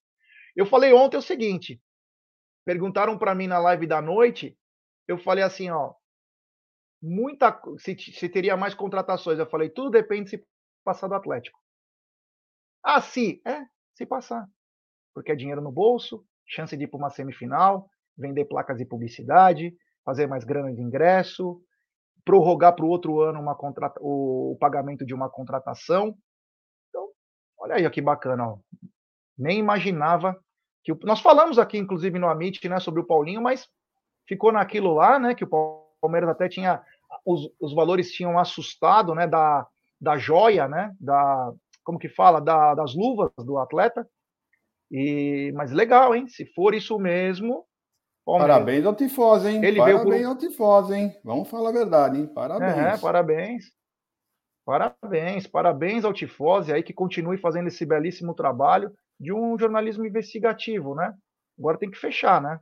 Eu 0.55 0.65
falei 0.65 0.91
ontem 0.91 1.17
o 1.17 1.21
seguinte: 1.21 1.79
perguntaram 2.65 3.15
para 3.15 3.35
mim 3.35 3.45
na 3.45 3.59
live 3.59 3.85
da 3.85 4.01
noite, 4.01 4.57
eu 5.07 5.19
falei 5.19 5.43
assim, 5.43 5.69
ó, 5.69 5.93
muita 7.01 7.59
se, 7.77 7.95
se 7.95 8.29
teria 8.29 8.57
mais 8.57 8.73
contratações. 8.73 9.39
Eu 9.39 9.49
falei, 9.49 9.69
tudo 9.69 9.89
depende 9.89 10.29
se 10.29 10.45
passar 10.83 11.07
do 11.07 11.15
Atlético. 11.15 11.59
Ah, 12.83 13.01
sim, 13.01 13.41
é, 13.45 13.65
se 13.93 14.05
passar. 14.05 14.47
Porque 15.13 15.31
é 15.31 15.35
dinheiro 15.35 15.61
no 15.61 15.71
bolso, 15.71 16.25
chance 16.45 16.75
de 16.75 16.83
ir 16.83 16.87
para 16.87 16.97
uma 16.97 17.09
semifinal, 17.09 17.89
vender 18.17 18.45
placas 18.45 18.77
de 18.77 18.85
publicidade, 18.85 19.75
fazer 20.03 20.27
mais 20.27 20.43
grana 20.43 20.73
de 20.73 20.81
ingresso, 20.81 21.61
prorrogar 22.25 22.75
para 22.75 22.85
o 22.85 22.89
outro 22.89 23.21
ano 23.21 23.39
uma 23.39 23.55
contrata 23.55 23.99
o 24.01 24.57
pagamento 24.59 25.05
de 25.05 25.13
uma 25.13 25.29
contratação. 25.29 26.15
Então, 26.89 27.09
olha 27.57 27.75
aí 27.75 27.89
que 27.89 28.01
bacana. 28.01 28.49
Ó. 28.49 28.59
Nem 29.37 29.59
imaginava 29.59 30.39
que 30.83 30.91
o... 30.91 30.99
nós 31.03 31.21
falamos 31.21 31.57
aqui, 31.57 31.77
inclusive 31.77 32.17
no 32.19 32.29
Amit, 32.29 32.67
né, 32.67 32.79
sobre 32.79 33.01
o 33.01 33.05
Paulinho, 33.05 33.41
mas 33.41 33.67
ficou 34.27 34.51
naquilo 34.51 34.93
lá, 34.93 35.19
né, 35.19 35.33
que 35.33 35.43
o 35.43 35.88
Palmeiras 36.01 36.29
até 36.29 36.47
tinha 36.47 36.81
os, 37.25 37.49
os 37.59 37.73
valores 37.73 38.11
tinham 38.11 38.37
assustado, 38.37 39.13
né, 39.13 39.27
da, 39.27 39.67
da 39.99 40.17
joia, 40.17 40.67
né, 40.67 40.95
da 40.99 41.53
como 41.83 41.97
que 41.97 42.09
fala, 42.09 42.39
da, 42.39 42.75
das 42.75 42.93
luvas 42.93 43.31
do 43.37 43.57
atleta. 43.57 44.07
E, 44.91 45.51
mas 45.55 45.71
legal, 45.71 46.15
hein? 46.15 46.27
Se 46.27 46.45
for 46.53 46.73
isso 46.75 46.99
mesmo. 46.99 47.65
Parabéns 48.25 48.85
ao 48.85 48.95
Tifose, 48.95 49.49
hein? 49.49 49.65
Ele 49.65 49.79
parabéns 49.79 50.03
veio 50.03 50.23
por... 50.23 50.29
ao 50.29 50.37
Tifose, 50.37 50.93
hein? 50.93 51.19
Vamos 51.23 51.49
falar 51.49 51.69
a 51.69 51.73
verdade, 51.73 52.19
hein? 52.19 52.27
Parabéns. 52.27 52.77
É, 52.77 52.97
parabéns. 52.97 53.65
Parabéns, 54.63 55.47
parabéns 55.47 56.05
ao 56.05 56.13
Tifose 56.13 56.71
aí 56.71 56.83
que 56.83 56.93
continue 56.93 57.39
fazendo 57.39 57.69
esse 57.69 57.83
belíssimo 57.87 58.35
trabalho 58.35 58.93
de 59.19 59.33
um 59.33 59.57
jornalismo 59.57 60.05
investigativo, 60.05 60.93
né? 60.93 61.11
Agora 61.57 61.79
tem 61.79 61.89
que 61.89 61.97
fechar, 61.97 62.39
né? 62.39 62.59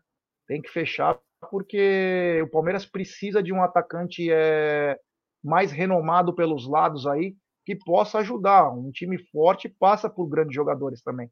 Tem 0.47 0.62
que 0.62 0.69
fechar 0.69 1.19
porque 1.50 2.41
o 2.43 2.50
Palmeiras 2.50 2.86
precisa 2.86 3.41
de 3.41 3.54
um 3.54 3.62
atacante 3.62 4.28
é, 4.32 4.97
mais 5.43 5.71
renomado 5.71 6.34
pelos 6.34 6.67
lados 6.67 7.06
aí 7.08 7.36
que 7.65 7.76
possa 7.76 8.19
ajudar. 8.19 8.71
Um 8.71 8.91
time 8.91 9.17
forte 9.32 9.67
passa 9.67 10.10
por 10.10 10.28
grandes 10.28 10.56
jogadores 10.56 11.02
também. 11.02 11.30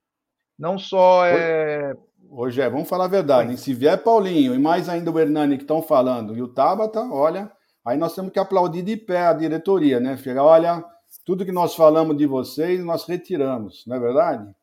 Não 0.57 0.77
só 0.77 1.25
é. 1.25 1.93
Hoje 2.29 2.61
é, 2.61 2.69
vamos 2.69 2.89
falar 2.89 3.05
a 3.05 3.09
verdade. 3.09 3.51
Hein? 3.51 3.57
Se 3.57 3.73
vier 3.73 4.01
Paulinho 4.01 4.53
e 4.55 4.59
mais 4.59 4.89
ainda 4.89 5.11
o 5.11 5.19
Hernani 5.19 5.57
que 5.57 5.63
estão 5.63 5.81
falando, 5.81 6.35
e 6.35 6.41
o 6.41 6.47
Tabata, 6.47 7.01
olha, 7.01 7.51
aí 7.85 7.97
nós 7.97 8.15
temos 8.15 8.31
que 8.31 8.39
aplaudir 8.39 8.81
de 8.81 8.97
pé 8.97 9.27
a 9.27 9.33
diretoria, 9.33 9.99
né? 9.99 10.17
Fica, 10.17 10.41
olha, 10.41 10.83
tudo 11.25 11.45
que 11.45 11.51
nós 11.51 11.75
falamos 11.75 12.17
de 12.17 12.25
vocês, 12.25 12.83
nós 12.83 13.05
retiramos, 13.05 13.85
não 13.85 13.95
é 13.95 13.99
verdade? 13.99 14.55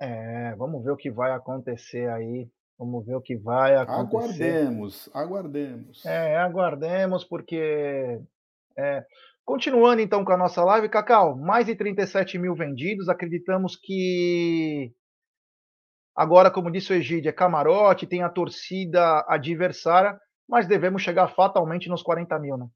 É, 0.00 0.54
vamos 0.56 0.84
ver 0.84 0.90
o 0.90 0.96
que 0.96 1.10
vai 1.10 1.32
acontecer 1.32 2.08
aí. 2.10 2.48
Vamos 2.78 3.04
ver 3.04 3.16
o 3.16 3.20
que 3.20 3.36
vai 3.36 3.76
acontecer. 3.76 4.44
Aguardemos, 4.44 5.10
aguardemos. 5.12 6.06
É, 6.06 6.36
aguardemos, 6.36 7.24
porque 7.24 8.20
é, 8.76 9.04
Continuando 9.48 10.02
então 10.02 10.26
com 10.26 10.32
a 10.32 10.36
nossa 10.36 10.62
live, 10.62 10.90
Cacau, 10.90 11.34
mais 11.34 11.64
de 11.64 11.74
37 11.74 12.36
mil 12.36 12.54
vendidos. 12.54 13.08
Acreditamos 13.08 13.76
que 13.76 14.92
agora, 16.14 16.50
como 16.50 16.70
disse 16.70 16.92
o 16.92 16.94
Egídio, 16.94 17.30
é 17.30 17.32
camarote, 17.32 18.06
tem 18.06 18.22
a 18.22 18.28
torcida 18.28 19.24
adversária, 19.26 20.20
mas 20.46 20.68
devemos 20.68 21.00
chegar 21.00 21.28
fatalmente 21.28 21.88
nos 21.88 22.02
40 22.02 22.38
mil, 22.38 22.58
né? 22.58 22.66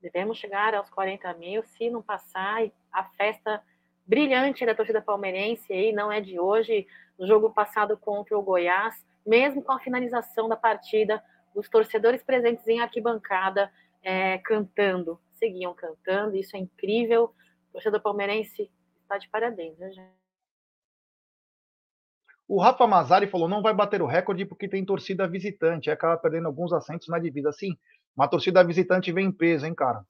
Devemos 0.00 0.38
chegar 0.38 0.74
aos 0.74 0.88
40 0.88 1.34
mil, 1.34 1.62
se 1.62 1.90
não 1.90 2.00
passar, 2.00 2.62
a 2.90 3.04
festa 3.18 3.62
brilhante 4.06 4.64
da 4.64 4.74
torcida 4.74 5.02
palmeirense 5.02 5.70
aí 5.70 5.92
não 5.92 6.10
é 6.10 6.18
de 6.18 6.40
hoje. 6.40 6.86
No 7.18 7.26
jogo 7.26 7.50
passado 7.50 7.96
contra 7.96 8.36
o 8.36 8.42
Goiás, 8.42 8.94
mesmo 9.26 9.62
com 9.62 9.72
a 9.72 9.80
finalização 9.80 10.48
da 10.48 10.56
partida, 10.56 11.22
os 11.54 11.68
torcedores 11.68 12.22
presentes 12.22 12.66
em 12.66 12.80
arquibancada 12.80 13.70
é, 14.02 14.38
cantando 14.38 15.18
seguiam 15.44 15.74
cantando, 15.74 16.36
isso 16.36 16.56
é 16.56 16.60
incrível. 16.60 17.34
O 17.68 17.72
torcedor 17.72 18.00
palmeirense 18.00 18.70
está 19.02 19.18
de 19.18 19.28
parabéns, 19.28 19.78
né, 19.78 19.90
gente? 19.90 20.24
O 22.48 22.60
Rafa 22.60 22.86
Mazari 22.86 23.26
falou: 23.26 23.48
não 23.48 23.62
vai 23.62 23.74
bater 23.74 24.00
o 24.02 24.06
recorde 24.06 24.44
porque 24.44 24.68
tem 24.68 24.84
torcida 24.84 25.28
visitante, 25.28 25.90
acaba 25.90 26.16
perdendo 26.16 26.46
alguns 26.46 26.72
assentos 26.72 27.08
na 27.08 27.18
divisa. 27.18 27.52
Sim, 27.52 27.76
uma 28.16 28.28
torcida 28.28 28.64
visitante 28.64 29.12
vem 29.12 29.26
em 29.26 29.32
peso, 29.32 29.66
hein, 29.66 29.74
cara? 29.74 30.04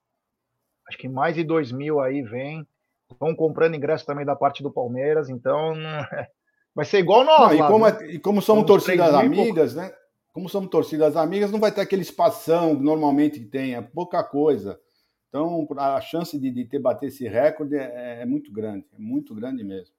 Acho 0.86 0.98
que 0.98 1.08
mais 1.08 1.34
de 1.34 1.42
2 1.42 1.72
mil 1.72 2.00
aí 2.00 2.22
vem. 2.22 2.66
Estão 3.10 3.34
comprando 3.34 3.74
ingresso 3.74 4.04
também 4.04 4.24
da 4.24 4.34
parte 4.34 4.62
do 4.62 4.72
Palmeiras, 4.72 5.28
então 5.28 5.74
vai 6.74 6.84
ser 6.84 6.98
igual 6.98 7.24
nós. 7.24 7.38
Não, 7.38 7.58
lá, 7.58 7.66
e, 7.66 7.70
como, 7.70 7.88
né? 7.88 8.12
e 8.14 8.18
como 8.18 8.42
somos 8.42 8.64
torcidas 8.64 9.14
amigas, 9.14 9.74
né? 9.74 9.92
Como 10.32 10.48
somos 10.48 10.68
torcidas 10.68 11.16
amigas, 11.16 11.52
não 11.52 11.60
vai 11.60 11.70
ter 11.70 11.80
aquele 11.80 12.02
espação 12.02 12.74
normalmente 12.74 13.38
que 13.38 13.46
tem, 13.46 13.74
é 13.74 13.80
pouca 13.80 14.22
coisa. 14.24 14.80
Então, 15.28 15.66
a 15.76 16.00
chance 16.00 16.38
de, 16.38 16.50
de 16.50 16.64
ter 16.64 16.78
bater 16.78 17.06
esse 17.06 17.26
recorde 17.28 17.76
é, 17.76 18.22
é 18.22 18.26
muito 18.26 18.52
grande, 18.52 18.86
é 18.92 18.98
muito 18.98 19.34
grande 19.34 19.62
mesmo. 19.64 19.94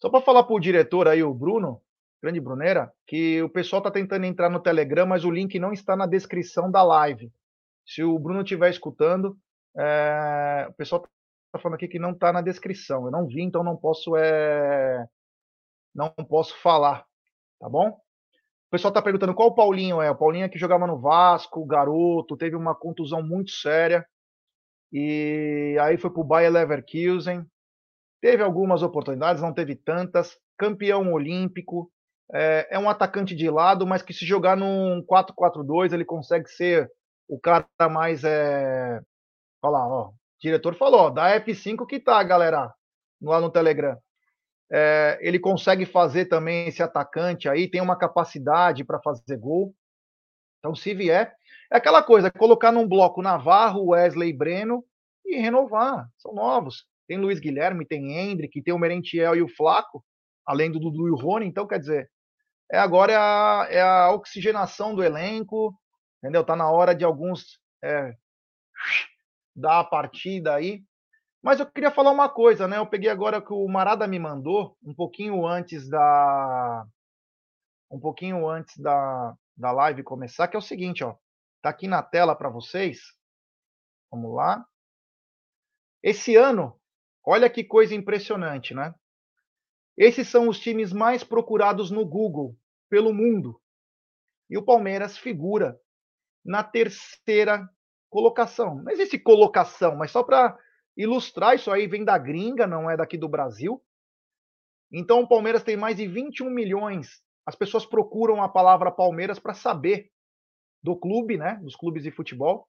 Só 0.00 0.10
para 0.10 0.20
falar 0.20 0.44
para 0.44 0.54
o 0.54 0.60
diretor 0.60 1.08
aí, 1.08 1.22
o 1.22 1.32
Bruno, 1.34 1.80
grande 2.22 2.40
Brunera, 2.40 2.92
que 3.06 3.42
o 3.42 3.48
pessoal 3.48 3.80
está 3.80 3.90
tentando 3.90 4.24
entrar 4.24 4.50
no 4.50 4.60
Telegram, 4.60 5.06
mas 5.06 5.24
o 5.24 5.30
link 5.30 5.58
não 5.58 5.72
está 5.72 5.96
na 5.96 6.06
descrição 6.06 6.70
da 6.70 6.82
live. 6.82 7.32
Se 7.84 8.02
o 8.02 8.18
Bruno 8.18 8.42
estiver 8.42 8.70
escutando, 8.70 9.36
é... 9.76 10.66
o 10.68 10.72
pessoal 10.74 11.04
está 11.46 11.58
falando 11.58 11.76
aqui 11.76 11.88
que 11.88 11.98
não 11.98 12.12
está 12.12 12.32
na 12.32 12.40
descrição. 12.40 13.06
Eu 13.06 13.10
não 13.10 13.26
vi, 13.26 13.42
então 13.42 13.62
não 13.62 13.76
posso 13.76 14.16
é... 14.16 15.06
não 15.94 16.10
posso 16.28 16.56
falar, 16.60 17.04
tá 17.60 17.68
bom? 17.68 17.88
O 17.88 18.70
pessoal 18.70 18.90
está 18.90 19.00
perguntando 19.00 19.34
qual 19.34 19.48
o 19.48 19.54
Paulinho 19.54 20.02
é. 20.02 20.10
O 20.10 20.16
Paulinho 20.16 20.44
é 20.44 20.48
que 20.48 20.58
jogava 20.58 20.86
no 20.86 21.00
Vasco, 21.00 21.64
garoto, 21.64 22.36
teve 22.36 22.56
uma 22.56 22.74
contusão 22.74 23.22
muito 23.22 23.52
séria. 23.52 24.04
E 24.92 25.76
aí 25.80 25.96
foi 25.96 26.10
para 26.10 26.20
o 26.20 26.24
Bayer 26.24 26.50
Leverkusen. 26.50 27.44
Teve 28.20 28.42
algumas 28.42 28.82
oportunidades, 28.82 29.42
não 29.42 29.52
teve 29.52 29.76
tantas. 29.76 30.36
Campeão 30.58 31.12
olímpico. 31.12 31.90
É, 32.32 32.68
é 32.72 32.78
um 32.78 32.88
atacante 32.88 33.36
de 33.36 33.48
lado, 33.48 33.86
mas 33.86 34.02
que 34.02 34.12
se 34.12 34.26
jogar 34.26 34.56
num 34.56 35.00
4-4-2, 35.06 35.92
ele 35.92 36.04
consegue 36.04 36.48
ser 36.48 36.90
o 37.28 37.38
cara 37.38 37.68
mais. 37.90 38.24
É... 38.24 39.00
Olha 39.62 39.72
lá, 39.72 39.88
ó. 39.88 40.12
Diretor 40.40 40.74
falou, 40.74 41.00
ó, 41.00 41.10
da 41.10 41.40
F5 41.40 41.86
que 41.86 41.98
tá, 41.98 42.22
galera, 42.22 42.72
lá 43.20 43.40
no 43.40 43.50
Telegram. 43.50 43.96
É, 44.70 45.18
ele 45.20 45.38
consegue 45.38 45.86
fazer 45.86 46.26
também 46.26 46.68
esse 46.68 46.82
atacante 46.82 47.48
aí, 47.48 47.68
tem 47.68 47.80
uma 47.80 47.96
capacidade 47.96 48.84
para 48.84 49.00
fazer 49.00 49.36
gol. 49.36 49.74
Então, 50.58 50.74
se 50.74 50.92
vier, 50.94 51.32
é 51.72 51.76
aquela 51.76 52.02
coisa, 52.02 52.30
colocar 52.30 52.72
num 52.72 52.88
bloco 52.88 53.22
Navarro, 53.22 53.90
Wesley 53.90 54.32
Breno 54.32 54.84
e 55.24 55.36
renovar. 55.36 56.08
São 56.18 56.34
novos. 56.34 56.84
Tem 57.06 57.18
Luiz 57.18 57.38
Guilherme, 57.38 57.86
tem 57.86 58.18
Hendrick, 58.18 58.62
tem 58.62 58.74
o 58.74 58.78
Merentiel 58.78 59.36
e 59.36 59.42
o 59.42 59.48
Flaco, 59.48 60.04
além 60.44 60.70
do 60.70 60.80
Dudu 60.80 61.06
e 61.06 61.10
o 61.10 61.16
Rony. 61.16 61.46
Então, 61.46 61.66
quer 61.66 61.78
dizer, 61.78 62.10
é 62.70 62.78
agora 62.78 63.12
é 63.12 63.16
a, 63.16 63.66
é 63.70 63.80
a 63.80 64.10
oxigenação 64.12 64.94
do 64.94 65.04
elenco, 65.04 65.72
entendeu? 66.18 66.44
Tá 66.44 66.56
na 66.56 66.68
hora 66.68 66.94
de 66.94 67.04
alguns 67.04 67.60
é, 67.82 68.12
dar 69.56 69.80
a 69.80 69.84
partida 69.84 70.54
aí. 70.54 70.84
Mas 71.42 71.58
eu 71.58 71.66
queria 71.66 71.90
falar 71.90 72.10
uma 72.10 72.28
coisa, 72.28 72.68
né? 72.68 72.76
Eu 72.76 72.86
peguei 72.86 73.08
agora 73.08 73.40
que 73.40 73.52
o 73.52 73.66
Marada 73.66 74.06
me 74.06 74.18
mandou, 74.18 74.76
um 74.82 74.94
pouquinho 74.94 75.46
antes 75.46 75.88
da. 75.88 76.86
Um 77.90 78.00
pouquinho 78.00 78.48
antes 78.48 78.76
da, 78.76 79.34
da 79.56 79.72
live 79.72 80.02
começar, 80.02 80.48
que 80.48 80.56
é 80.56 80.58
o 80.58 80.62
seguinte, 80.62 81.02
ó. 81.02 81.16
Tá 81.62 81.70
aqui 81.70 81.88
na 81.88 82.02
tela 82.02 82.34
para 82.34 82.50
vocês. 82.50 83.00
Vamos 84.10 84.34
lá. 84.34 84.64
Esse 86.02 86.36
ano, 86.36 86.78
olha 87.24 87.48
que 87.48 87.64
coisa 87.64 87.94
impressionante, 87.94 88.74
né? 88.74 88.94
Esses 89.96 90.28
são 90.28 90.48
os 90.48 90.60
times 90.60 90.92
mais 90.92 91.24
procurados 91.24 91.90
no 91.90 92.04
Google 92.04 92.56
pelo 92.90 93.14
mundo. 93.14 93.60
E 94.50 94.58
o 94.58 94.64
Palmeiras 94.64 95.16
figura 95.16 95.80
na 96.44 96.62
terceira 96.62 97.68
colocação. 98.10 98.76
Não 98.82 98.92
existe 98.92 99.18
colocação, 99.18 99.96
mas 99.96 100.10
só 100.10 100.22
para 100.22 100.58
ilustrar, 100.96 101.54
isso 101.54 101.70
aí 101.70 101.86
vem 101.86 102.04
da 102.04 102.16
gringa, 102.16 102.66
não 102.66 102.90
é 102.90 102.96
daqui 102.96 103.16
do 103.18 103.28
Brasil. 103.28 103.82
Então 104.92 105.20
o 105.20 105.28
Palmeiras 105.28 105.62
tem 105.62 105.76
mais 105.76 105.96
de 105.96 106.06
21 106.06 106.48
milhões. 106.50 107.22
As 107.44 107.54
pessoas 107.54 107.86
procuram 107.86 108.42
a 108.42 108.48
palavra 108.48 108.90
Palmeiras 108.90 109.38
para 109.38 109.54
saber 109.54 110.10
do 110.82 110.96
clube, 110.96 111.36
né? 111.36 111.56
Dos 111.62 111.76
clubes 111.76 112.02
de 112.02 112.10
futebol. 112.10 112.68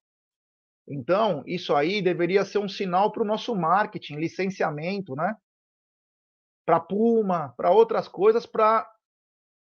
Então, 0.87 1.43
isso 1.45 1.75
aí 1.75 2.01
deveria 2.01 2.45
ser 2.45 2.59
um 2.59 2.69
sinal 2.69 3.11
para 3.11 3.21
o 3.21 3.25
nosso 3.25 3.53
marketing, 3.55 4.15
licenciamento, 4.15 5.15
né? 5.15 5.35
Para 6.65 6.79
Puma, 6.79 7.53
para 7.57 7.71
outras 7.71 8.07
coisas, 8.07 8.45
para. 8.45 8.89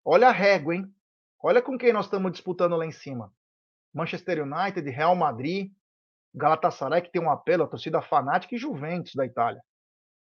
Olha 0.04 0.28
a 0.28 0.32
régua, 0.32 0.74
hein? 0.74 0.94
Olha 1.42 1.62
com 1.62 1.78
quem 1.78 1.92
nós 1.92 2.06
estamos 2.06 2.32
disputando 2.32 2.76
lá 2.76 2.86
em 2.86 2.92
cima. 2.92 3.32
Manchester 3.96 4.42
United, 4.42 4.88
Real 4.90 5.16
Madrid, 5.16 5.72
Galatasaray, 6.34 7.00
que 7.00 7.10
tem 7.10 7.22
um 7.22 7.30
apelo, 7.30 7.64
a 7.64 7.66
torcida 7.66 8.02
fanática, 8.02 8.54
e 8.54 8.58
Juventus 8.58 9.14
da 9.14 9.24
Itália. 9.24 9.62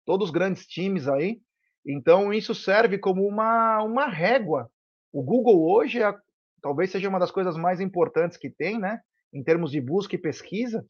Todos 0.03 0.31
grandes 0.31 0.65
times 0.65 1.07
aí. 1.07 1.39
Então, 1.85 2.33
isso 2.33 2.55
serve 2.55 2.97
como 2.97 3.23
uma, 3.23 3.83
uma 3.83 4.07
régua. 4.07 4.67
O 5.13 5.21
Google 5.21 5.71
hoje 5.71 6.01
é, 6.01 6.11
talvez 6.59 6.89
seja 6.89 7.07
uma 7.07 7.19
das 7.19 7.29
coisas 7.29 7.55
mais 7.55 7.79
importantes 7.79 8.35
que 8.35 8.49
tem, 8.49 8.79
né? 8.79 8.99
Em 9.31 9.43
termos 9.43 9.69
de 9.69 9.79
busca 9.79 10.15
e 10.15 10.17
pesquisa. 10.19 10.83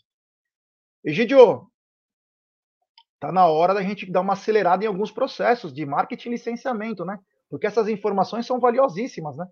Egidio, 1.03 1.69
tá 3.19 3.33
na 3.33 3.47
hora 3.47 3.73
da 3.73 3.83
gente 3.83 4.09
dar 4.09 4.21
uma 4.21 4.33
acelerada 4.33 4.85
em 4.85 4.87
alguns 4.87 5.11
processos 5.11 5.73
de 5.73 5.85
marketing 5.85 6.29
e 6.29 6.31
licenciamento, 6.31 7.03
né? 7.03 7.19
Porque 7.49 7.67
essas 7.67 7.89
informações 7.89 8.45
são 8.45 8.61
valiosíssimas, 8.61 9.35
né? 9.35 9.45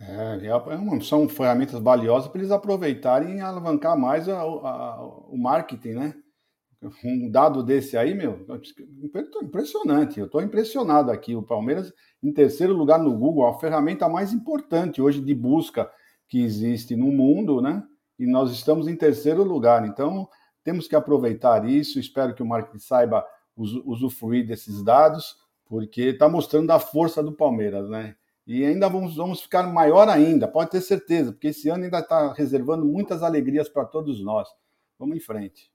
É, 0.00 0.46
é 0.46 1.00
são 1.02 1.28
ferramentas 1.28 1.78
valiosas 1.78 2.30
para 2.30 2.40
eles 2.40 2.50
aproveitarem 2.50 3.36
e 3.36 3.40
alavancar 3.40 3.98
mais 3.98 4.28
a, 4.28 4.40
a, 4.40 5.02
o 5.28 5.36
marketing, 5.36 5.90
né? 5.90 6.14
Um 7.04 7.30
dado 7.30 7.62
desse 7.62 7.98
aí, 7.98 8.14
meu, 8.14 8.46
impressionante. 9.42 10.18
Eu 10.18 10.24
estou 10.24 10.40
impressionado 10.40 11.10
aqui. 11.10 11.36
O 11.36 11.42
Palmeiras 11.42 11.92
em 12.22 12.32
terceiro 12.32 12.72
lugar 12.72 12.98
no 12.98 13.14
Google, 13.18 13.46
a 13.46 13.58
ferramenta 13.58 14.08
mais 14.08 14.32
importante 14.32 15.02
hoje 15.02 15.20
de 15.20 15.34
busca 15.34 15.90
que 16.26 16.42
existe 16.42 16.96
no 16.96 17.12
mundo, 17.12 17.60
né? 17.60 17.82
E 18.18 18.26
nós 18.26 18.50
estamos 18.50 18.88
em 18.88 18.96
terceiro 18.96 19.42
lugar. 19.42 19.86
Então, 19.86 20.26
temos 20.64 20.88
que 20.88 20.96
aproveitar 20.96 21.68
isso. 21.68 22.00
Espero 22.00 22.34
que 22.34 22.42
o 22.42 22.46
marketing 22.46 22.78
saiba 22.78 23.26
usufruir 23.54 24.46
desses 24.46 24.82
dados, 24.82 25.36
porque 25.66 26.02
está 26.02 26.30
mostrando 26.30 26.70
a 26.70 26.78
força 26.78 27.22
do 27.22 27.32
Palmeiras, 27.32 27.90
né? 27.90 28.16
E 28.46 28.64
ainda 28.64 28.88
vamos, 28.88 29.16
vamos 29.16 29.42
ficar 29.42 29.62
maior 29.64 30.08
ainda, 30.08 30.48
pode 30.48 30.70
ter 30.70 30.80
certeza, 30.80 31.32
porque 31.32 31.48
esse 31.48 31.68
ano 31.68 31.84
ainda 31.84 32.00
está 32.00 32.32
reservando 32.32 32.84
muitas 32.84 33.22
alegrias 33.22 33.68
para 33.68 33.84
todos 33.84 34.22
nós. 34.24 34.48
Vamos 34.98 35.16
em 35.16 35.20
frente. 35.20 35.70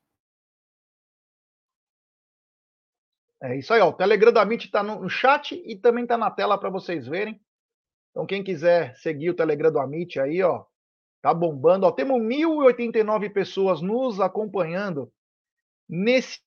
É 3.42 3.58
isso 3.58 3.74
aí, 3.74 3.80
ó. 3.80 3.90
O 3.90 3.94
Telegram 3.94 4.32
da 4.32 4.46
Meet 4.46 4.66
está 4.66 4.82
no 4.82 5.08
chat 5.10 5.62
e 5.66 5.76
também 5.76 6.04
está 6.04 6.18
na 6.18 6.32
tela 6.32 6.58
para 6.58 6.70
vocês 6.70 7.08
verem. 7.08 7.40
Então, 8.12 8.26
quem 8.26 8.44
quiser 8.44 8.96
seguir 8.96 9.30
o 9.30 9.36
Telegram 9.36 9.72
do 9.72 9.80
Amit 9.80 10.20
aí, 10.20 10.42
ó, 10.42 10.64
tá 11.22 11.34
bombando. 11.34 11.86
Ó, 11.86 11.92
temos 11.92 12.22
1.089 12.22 13.32
pessoas 13.34 13.82
nos 13.82 14.22
acompanhando 14.22 15.12
nesse 15.88 16.40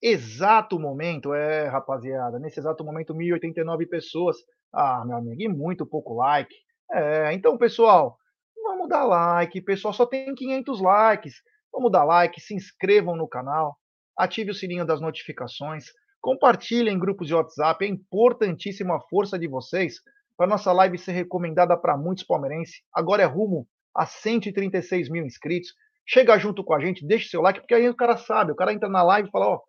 exato 0.00 0.78
momento. 0.80 1.34
É, 1.34 1.68
rapaziada, 1.68 2.38
nesse 2.38 2.58
exato 2.58 2.82
momento, 2.82 3.14
1.089 3.14 3.88
pessoas. 3.88 4.36
Ah, 4.76 5.02
meu 5.06 5.16
amigo, 5.16 5.40
e 5.40 5.48
muito 5.48 5.86
pouco 5.86 6.12
like. 6.14 6.54
É, 6.92 7.32
então, 7.32 7.56
pessoal, 7.56 8.18
vamos 8.62 8.90
dar 8.90 9.04
like. 9.04 9.58
Pessoal, 9.62 9.94
só 9.94 10.04
tem 10.04 10.34
500 10.34 10.82
likes. 10.82 11.34
Vamos 11.72 11.90
dar 11.90 12.04
like, 12.04 12.38
se 12.40 12.54
inscrevam 12.54 13.16
no 13.16 13.26
canal, 13.26 13.76
ative 14.18 14.50
o 14.50 14.54
sininho 14.54 14.84
das 14.84 15.00
notificações, 15.00 15.86
compartilhem 16.20 16.94
em 16.94 16.98
grupos 16.98 17.26
de 17.26 17.34
WhatsApp. 17.34 17.84
É 17.84 17.88
importantíssima 17.88 18.96
a 18.96 19.00
força 19.08 19.38
de 19.38 19.48
vocês 19.48 19.96
para 20.36 20.46
nossa 20.46 20.72
live 20.72 20.98
ser 20.98 21.12
recomendada 21.12 21.76
para 21.76 21.96
muitos 21.96 22.24
palmeirenses. 22.24 22.82
Agora 22.92 23.22
é 23.22 23.26
rumo 23.26 23.66
a 23.94 24.04
136 24.04 25.08
mil 25.08 25.24
inscritos. 25.24 25.72
Chega 26.06 26.38
junto 26.38 26.62
com 26.62 26.74
a 26.74 26.80
gente, 26.80 27.06
deixe 27.06 27.28
seu 27.28 27.40
like, 27.40 27.60
porque 27.60 27.74
aí 27.74 27.88
o 27.88 27.96
cara 27.96 28.16
sabe, 28.16 28.52
o 28.52 28.56
cara 28.56 28.72
entra 28.72 28.88
na 28.88 29.02
live 29.02 29.28
e 29.28 29.32
fala, 29.32 29.48
ó, 29.48 29.60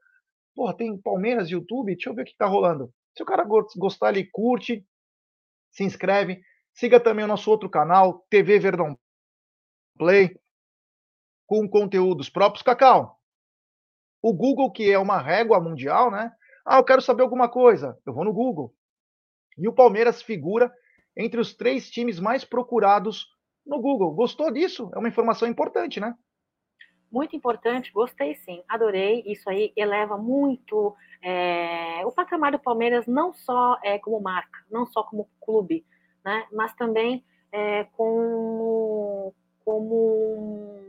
porra, 0.54 0.76
tem 0.76 0.98
Palmeiras 1.02 1.50
YouTube, 1.50 1.94
deixa 1.94 2.10
eu 2.10 2.14
ver 2.14 2.24
o 2.24 2.26
que 2.26 2.36
tá 2.38 2.46
rolando. 2.46 2.92
Se 3.16 3.24
o 3.24 3.26
cara 3.26 3.44
gostar, 3.78 4.10
ele 4.10 4.30
curte, 4.32 4.86
se 5.72 5.84
inscreve. 5.84 6.42
Siga 6.74 7.00
também 7.00 7.26
o 7.26 7.28
nosso 7.28 7.50
outro 7.50 7.70
canal, 7.70 8.26
TV 8.30 8.60
Verdão 8.60 8.98
Play, 9.98 10.40
com 11.48 11.68
conteúdos 11.68 12.30
próprios. 12.30 12.62
Cacau, 12.62 13.20
o 14.22 14.34
Google, 14.34 14.72
que 14.72 14.92
é 14.92 15.00
uma 15.00 15.20
régua 15.20 15.60
mundial, 15.60 16.12
né? 16.12 16.32
Ah, 16.66 16.78
eu 16.78 16.84
quero 16.84 17.02
saber 17.02 17.24
alguma 17.24 17.50
coisa. 17.50 17.98
Eu 18.06 18.14
vou 18.14 18.26
no 18.26 18.34
Google. 18.34 18.74
E 19.58 19.68
o 19.68 19.74
Palmeiras 19.74 20.22
figura 20.22 20.72
entre 21.16 21.40
os 21.40 21.56
três 21.56 21.90
times 21.90 22.20
mais 22.20 22.44
procurados 22.44 23.26
no 23.66 23.82
Google. 23.82 24.14
Gostou 24.14 24.52
disso? 24.52 24.92
É 24.94 25.00
uma 25.00 25.08
informação 25.08 25.48
importante, 25.48 26.00
né? 26.00 26.14
Muito 27.18 27.36
importante, 27.36 27.92
gostei 27.92 28.36
sim, 28.36 28.62
adorei. 28.70 29.24
Isso 29.26 29.50
aí 29.50 29.74
eleva 29.76 30.16
muito 30.20 30.96
é, 31.20 32.06
o 32.06 32.12
patamar 32.12 32.52
do 32.52 32.60
Palmeiras, 32.60 33.08
não 33.08 33.34
só 33.34 33.80
é, 33.84 33.98
como 33.98 34.22
marca, 34.22 34.60
não 34.70 34.86
só 34.86 35.02
como 35.02 35.28
clube, 35.42 35.84
né, 36.24 36.46
mas 36.54 36.76
também 36.76 37.26
é, 37.52 37.86
como, 37.94 39.34
como 39.66 40.80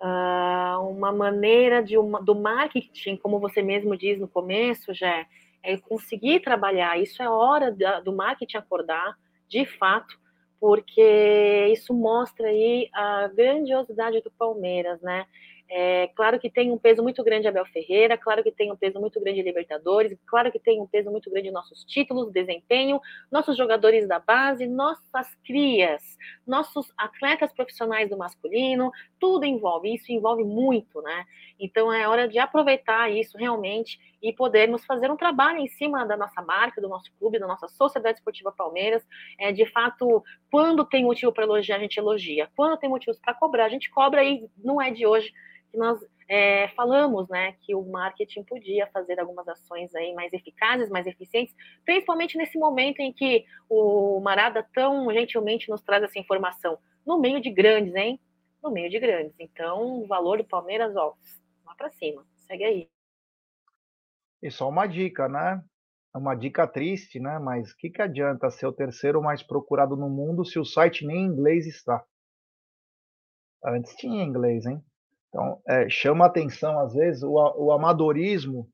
uh, 0.00 0.88
uma 0.88 1.12
maneira 1.12 1.82
de 1.82 1.98
uma, 1.98 2.22
do 2.22 2.34
marketing, 2.34 3.18
como 3.18 3.38
você 3.38 3.60
mesmo 3.60 3.98
diz 3.98 4.18
no 4.18 4.26
começo, 4.26 4.94
já 4.94 5.26
é 5.62 5.76
conseguir 5.76 6.40
trabalhar. 6.40 6.98
Isso 6.98 7.22
é 7.22 7.28
hora 7.28 7.70
da, 7.70 8.00
do 8.00 8.16
marketing 8.16 8.56
acordar, 8.56 9.18
de 9.46 9.66
fato, 9.66 10.18
porque 10.60 11.68
isso 11.72 11.94
mostra 11.94 12.48
aí 12.48 12.88
a 12.92 13.28
grandiosidade 13.28 14.20
do 14.20 14.30
Palmeiras, 14.30 15.00
né? 15.00 15.26
É, 15.72 16.08
claro 16.16 16.40
que 16.40 16.50
tem 16.50 16.72
um 16.72 16.76
peso 16.76 17.00
muito 17.00 17.22
grande 17.22 17.46
Abel 17.46 17.64
Ferreira, 17.66 18.18
claro 18.18 18.42
que 18.42 18.50
tem 18.50 18.72
um 18.72 18.76
peso 18.76 18.98
muito 18.98 19.20
grande 19.20 19.40
Libertadores, 19.40 20.18
claro 20.26 20.50
que 20.50 20.58
tem 20.58 20.80
um 20.80 20.86
peso 20.86 21.12
muito 21.12 21.30
grande 21.30 21.48
nossos 21.52 21.84
títulos, 21.84 22.32
desempenho, 22.32 23.00
nossos 23.30 23.56
jogadores 23.56 24.08
da 24.08 24.18
base, 24.18 24.66
nossas 24.66 25.32
crias, 25.44 26.02
nossos 26.44 26.92
atletas 26.98 27.52
profissionais 27.52 28.10
do 28.10 28.18
masculino, 28.18 28.90
tudo 29.20 29.46
envolve, 29.46 29.94
isso 29.94 30.10
envolve 30.10 30.42
muito, 30.42 31.00
né? 31.02 31.24
Então 31.56 31.92
é 31.92 32.08
hora 32.08 32.26
de 32.26 32.40
aproveitar 32.40 33.08
isso 33.08 33.38
realmente 33.38 33.96
e 34.22 34.32
podermos 34.32 34.84
fazer 34.84 35.10
um 35.10 35.16
trabalho 35.16 35.58
em 35.58 35.68
cima 35.68 36.04
da 36.06 36.16
nossa 36.16 36.42
marca, 36.42 36.80
do 36.80 36.88
nosso 36.88 37.10
clube, 37.18 37.38
da 37.38 37.46
nossa 37.46 37.68
Sociedade 37.68 38.18
Esportiva 38.18 38.52
Palmeiras. 38.52 39.06
É, 39.38 39.52
de 39.52 39.66
fato, 39.66 40.22
quando 40.50 40.84
tem 40.84 41.04
motivo 41.04 41.32
para 41.32 41.44
elogiar, 41.44 41.76
a 41.76 41.80
gente 41.80 41.98
elogia. 41.98 42.50
Quando 42.56 42.78
tem 42.78 42.88
motivos 42.88 43.18
para 43.18 43.34
cobrar, 43.34 43.66
a 43.66 43.70
gente 43.70 43.90
cobra 43.90 44.22
e 44.24 44.48
não 44.62 44.80
é 44.80 44.90
de 44.90 45.06
hoje 45.06 45.32
que 45.70 45.78
nós 45.78 46.00
é, 46.28 46.68
falamos 46.68 47.28
né, 47.28 47.56
que 47.60 47.74
o 47.74 47.82
marketing 47.82 48.44
podia 48.44 48.86
fazer 48.88 49.18
algumas 49.18 49.48
ações 49.48 49.94
aí 49.94 50.12
mais 50.14 50.32
eficazes, 50.32 50.88
mais 50.88 51.06
eficientes, 51.06 51.54
principalmente 51.84 52.36
nesse 52.36 52.58
momento 52.58 53.00
em 53.00 53.12
que 53.12 53.44
o 53.68 54.20
Marada 54.20 54.66
tão 54.72 55.12
gentilmente 55.12 55.68
nos 55.68 55.82
traz 55.82 56.02
essa 56.02 56.18
informação, 56.18 56.78
no 57.04 57.18
meio 57.18 57.40
de 57.40 57.50
grandes, 57.50 57.94
hein? 57.94 58.20
No 58.62 58.70
meio 58.70 58.90
de 58.90 58.98
grandes. 58.98 59.34
Então, 59.40 60.02
o 60.02 60.06
valor 60.06 60.38
do 60.38 60.44
Palmeiras, 60.44 60.94
ó, 60.94 61.14
lá 61.66 61.74
para 61.74 61.90
cima. 61.90 62.24
Segue 62.46 62.64
aí. 62.64 62.99
E 64.42 64.50
só 64.50 64.68
uma 64.68 64.86
dica, 64.86 65.28
né? 65.28 65.62
É 66.14 66.18
uma 66.18 66.34
dica 66.34 66.66
triste, 66.66 67.20
né? 67.20 67.38
Mas 67.38 67.70
o 67.70 67.76
que, 67.76 67.90
que 67.90 68.02
adianta 68.02 68.50
ser 68.50 68.66
o 68.66 68.72
terceiro 68.72 69.22
mais 69.22 69.42
procurado 69.42 69.96
no 69.96 70.08
mundo 70.08 70.44
se 70.44 70.58
o 70.58 70.64
site 70.64 71.06
nem 71.06 71.18
em 71.18 71.26
inglês 71.26 71.66
está? 71.66 72.04
Antes 73.64 73.94
tinha 73.96 74.24
inglês, 74.24 74.66
hein? 74.66 74.82
Então, 75.28 75.62
é, 75.66 75.88
chama 75.88 76.26
atenção, 76.26 76.80
às 76.80 76.94
vezes, 76.94 77.22
o, 77.22 77.32
o 77.32 77.72
amadorismo, 77.72 78.68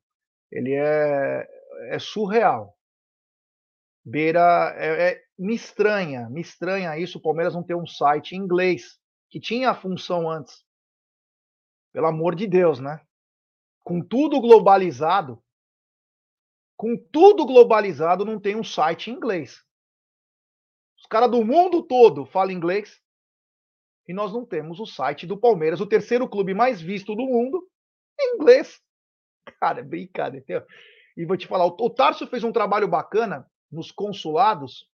ele 0.50 0.72
é, 0.74 1.46
é 1.90 1.98
surreal. 1.98 2.74
Beira, 4.05 4.72
é, 4.76 5.11
é, 5.11 5.22
me 5.38 5.55
estranha, 5.55 6.31
me 6.31 6.40
estranha 6.40 6.96
isso, 6.96 7.18
o 7.18 7.20
Palmeiras 7.20 7.55
não 7.55 7.62
ter 7.62 7.74
um 7.74 7.87
site 7.87 8.35
em 8.35 8.38
inglês, 8.38 8.98
que 9.29 9.40
tinha 9.40 9.70
a 9.70 9.74
função 9.74 10.31
antes. 10.31 10.64
Pelo 11.92 12.07
amor 12.07 12.35
de 12.35 12.46
Deus, 12.46 12.79
né? 12.79 13.00
Com 13.85 14.00
tudo 14.00 14.40
globalizado, 14.40 15.42
com 16.76 16.96
tudo 16.96 17.46
globalizado, 17.46 18.24
não 18.24 18.38
tem 18.38 18.54
um 18.54 18.64
site 18.64 19.10
em 19.10 19.14
inglês. 19.14 19.64
Os 20.98 21.06
caras 21.06 21.30
do 21.30 21.44
mundo 21.44 21.82
todo 21.82 22.26
falam 22.26 22.52
inglês 22.52 23.00
e 24.08 24.12
nós 24.12 24.32
não 24.32 24.44
temos 24.44 24.78
o 24.78 24.86
site 24.86 25.26
do 25.26 25.36
Palmeiras, 25.36 25.80
o 25.80 25.86
terceiro 25.86 26.28
clube 26.28 26.54
mais 26.54 26.80
visto 26.80 27.14
do 27.14 27.26
mundo, 27.26 27.68
em 28.18 28.36
inglês. 28.36 28.80
Cara, 29.60 29.80
é 29.80 29.82
brincadeira. 29.82 30.66
E 31.16 31.24
vou 31.24 31.36
te 31.36 31.46
falar, 31.46 31.66
o 31.66 31.90
Tarso 31.90 32.26
fez 32.26 32.44
um 32.44 32.52
trabalho 32.52 32.86
bacana 32.86 33.50
nos 33.70 33.90
consulados, 33.90 34.88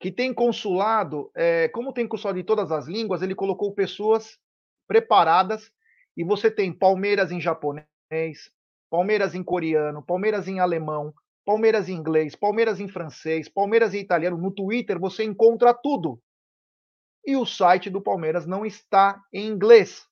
que 0.00 0.10
tem 0.10 0.32
consulado, 0.32 1.30
é, 1.34 1.68
como 1.68 1.92
tem 1.92 2.08
consulado 2.08 2.38
em 2.38 2.44
todas 2.44 2.72
as 2.72 2.86
línguas, 2.86 3.22
ele 3.22 3.34
colocou 3.34 3.74
pessoas 3.74 4.38
preparadas 4.86 5.70
e 6.16 6.24
você 6.24 6.50
tem 6.50 6.72
Palmeiras 6.72 7.30
em 7.30 7.40
japonês, 7.40 8.50
Palmeiras 8.92 9.34
em 9.34 9.42
coreano, 9.42 10.02
Palmeiras 10.02 10.46
em 10.46 10.60
alemão, 10.60 11.14
Palmeiras 11.46 11.88
em 11.88 11.94
inglês, 11.94 12.36
Palmeiras 12.36 12.78
em 12.78 12.86
francês, 12.86 13.48
Palmeiras 13.48 13.94
em 13.94 14.00
italiano. 14.00 14.36
No 14.36 14.50
Twitter 14.50 15.00
você 15.00 15.24
encontra 15.24 15.72
tudo 15.72 16.22
e 17.24 17.34
o 17.34 17.46
site 17.46 17.88
do 17.88 18.02
Palmeiras 18.02 18.46
não 18.46 18.66
está 18.66 19.18
em 19.32 19.46
inglês. 19.46 20.06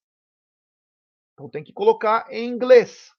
Então 1.34 1.46
tem 1.46 1.62
que 1.62 1.74
colocar 1.74 2.26
em 2.32 2.48
inglês. 2.48 3.14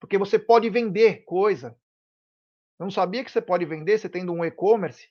Porque 0.00 0.16
você 0.16 0.38
pode 0.38 0.70
vender 0.70 1.22
coisa. 1.26 1.78
Eu 2.78 2.84
não 2.84 2.90
sabia 2.90 3.22
que 3.22 3.30
você 3.30 3.42
pode 3.42 3.66
vender 3.66 3.98
você 3.98 4.08
tendo 4.08 4.32
um 4.32 4.42
e-commerce 4.42 5.06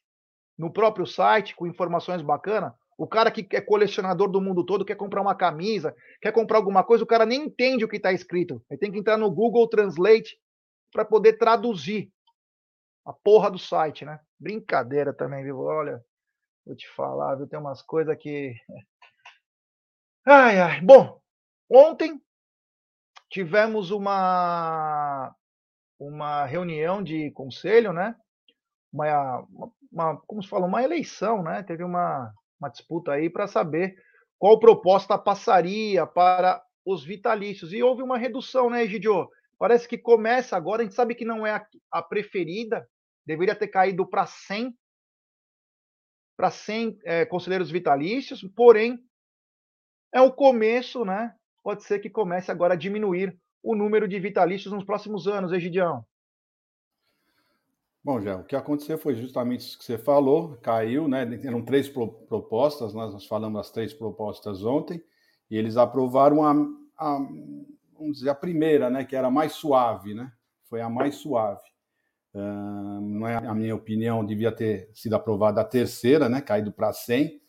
no 0.58 0.74
próprio 0.74 1.06
site 1.06 1.56
com 1.56 1.68
informações 1.68 2.24
bacanas. 2.24 2.74
O 2.98 3.08
cara 3.08 3.32
que 3.32 3.48
é 3.56 3.62
colecionador 3.62 4.30
do 4.30 4.42
mundo 4.42 4.66
todo 4.66 4.86
quer 4.86 4.96
comprar 4.96 5.22
uma 5.22 5.36
camisa, 5.36 5.96
quer 6.22 6.32
comprar 6.32 6.58
alguma 6.58 6.84
coisa, 6.84 7.04
o 7.04 7.08
cara 7.08 7.26
nem 7.26 7.44
entende 7.44 7.84
o 7.84 7.88
que 7.88 7.98
está 7.98 8.12
escrito. 8.12 8.64
Ele 8.70 8.80
tem 8.80 8.92
que 8.92 9.00
entrar 9.00 9.18
no 9.18 9.32
Google 9.32 9.68
Translate 9.68 10.38
para 10.92 11.04
poder 11.04 11.34
traduzir 11.34 12.12
a 13.06 13.12
porra 13.12 13.50
do 13.50 13.58
site, 13.58 14.06
né? 14.06 14.20
Brincadeira 14.40 15.14
também, 15.14 15.44
viu? 15.44 15.60
Olha, 15.60 16.04
Vou 16.66 16.76
te 16.76 16.90
falar, 16.90 17.36
viu? 17.36 17.48
Tem 17.48 17.60
umas 17.60 17.82
coisas 17.82 18.18
que. 18.18 18.56
Ai, 20.26 20.58
ai. 20.58 20.80
Bom, 20.80 21.20
ontem 21.70 22.18
tivemos 23.30 23.92
uma, 23.92 25.36
uma 26.00 26.46
reunião 26.46 27.04
de 27.04 27.30
conselho, 27.32 27.92
né? 27.92 28.16
Uma, 28.90 29.46
uma, 29.92 30.22
como 30.22 30.42
se 30.42 30.48
fala, 30.48 30.66
uma 30.66 30.82
eleição, 30.82 31.44
né? 31.44 31.62
Teve 31.62 31.84
uma, 31.84 32.34
uma 32.64 32.70
disputa 32.70 33.12
aí 33.12 33.30
para 33.30 33.48
saber 33.48 33.96
qual 34.40 34.60
proposta 34.60 35.18
passaria 35.18 36.08
para 36.08 36.64
os 36.86 37.04
vitalícios. 37.04 37.74
E 37.74 37.84
houve 37.84 38.02
uma 38.02 38.18
redução, 38.18 38.70
né, 38.70 38.84
Egidio? 38.84 39.30
Parece 39.60 39.88
que 39.88 39.98
começa 39.98 40.56
agora, 40.58 40.82
a 40.82 40.86
gente 40.86 40.96
sabe 40.96 41.16
que 41.16 41.26
não 41.26 41.46
é 41.46 41.52
a, 41.52 41.68
a 41.92 42.02
preferida, 42.02 42.88
deveria 43.26 43.56
ter 43.56 43.68
caído 43.68 44.06
para 44.06 44.26
100, 44.26 44.76
para 46.36 46.50
100 46.50 46.98
é, 47.06 47.26
conselheiros 47.26 47.70
vitalícios, 47.70 48.44
porém, 48.56 49.00
é 50.14 50.22
o 50.22 50.32
começo, 50.32 51.06
né? 51.06 51.34
Pode 51.64 51.84
ser 51.84 52.00
que 52.00 52.10
comece 52.10 52.52
agora 52.52 52.74
a 52.74 52.78
diminuir 52.78 53.38
o 53.62 53.76
número 53.76 54.08
de 54.08 54.20
vitalícios 54.20 54.74
nos 54.74 54.84
próximos 54.84 55.28
anos, 55.28 55.54
Egidião. 55.54 56.06
Bom, 58.04 58.20
já 58.20 58.36
o 58.36 58.44
que 58.44 58.56
aconteceu 58.56 58.98
foi 58.98 59.16
justamente 59.16 59.62
isso 59.62 59.78
que 59.78 59.86
você 59.86 59.98
falou, 59.98 60.58
caiu, 60.58 61.08
né? 61.08 61.22
Eram 61.42 61.64
três 61.64 61.88
pro 61.88 62.08
propostas, 62.08 62.94
nós 62.94 63.26
falamos 63.26 63.62
as 63.62 63.72
três 63.72 63.94
propostas 63.94 64.64
ontem, 64.66 65.02
e 65.50 65.58
eles 65.58 65.78
aprovaram 65.78 66.44
a, 66.44 66.52
a, 66.98 67.18
vamos 67.98 68.18
dizer, 68.18 68.30
a 68.30 68.36
primeira, 68.36 68.90
né? 68.90 69.06
Que 69.06 69.16
era 69.16 69.32
mais 69.32 69.54
suave, 69.54 70.14
né? 70.14 70.30
Foi 70.66 70.82
a 70.82 70.90
mais 70.90 71.16
suave. 71.16 71.62
Uh, 72.34 73.00
não 73.00 73.28
é 73.28 73.36
a 73.36 73.54
minha 73.54 73.76
opinião, 73.76 74.26
devia 74.26 74.52
ter 74.52 74.90
sido 74.94 75.14
aprovada 75.14 75.62
a 75.62 75.66
terceira, 75.66 76.28
né, 76.28 76.42
caído 76.42 76.72
para 76.72 76.92
100, 76.92 77.40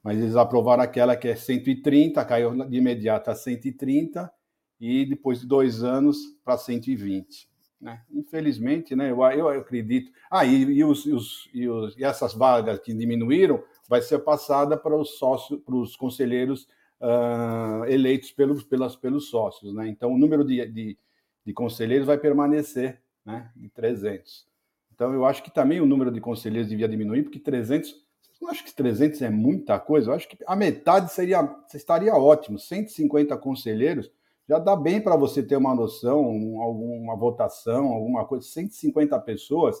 mas 0.00 0.16
eles 0.16 0.36
aprovaram 0.36 0.80
aquela 0.80 1.16
que 1.16 1.26
é 1.26 1.34
130, 1.34 2.24
caiu 2.24 2.54
de 2.68 2.76
imediato 2.76 3.32
a 3.32 3.34
130 3.34 4.32
e 4.80 5.04
depois 5.04 5.40
de 5.40 5.46
dois 5.48 5.82
anos 5.82 6.18
para 6.44 6.56
120. 6.56 7.48
Né? 7.80 8.02
Infelizmente, 8.10 8.96
né, 8.96 9.10
eu, 9.10 9.22
eu 9.22 9.48
acredito. 9.48 10.10
Ah, 10.30 10.44
e, 10.44 10.64
e, 10.64 10.84
os, 10.84 11.06
e, 11.06 11.12
os, 11.12 11.50
e, 11.54 11.68
os, 11.68 11.96
e 11.96 12.04
essas 12.04 12.34
vagas 12.34 12.80
que 12.80 12.92
diminuíram 12.92 13.62
vai 13.88 14.02
ser 14.02 14.18
passada 14.18 14.76
para 14.76 14.96
os 14.96 15.18
sócios, 15.18 15.60
para 15.60 15.74
os 15.74 15.96
conselheiros 15.96 16.68
uh, 17.00 17.84
eleitos 17.86 18.32
pelos, 18.32 18.62
pelas, 18.64 18.96
pelos 18.96 19.28
sócios. 19.28 19.72
Né? 19.74 19.88
Então, 19.88 20.12
o 20.12 20.18
número 20.18 20.44
de, 20.44 20.66
de, 20.66 20.98
de 21.46 21.52
conselheiros 21.52 22.06
vai 22.06 22.18
permanecer 22.18 23.00
né, 23.24 23.50
de 23.56 23.68
300. 23.68 24.46
Então, 24.94 25.12
eu 25.14 25.24
acho 25.24 25.42
que 25.42 25.50
também 25.50 25.80
o 25.80 25.86
número 25.86 26.10
de 26.10 26.20
conselheiros 26.20 26.68
devia 26.68 26.88
diminuir, 26.88 27.22
porque 27.22 27.38
300, 27.38 27.94
eu 28.40 28.48
acho 28.48 28.64
que 28.64 28.74
300 28.74 29.22
é 29.22 29.30
muita 29.30 29.78
coisa, 29.78 30.10
eu 30.10 30.14
acho 30.14 30.28
que 30.28 30.36
a 30.44 30.56
metade 30.56 31.12
seria, 31.12 31.48
estaria 31.72 32.12
ótimo, 32.14 32.58
150 32.58 33.36
conselheiros, 33.36 34.10
já 34.48 34.58
dá 34.58 34.74
bem 34.74 35.00
para 35.00 35.14
você 35.14 35.42
ter 35.42 35.56
uma 35.56 35.74
noção, 35.74 36.24
alguma 36.60 37.14
votação, 37.14 37.88
alguma 37.88 38.24
coisa, 38.24 38.46
150 38.46 39.18
pessoas, 39.20 39.76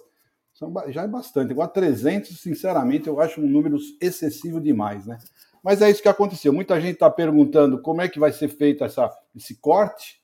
já 0.88 1.02
é 1.02 1.08
bastante. 1.08 1.52
Agora, 1.52 1.68
300, 1.68 2.38
sinceramente, 2.38 3.08
eu 3.08 3.20
acho 3.20 3.40
um 3.40 3.48
número 3.48 3.78
excessivo 4.00 4.60
demais, 4.60 5.06
né? 5.06 5.18
Mas 5.62 5.80
é 5.80 5.90
isso 5.90 6.02
que 6.02 6.08
aconteceu. 6.08 6.52
Muita 6.52 6.80
gente 6.80 6.94
está 6.94 7.10
perguntando 7.10 7.80
como 7.80 8.02
é 8.02 8.08
que 8.08 8.18
vai 8.18 8.32
ser 8.32 8.48
feito 8.48 8.84
essa, 8.84 9.10
esse 9.34 9.56
corte, 9.56 10.20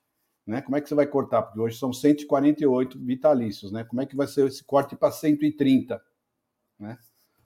né? 0.46 0.60
Como 0.60 0.76
é 0.76 0.80
que 0.80 0.88
você 0.88 0.94
vai 0.94 1.06
cortar? 1.06 1.42
Porque 1.42 1.60
hoje 1.60 1.78
são 1.78 1.92
148 1.92 2.98
vitalícios, 2.98 3.72
né? 3.72 3.84
Como 3.84 4.02
é 4.02 4.06
que 4.06 4.16
vai 4.16 4.26
ser 4.26 4.46
esse 4.46 4.62
corte 4.64 4.94
para 4.94 5.10
130? 5.10 6.00
Né? 6.78 6.98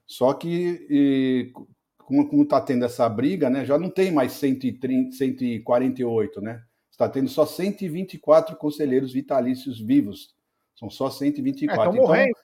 Só 0.07 0.33
que, 0.33 0.87
e, 0.91 1.53
como 1.99 2.43
está 2.43 2.61
tendo 2.61 2.85
essa 2.85 3.09
briga, 3.09 3.49
né? 3.49 3.65
Já 3.65 3.79
não 3.79 3.91
tem 3.91 4.11
mais 4.11 4.33
130, 4.33 5.17
148, 5.17 6.41
né? 6.41 6.65
Está 6.99 7.09
tendo 7.09 7.29
só 7.29 7.47
124 7.47 8.57
conselheiros 8.57 9.13
vitalícios 9.13 9.79
vivos. 9.81 10.35
São 10.75 10.91
só 10.91 11.09
124. 11.09 11.81
É, 11.81 11.87
então, 11.87 11.95
morrendo. 11.95 12.37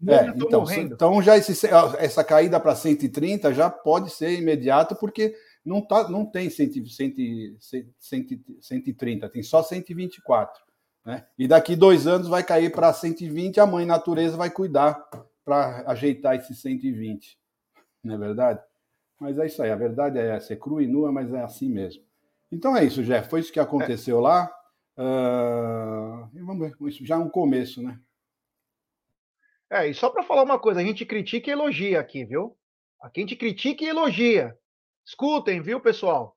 Né? 0.00 0.14
É, 0.14 0.26
então, 0.28 0.64
então 0.72 1.22
já 1.22 1.36
esse, 1.36 1.68
essa 1.98 2.24
caída 2.24 2.58
para 2.58 2.74
130 2.74 3.52
já 3.52 3.68
pode 3.68 4.08
ser 4.08 4.38
imediato, 4.38 4.96
porque 4.96 5.36
não, 5.62 5.82
tá, 5.82 6.08
não 6.08 6.24
tem 6.24 6.48
100, 6.48 6.86
100, 6.86 7.56
100, 7.98 8.44
130, 8.58 9.28
tem 9.28 9.42
só 9.42 9.62
124. 9.62 10.62
Né? 11.04 11.26
E 11.38 11.46
daqui 11.46 11.76
dois 11.76 12.06
anos 12.06 12.26
vai 12.26 12.42
cair 12.42 12.72
para 12.72 12.90
120, 12.94 13.60
a 13.60 13.66
mãe 13.66 13.84
natureza 13.84 14.34
vai 14.34 14.48
cuidar 14.48 14.98
para 15.44 15.84
ajeitar 15.86 16.36
esses 16.36 16.58
120. 16.58 17.38
Não 18.02 18.14
é 18.14 18.18
verdade? 18.18 18.62
Mas 19.18 19.38
é 19.38 19.44
isso 19.44 19.62
aí, 19.62 19.70
a 19.70 19.76
verdade 19.76 20.18
é 20.18 20.36
essa, 20.36 20.54
é 20.54 20.56
crua 20.56 20.82
e 20.82 20.86
nua, 20.86 21.12
mas 21.12 21.30
é 21.34 21.42
assim 21.42 21.68
mesmo. 21.68 22.02
Então 22.52 22.76
é 22.76 22.84
isso, 22.84 23.02
Jeff, 23.02 23.28
foi 23.28 23.40
isso 23.40 23.52
que 23.52 23.60
aconteceu 23.60 24.18
é. 24.18 24.22
lá. 24.22 24.52
Uh, 24.98 26.28
vamos 26.44 26.58
ver, 26.58 26.88
isso 26.88 27.06
já 27.06 27.14
é 27.14 27.18
um 27.18 27.30
começo, 27.30 27.82
né? 27.82 27.98
É, 29.70 29.86
e 29.86 29.94
só 29.94 30.10
para 30.10 30.24
falar 30.24 30.42
uma 30.42 30.58
coisa, 30.58 30.80
a 30.80 30.84
gente 30.84 31.06
critica 31.06 31.48
e 31.48 31.52
elogia 31.52 32.00
aqui, 32.00 32.24
viu? 32.24 32.56
Aqui 33.00 33.20
a 33.20 33.22
gente 33.22 33.36
critica 33.36 33.84
e 33.84 33.88
elogia. 33.88 34.56
Escutem, 35.06 35.62
viu, 35.62 35.80
pessoal? 35.80 36.36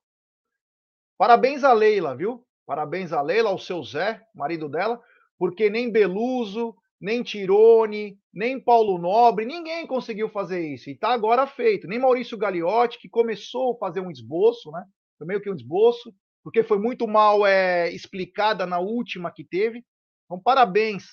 Parabéns 1.18 1.64
a 1.64 1.74
Leila, 1.74 2.16
viu? 2.16 2.46
Parabéns 2.66 3.12
a 3.12 3.22
Leila, 3.22 3.50
ao 3.50 3.58
seu 3.58 3.84
Zé, 3.84 4.22
marido 4.34 4.70
dela, 4.70 5.02
porque 5.38 5.70
nem 5.70 5.92
Beluso, 5.92 6.76
nem 7.02 7.22
Tirone, 7.22 8.18
nem 8.34 8.60
Paulo 8.60 8.98
Nobre, 8.98 9.46
ninguém 9.46 9.86
conseguiu 9.86 10.30
fazer 10.30 10.66
isso. 10.66 10.90
E 10.90 10.94
está 10.94 11.10
agora 11.10 11.46
feito. 11.46 11.88
Nem 11.88 12.00
Maurício 12.00 12.38
Gagliotti, 12.38 13.00
que 13.00 13.10
começou 13.10 13.74
a 13.74 13.78
fazer 13.78 14.00
um 14.00 14.10
esboço, 14.10 14.72
né? 14.72 14.86
Foi 15.24 15.28
meio 15.28 15.42
que 15.42 15.50
um 15.50 15.56
esboço, 15.56 16.14
porque 16.44 16.64
foi 16.64 16.78
muito 16.78 17.08
mal 17.08 17.48
é, 17.48 17.90
explicada 17.90 18.66
na 18.66 18.78
última 18.80 19.32
que 19.32 19.44
teve. 19.44 19.82
Então, 20.26 20.38
parabéns 20.38 21.06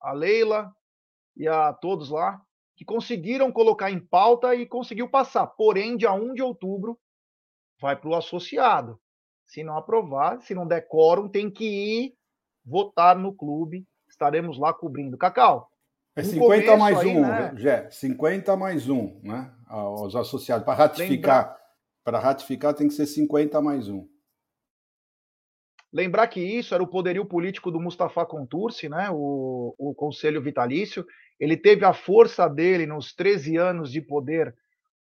a 0.00 0.12
Leila, 0.12 0.72
e 1.36 1.46
a 1.46 1.72
todos 1.72 2.10
lá 2.10 2.40
que 2.74 2.84
conseguiram 2.84 3.52
colocar 3.52 3.90
em 3.90 4.00
pauta 4.00 4.54
e 4.54 4.66
conseguiu 4.66 5.08
passar. 5.08 5.46
Porém, 5.46 5.96
dia 5.96 6.12
1 6.12 6.34
de 6.34 6.42
outubro 6.42 6.98
vai 7.80 7.96
para 7.96 8.10
o 8.10 8.14
associado. 8.14 8.98
Se 9.46 9.62
não 9.62 9.78
aprovar, 9.78 10.42
se 10.42 10.54
não 10.54 10.66
der 10.66 10.88
quórum, 10.88 11.28
tem 11.28 11.48
que 11.48 11.64
ir 11.64 12.14
votar 12.64 13.16
no 13.16 13.32
clube. 13.32 13.86
Estaremos 14.08 14.58
lá 14.58 14.74
cobrindo. 14.74 15.16
Cacau. 15.16 15.70
É 16.16 16.22
50 16.22 16.76
mais 16.76 16.98
aí, 16.98 17.16
um, 17.16 17.20
né? 17.20 17.54
Jé, 17.56 17.88
50 17.90 18.56
mais 18.56 18.88
um, 18.88 19.20
né? 19.22 19.54
Os 19.70 20.16
associados. 20.16 20.64
Para 20.64 20.74
ratificar, 20.74 21.56
para 22.06 22.20
ratificar 22.20 22.72
tem 22.72 22.86
que 22.86 22.94
ser 22.94 23.04
50 23.04 23.60
mais 23.60 23.88
um. 23.88 24.08
Lembrar 25.92 26.28
que 26.28 26.40
isso 26.40 26.72
era 26.72 26.80
o 26.80 26.86
poderio 26.86 27.26
político 27.26 27.68
do 27.68 27.80
Mustafa 27.80 28.24
Contursi, 28.24 28.88
né? 28.88 29.10
o, 29.10 29.74
o 29.76 29.92
Conselho 29.92 30.40
Vitalício, 30.40 31.04
ele 31.40 31.56
teve 31.56 31.84
a 31.84 31.92
força 31.92 32.48
dele 32.48 32.86
nos 32.86 33.12
13 33.12 33.56
anos 33.56 33.90
de 33.90 34.00
poder 34.00 34.54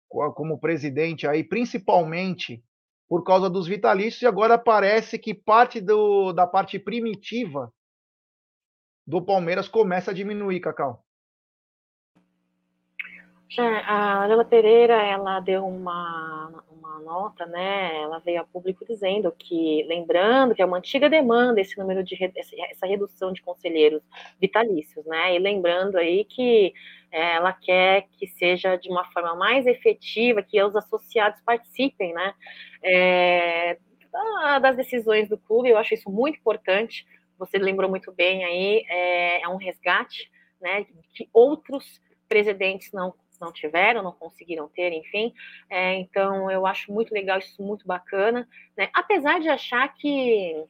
como 0.08 0.60
presidente 0.60 1.26
aí, 1.26 1.42
principalmente 1.42 2.62
por 3.08 3.24
causa 3.24 3.48
dos 3.48 3.66
vitalícios, 3.66 4.20
e 4.20 4.26
agora 4.26 4.58
parece 4.58 5.18
que 5.18 5.32
parte 5.32 5.80
do, 5.80 6.34
da 6.34 6.46
parte 6.46 6.78
primitiva 6.78 7.72
do 9.06 9.24
Palmeiras 9.24 9.68
começa 9.68 10.10
a 10.10 10.14
diminuir, 10.14 10.60
Cacau. 10.60 11.02
A 13.58 14.26
Leila 14.26 14.44
Pereira, 14.44 14.94
ela 14.94 15.40
deu 15.40 15.66
uma, 15.66 16.62
uma 16.70 17.00
nota, 17.00 17.46
né? 17.46 17.96
Ela 18.00 18.20
veio 18.20 18.40
a 18.40 18.44
público 18.44 18.84
dizendo 18.84 19.32
que, 19.32 19.82
lembrando 19.88 20.54
que 20.54 20.62
é 20.62 20.64
uma 20.64 20.78
antiga 20.78 21.10
demanda 21.10 21.60
esse 21.60 21.76
número 21.76 22.04
de 22.04 22.16
essa 22.70 22.86
redução 22.86 23.32
de 23.32 23.42
conselheiros 23.42 24.02
vitalícios, 24.40 25.04
né? 25.06 25.34
E 25.34 25.38
lembrando 25.38 25.96
aí 25.96 26.24
que 26.24 26.72
é, 27.10 27.34
ela 27.34 27.52
quer 27.52 28.06
que 28.12 28.26
seja 28.28 28.76
de 28.76 28.88
uma 28.88 29.04
forma 29.06 29.34
mais 29.34 29.66
efetiva, 29.66 30.42
que 30.42 30.62
os 30.62 30.76
associados 30.76 31.40
participem, 31.42 32.12
né? 32.12 32.34
É, 32.84 33.78
das 34.60 34.76
decisões 34.76 35.28
do 35.28 35.38
clube. 35.38 35.70
Eu 35.70 35.78
acho 35.78 35.94
isso 35.94 36.10
muito 36.10 36.38
importante. 36.38 37.06
Você 37.38 37.58
lembrou 37.58 37.88
muito 37.88 38.12
bem 38.12 38.44
aí, 38.44 38.84
é, 38.88 39.42
é 39.42 39.48
um 39.48 39.56
resgate, 39.56 40.30
né? 40.60 40.86
Que 41.14 41.28
outros 41.32 42.00
presidentes 42.28 42.92
não 42.92 43.12
não 43.40 43.52
tiveram, 43.52 44.02
não 44.02 44.12
conseguiram 44.12 44.68
ter, 44.68 44.92
enfim. 44.92 45.32
É, 45.68 45.94
então, 45.94 46.50
eu 46.50 46.66
acho 46.66 46.92
muito 46.92 47.12
legal, 47.12 47.38
isso 47.38 47.62
muito 47.62 47.86
bacana. 47.86 48.48
Né? 48.76 48.90
Apesar 48.92 49.40
de 49.40 49.48
achar 49.48 49.92
que 49.94 50.64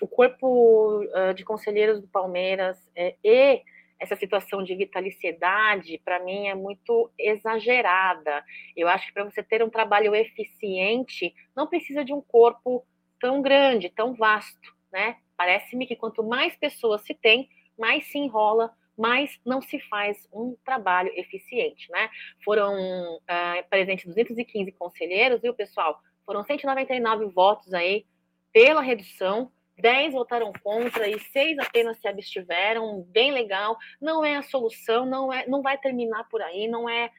o 0.00 0.06
corpo 0.06 1.02
uh, 1.04 1.34
de 1.34 1.44
conselheiros 1.44 2.00
do 2.00 2.08
Palmeiras 2.08 2.78
é, 2.94 3.14
e 3.22 3.62
essa 4.02 4.16
situação 4.16 4.64
de 4.64 4.74
vitaliciedade, 4.74 6.00
para 6.04 6.18
mim, 6.18 6.48
é 6.48 6.54
muito 6.56 7.08
exagerada. 7.16 8.44
Eu 8.76 8.88
acho 8.88 9.06
que 9.06 9.12
para 9.12 9.24
você 9.24 9.44
ter 9.44 9.62
um 9.62 9.70
trabalho 9.70 10.12
eficiente, 10.12 11.32
não 11.54 11.68
precisa 11.68 12.04
de 12.04 12.12
um 12.12 12.20
corpo 12.20 12.84
tão 13.20 13.40
grande, 13.40 13.88
tão 13.88 14.12
vasto, 14.12 14.74
né? 14.92 15.16
Parece-me 15.36 15.86
que 15.86 15.94
quanto 15.94 16.24
mais 16.24 16.56
pessoas 16.56 17.02
se 17.02 17.14
tem, 17.14 17.48
mais 17.78 18.04
se 18.10 18.18
enrola 18.18 18.72
mas 18.96 19.38
não 19.44 19.60
se 19.60 19.80
faz 19.80 20.28
um 20.32 20.56
trabalho 20.64 21.10
eficiente, 21.14 21.90
né? 21.90 22.08
Foram 22.44 22.74
uh, 23.16 23.68
presentes 23.68 24.06
215 24.06 24.72
conselheiros, 24.72 25.40
viu, 25.40 25.54
pessoal? 25.54 26.00
Foram 26.24 26.44
199 26.44 27.26
votos 27.26 27.72
aí 27.72 28.06
pela 28.52 28.80
redução, 28.80 29.50
10 29.78 30.12
votaram 30.12 30.52
contra 30.62 31.08
e 31.08 31.18
6 31.18 31.58
apenas 31.58 31.98
se 31.98 32.06
abstiveram, 32.06 33.02
bem 33.08 33.32
legal. 33.32 33.76
Não 34.00 34.24
é 34.24 34.36
a 34.36 34.42
solução, 34.42 35.06
não 35.06 35.32
é, 35.32 35.46
não 35.46 35.62
vai 35.62 35.78
terminar 35.78 36.28
por 36.28 36.42
aí, 36.42 36.68
não 36.68 36.88
é, 36.88 37.10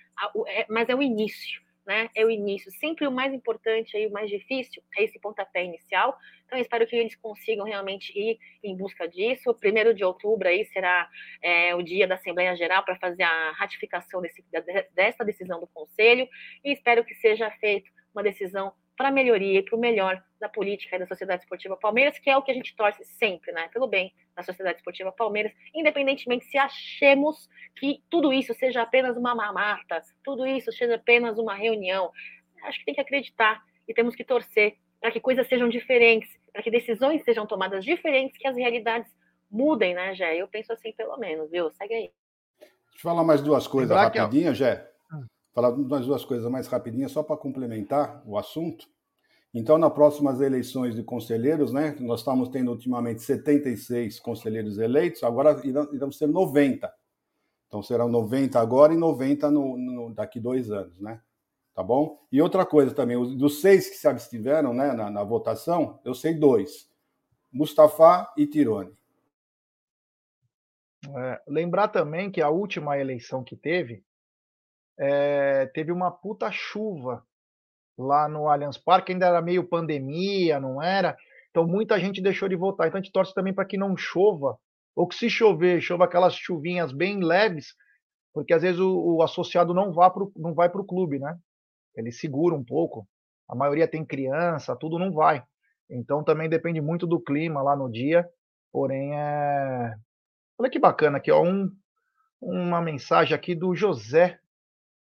é 0.48 0.66
mas 0.70 0.88
é 0.90 0.96
o 0.96 1.02
início 1.02 1.64
né? 1.86 2.10
É 2.16 2.26
o 2.26 2.30
início. 2.30 2.72
Sempre 2.72 3.08
o 3.08 3.12
mais 3.12 3.34
importante 3.34 3.98
e 3.98 4.08
o 4.08 4.12
mais 4.12 4.30
difícil 4.30 4.82
é 4.98 5.04
esse 5.04 5.20
pontapé 5.20 5.66
inicial. 5.66 6.18
Então, 6.54 6.62
espero 6.62 6.86
que 6.86 6.96
eles 6.96 7.16
consigam 7.16 7.66
realmente 7.66 8.14
ir 8.16 8.38
em 8.64 8.78
busca 8.78 9.08
disso. 9.08 9.50
O 9.50 9.56
primeiro 9.56 9.92
de 9.92 10.04
outubro 10.04 10.48
aí 10.48 10.64
será 10.66 11.10
é, 11.42 11.74
o 11.74 11.82
dia 11.82 12.08
da 12.08 12.14
Assembleia 12.14 12.56
Geral 12.56 12.86
para 12.86 12.96
fazer 12.96 13.24
a 13.24 13.52
ratificação 13.54 14.22
desse, 14.22 14.46
dessa 14.94 15.26
decisão 15.26 15.60
do 15.60 15.66
Conselho 15.66 16.30
e 16.64 16.72
espero 16.72 17.04
que 17.04 17.16
seja 17.16 17.50
feita 17.60 17.90
uma 18.14 18.22
decisão 18.22 18.72
para 18.96 19.08
a 19.08 19.12
melhoria 19.12 19.62
e 19.62 19.64
para 19.64 19.76
o 19.76 19.80
melhor 19.80 20.24
da 20.40 20.48
política 20.48 20.96
e 20.96 21.00
da 21.00 21.08
Sociedade 21.08 21.42
Esportiva 21.42 21.76
Palmeiras, 21.76 22.20
que 22.20 22.30
é 22.30 22.38
o 22.38 22.44
que 22.44 22.52
a 22.52 22.54
gente 22.54 22.76
torce 22.76 23.04
sempre, 23.04 23.52
né? 23.52 23.68
Pelo 23.74 23.88
bem 23.88 24.14
da 24.36 24.44
Sociedade 24.44 24.78
Esportiva 24.78 25.12
Palmeiras, 25.12 25.52
independentemente 25.74 26.46
se 26.46 26.60
achemos 26.60 27.50
que 27.76 28.04
tudo 28.12 28.32
isso 28.32 28.54
seja 28.54 28.84
apenas 28.84 29.18
uma 29.18 29.34
mamata, 29.34 30.04
tudo 30.24 30.46
isso 30.46 30.72
seja 30.72 30.94
apenas 30.94 31.40
uma 31.40 31.56
reunião. 31.56 32.12
Acho 32.62 32.78
que 32.78 32.86
tem 32.86 32.94
que 32.94 33.02
acreditar 33.02 33.64
e 33.88 33.94
temos 33.96 34.16
que 34.16 34.24
torcer 34.24 34.78
para 35.04 35.12
que 35.12 35.20
coisas 35.20 35.46
sejam 35.50 35.68
diferentes, 35.68 36.30
para 36.54 36.64
que 36.64 36.72
decisões 36.72 37.22
sejam 37.26 37.46
tomadas 37.46 37.84
diferentes, 37.84 38.38
que 38.38 38.48
as 38.48 38.56
realidades 38.56 39.12
mudem, 39.52 39.94
né, 39.94 40.16
Jé? 40.16 40.38
Eu 40.38 40.48
penso 40.48 40.72
assim, 40.72 40.94
pelo 40.94 41.18
menos, 41.18 41.52
viu? 41.52 41.70
Segue 41.72 41.94
aí. 41.94 42.12
Deixa 42.60 42.72
eu 42.96 43.02
falar 43.02 43.24
mais 43.26 43.42
duas 43.42 43.68
coisas 43.68 43.96
rapidinho, 43.96 44.56
Jé 44.56 44.94
falar 45.54 45.72
mais 45.78 46.06
duas 46.06 46.26
coisas 46.26 46.50
mais 46.50 46.68
rapidinhas, 46.68 47.12
só 47.12 47.22
para 47.22 47.38
complementar 47.38 48.24
o 48.26 48.38
assunto. 48.38 48.88
Então, 49.54 49.78
nas 49.78 49.94
próximas 49.94 50.42
eleições 50.42 50.96
de 50.96 51.04
conselheiros, 51.04 51.72
né, 51.72 51.96
nós 52.00 52.22
estamos 52.22 52.50
tendo 52.50 52.72
ultimamente 52.72 53.22
76 53.22 54.20
conselheiros 54.20 54.80
eleitos, 54.80 55.24
agora 55.24 55.62
irão, 55.64 56.12
ser 56.12 56.28
90. 56.28 56.92
Então, 57.68 57.84
serão 57.84 58.10
90 58.10 58.60
agora 58.60 58.94
e 58.94 58.98
90 58.98 59.52
no, 59.52 59.78
no, 59.78 60.14
daqui 60.14 60.40
dois 60.40 60.72
anos, 60.72 61.00
né? 61.00 61.22
Tá 61.74 61.82
bom? 61.82 62.20
E 62.32 62.40
outra 62.42 62.66
coisa 62.66 62.94
também, 62.94 63.18
dos 63.36 63.60
seis 63.60 63.90
que 63.90 63.96
se 63.96 64.08
abstiveram 64.08 64.74
né, 64.74 64.92
na, 64.94 65.10
na 65.10 65.24
votação, 65.24 66.00
eu 66.06 66.14
sei 66.14 66.36
dois: 66.36 66.88
Mustafa 67.52 68.32
e 68.38 68.46
Tirone. 68.46 68.96
É, 71.16 71.42
lembrar 71.48 71.88
também 71.90 72.32
que 72.32 72.42
a 72.42 72.50
última 72.50 72.98
eleição 72.98 73.44
que 73.44 73.56
teve, 73.56 74.04
é, 74.98 75.66
teve 75.74 75.92
uma 75.92 76.12
puta 76.12 76.52
chuva 76.52 77.26
lá 77.98 78.28
no 78.30 78.48
Allianz 78.48 78.78
Parque, 78.78 79.12
ainda 79.12 79.26
era 79.26 79.42
meio 79.42 79.68
pandemia, 79.68 80.60
não 80.60 80.82
era? 80.82 81.18
Então 81.50 81.68
muita 81.68 82.00
gente 82.00 82.22
deixou 82.22 82.48
de 82.48 82.56
votar. 82.56 82.88
Então 82.88 83.00
a 83.00 83.02
gente 83.04 83.12
torce 83.12 83.34
também 83.34 83.54
para 83.54 83.66
que 83.66 83.78
não 83.78 83.98
chova, 83.98 84.58
ou 84.96 85.08
que 85.08 85.16
se 85.16 85.30
chover, 85.30 85.82
chova 85.82 86.06
aquelas 86.06 86.36
chuvinhas 86.36 86.92
bem 86.92 87.20
leves, 87.24 87.76
porque 88.32 88.54
às 88.54 88.62
vezes 88.62 88.80
o, 88.80 89.18
o 89.18 89.24
associado 89.24 89.74
não, 89.74 89.92
vá 89.92 90.10
pro, 90.10 90.32
não 90.36 90.54
vai 90.54 90.70
para 90.70 90.82
o 90.82 90.86
clube, 90.86 91.18
né? 91.20 91.38
Ele 91.96 92.12
segura 92.12 92.56
um 92.56 92.64
pouco. 92.64 93.08
A 93.48 93.56
maioria 93.56 93.88
tem 93.88 94.06
criança, 94.06 94.76
tudo 94.76 94.98
não 94.98 95.12
vai. 95.12 95.44
Então 95.90 96.24
também 96.24 96.50
depende 96.50 96.82
muito 96.82 97.06
do 97.06 97.20
clima 97.20 97.62
lá 97.62 97.76
no 97.76 97.90
dia. 97.90 98.28
Porém, 98.72 99.16
é. 99.16 99.96
Olha 100.58 100.70
que 100.70 100.80
bacana 100.80 101.18
aqui, 101.18 101.32
ó. 101.32 101.44
Um, 101.44 101.70
uma 102.42 102.82
mensagem 102.82 103.36
aqui 103.36 103.56
do 103.56 103.76
José 103.76 104.40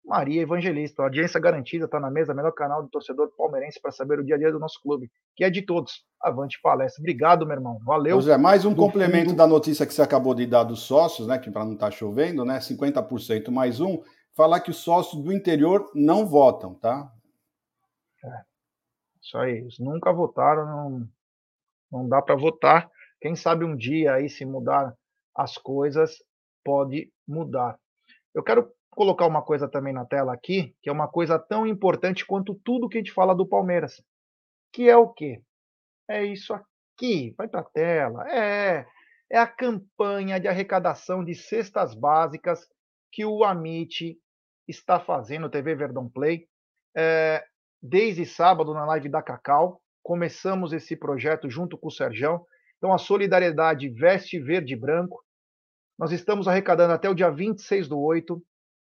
Maria 0.04 0.42
Evangelista. 0.42 1.02
A 1.02 1.06
audiência 1.06 1.40
garantida 1.40 1.84
está 1.84 1.98
na 1.98 2.10
mesa, 2.10 2.34
melhor 2.34 2.52
canal 2.52 2.82
do 2.82 2.88
torcedor 2.88 3.30
palmeirense 3.36 3.80
para 3.80 3.92
saber 3.92 4.18
o 4.18 4.24
dia 4.24 4.34
a 4.34 4.38
dia 4.38 4.52
do 4.52 4.58
nosso 4.58 4.80
clube, 4.82 5.10
que 5.36 5.44
é 5.44 5.50
de 5.50 5.62
todos. 5.62 6.04
Avante 6.20 6.58
palestra. 6.62 7.00
Obrigado, 7.00 7.46
meu 7.46 7.56
irmão. 7.56 7.78
Valeu. 7.84 8.16
José, 8.16 8.36
mais 8.36 8.64
um 8.64 8.74
complemento 8.74 9.30
fundo. 9.30 9.38
da 9.38 9.46
notícia 9.46 9.86
que 9.86 9.94
você 9.94 10.02
acabou 10.02 10.34
de 10.34 10.46
dar 10.46 10.64
dos 10.64 10.82
sócios, 10.82 11.26
né? 11.26 11.38
Que 11.38 11.50
para 11.50 11.64
não 11.64 11.74
estar 11.74 11.86
tá 11.86 11.92
chovendo, 11.92 12.44
né? 12.44 12.58
50% 12.58 13.50
mais 13.50 13.80
um. 13.80 14.02
Falar 14.34 14.60
que 14.60 14.70
os 14.70 14.78
sócios 14.78 15.22
do 15.22 15.32
interior 15.32 15.90
não 15.94 16.26
votam, 16.26 16.74
tá? 16.74 17.12
É. 18.24 18.44
Isso 19.20 19.36
aí, 19.38 19.58
eles 19.58 19.78
nunca 19.78 20.12
votaram, 20.12 20.66
não, 20.66 21.08
não 21.90 22.08
dá 22.08 22.20
para 22.22 22.34
votar. 22.34 22.90
Quem 23.20 23.36
sabe 23.36 23.64
um 23.64 23.76
dia 23.76 24.14
aí, 24.14 24.28
se 24.28 24.44
mudar 24.44 24.96
as 25.34 25.56
coisas, 25.56 26.22
pode 26.64 27.12
mudar. 27.26 27.78
Eu 28.34 28.42
quero 28.42 28.72
colocar 28.90 29.26
uma 29.26 29.42
coisa 29.42 29.68
também 29.68 29.92
na 29.92 30.04
tela 30.04 30.32
aqui, 30.32 30.74
que 30.82 30.88
é 30.88 30.92
uma 30.92 31.08
coisa 31.08 31.38
tão 31.38 31.66
importante 31.66 32.26
quanto 32.26 32.54
tudo 32.54 32.88
que 32.88 32.98
a 32.98 33.00
gente 33.00 33.12
fala 33.12 33.34
do 33.34 33.46
Palmeiras. 33.46 34.02
Que 34.72 34.88
é 34.88 34.96
o 34.96 35.08
quê? 35.08 35.42
É 36.08 36.24
isso 36.24 36.52
aqui. 36.54 37.34
Vai 37.36 37.48
para 37.48 37.60
a 37.60 37.64
tela. 37.64 38.28
É, 38.30 38.86
é 39.30 39.38
a 39.38 39.46
campanha 39.46 40.40
de 40.40 40.48
arrecadação 40.48 41.24
de 41.24 41.34
cestas 41.34 41.94
básicas 41.94 42.66
que 43.12 43.24
o 43.26 43.44
Amit 43.44 44.18
está 44.66 44.98
fazendo, 44.98 45.50
TV 45.50 45.74
Verdão 45.74 46.08
Play. 46.08 46.48
É, 46.96 47.44
desde 47.80 48.24
sábado, 48.24 48.72
na 48.72 48.86
live 48.86 49.08
da 49.08 49.22
Cacau, 49.22 49.80
começamos 50.02 50.72
esse 50.72 50.96
projeto 50.96 51.50
junto 51.50 51.76
com 51.76 51.88
o 51.88 51.92
Serjão. 51.92 52.44
Então, 52.78 52.92
a 52.92 52.98
solidariedade 52.98 53.88
veste 53.90 54.40
verde 54.40 54.72
e 54.72 54.76
branco. 54.76 55.22
Nós 55.98 56.10
estamos 56.10 56.48
arrecadando 56.48 56.94
até 56.94 57.08
o 57.08 57.14
dia 57.14 57.30
26 57.30 57.86
do 57.86 58.00
8. 58.00 58.42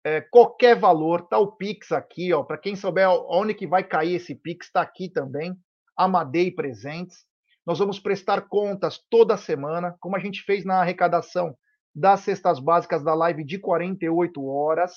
É, 0.04 0.22
qualquer 0.22 0.76
valor, 0.76 1.28
tá 1.28 1.38
o 1.38 1.52
Pix 1.52 1.92
aqui, 1.92 2.32
ó. 2.34 2.44
Para 2.44 2.58
quem 2.58 2.76
souber 2.76 3.10
onde 3.10 3.54
que 3.54 3.68
vai 3.68 3.84
cair 3.84 4.16
esse 4.16 4.34
Pix, 4.34 4.68
está 4.68 4.82
aqui 4.82 5.10
também. 5.10 5.56
Amadei 5.98 6.52
Presentes. 6.52 7.26
Nós 7.66 7.80
vamos 7.80 8.00
prestar 8.00 8.42
contas 8.48 9.00
toda 9.10 9.38
semana, 9.38 9.96
como 10.00 10.16
a 10.16 10.20
gente 10.20 10.42
fez 10.44 10.64
na 10.64 10.82
arrecadação 10.82 11.58
das 11.96 12.20
cestas 12.22 12.60
básicas 12.60 13.04
da 13.04 13.14
live 13.14 13.44
de 13.44 13.58
48 13.58 14.46
horas. 14.46 14.94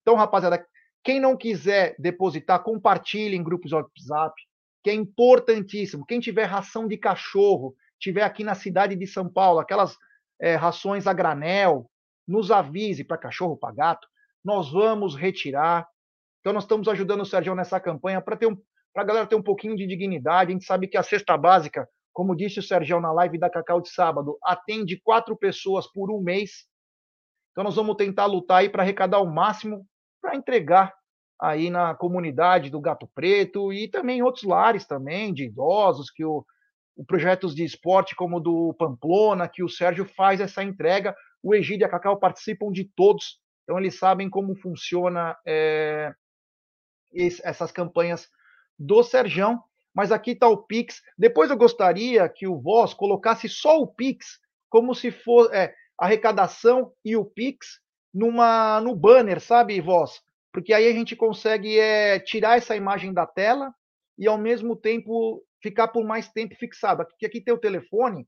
Então, 0.00 0.14
rapaziada, 0.14 0.64
quem 1.04 1.20
não 1.20 1.36
quiser 1.36 1.94
depositar, 1.98 2.62
compartilhe 2.62 3.36
em 3.36 3.42
grupos 3.42 3.72
WhatsApp, 3.72 4.34
que 4.82 4.90
é 4.90 4.94
importantíssimo. 4.94 6.06
Quem 6.06 6.20
tiver 6.20 6.44
ração 6.44 6.88
de 6.88 6.96
cachorro, 6.96 7.74
tiver 7.98 8.22
aqui 8.22 8.42
na 8.42 8.54
cidade 8.54 8.96
de 8.96 9.06
São 9.06 9.28
Paulo, 9.28 9.60
aquelas 9.60 9.96
é, 10.40 10.54
rações 10.54 11.06
a 11.06 11.12
granel, 11.12 11.90
nos 12.26 12.50
avise 12.50 13.04
para 13.04 13.18
cachorro, 13.18 13.56
para 13.56 13.74
gato, 13.74 14.08
nós 14.42 14.70
vamos 14.70 15.14
retirar. 15.14 15.86
Então, 16.40 16.52
nós 16.52 16.64
estamos 16.64 16.88
ajudando 16.88 17.20
o 17.20 17.26
Sérgio 17.26 17.54
nessa 17.54 17.78
campanha 17.78 18.22
para 18.22 18.38
um, 18.48 18.56
a 18.96 19.04
galera 19.04 19.26
ter 19.26 19.36
um 19.36 19.42
pouquinho 19.42 19.76
de 19.76 19.86
dignidade. 19.86 20.50
A 20.50 20.52
gente 20.54 20.64
sabe 20.64 20.86
que 20.86 20.96
a 20.96 21.02
cesta 21.02 21.36
básica, 21.36 21.86
como 22.12 22.36
disse 22.36 22.58
o 22.58 22.62
Sérgio 22.62 23.00
na 23.00 23.12
live 23.12 23.38
da 23.38 23.50
Cacau 23.50 23.80
de 23.80 23.90
sábado, 23.90 24.38
atende 24.42 25.00
quatro 25.00 25.36
pessoas 25.36 25.86
por 25.86 26.10
um 26.10 26.20
mês. 26.20 26.66
Então, 27.52 27.64
nós 27.64 27.76
vamos 27.76 27.96
tentar 27.96 28.26
lutar 28.26 28.58
aí 28.58 28.68
para 28.68 28.82
arrecadar 28.82 29.20
o 29.20 29.32
máximo 29.32 29.86
para 30.20 30.36
entregar 30.36 30.92
aí 31.40 31.70
na 31.70 31.94
comunidade 31.94 32.70
do 32.70 32.80
Gato 32.80 33.08
Preto 33.14 33.72
e 33.72 33.88
também 33.88 34.18
em 34.18 34.22
outros 34.22 34.44
lares 34.44 34.86
também, 34.86 35.32
de 35.32 35.44
idosos, 35.44 36.10
que 36.10 36.24
o, 36.24 36.44
o 36.94 37.04
projetos 37.04 37.54
de 37.54 37.64
esporte 37.64 38.14
como 38.14 38.36
o 38.36 38.40
do 38.40 38.74
Pamplona, 38.74 39.48
que 39.48 39.62
o 39.62 39.68
Sérgio 39.68 40.04
faz 40.04 40.40
essa 40.40 40.62
entrega. 40.62 41.16
O 41.42 41.54
Egídio 41.54 41.84
e 41.84 41.86
a 41.86 41.88
Cacau 41.88 42.18
participam 42.18 42.70
de 42.70 42.84
todos, 42.84 43.40
então 43.64 43.78
eles 43.78 43.98
sabem 43.98 44.28
como 44.28 44.54
funciona 44.54 45.36
é, 45.46 46.12
essas 47.14 47.72
campanhas 47.72 48.28
do 48.78 49.02
Serjão. 49.02 49.62
Mas 49.94 50.12
aqui 50.12 50.32
está 50.32 50.48
o 50.48 50.58
Pix. 50.58 51.02
Depois 51.18 51.50
eu 51.50 51.56
gostaria 51.56 52.28
que 52.28 52.46
o 52.46 52.60
Voz 52.60 52.94
colocasse 52.94 53.48
só 53.48 53.80
o 53.80 53.86
Pix, 53.86 54.38
como 54.68 54.94
se 54.94 55.10
fosse 55.10 55.54
é, 55.54 55.74
arrecadação 55.98 56.92
e 57.04 57.16
o 57.16 57.24
Pix 57.24 57.80
numa 58.12 58.80
no 58.80 58.94
banner, 58.94 59.40
sabe, 59.40 59.80
Voz? 59.80 60.20
Porque 60.52 60.72
aí 60.72 60.88
a 60.88 60.92
gente 60.92 61.14
consegue 61.14 61.78
é, 61.78 62.18
tirar 62.18 62.58
essa 62.58 62.74
imagem 62.74 63.12
da 63.12 63.26
tela 63.26 63.72
e 64.18 64.26
ao 64.26 64.36
mesmo 64.36 64.74
tempo 64.74 65.44
ficar 65.62 65.88
por 65.88 66.04
mais 66.04 66.28
tempo 66.28 66.54
fixado. 66.56 67.02
Aqui, 67.02 67.26
aqui 67.26 67.40
tem 67.40 67.54
o 67.54 67.58
telefone, 67.58 68.26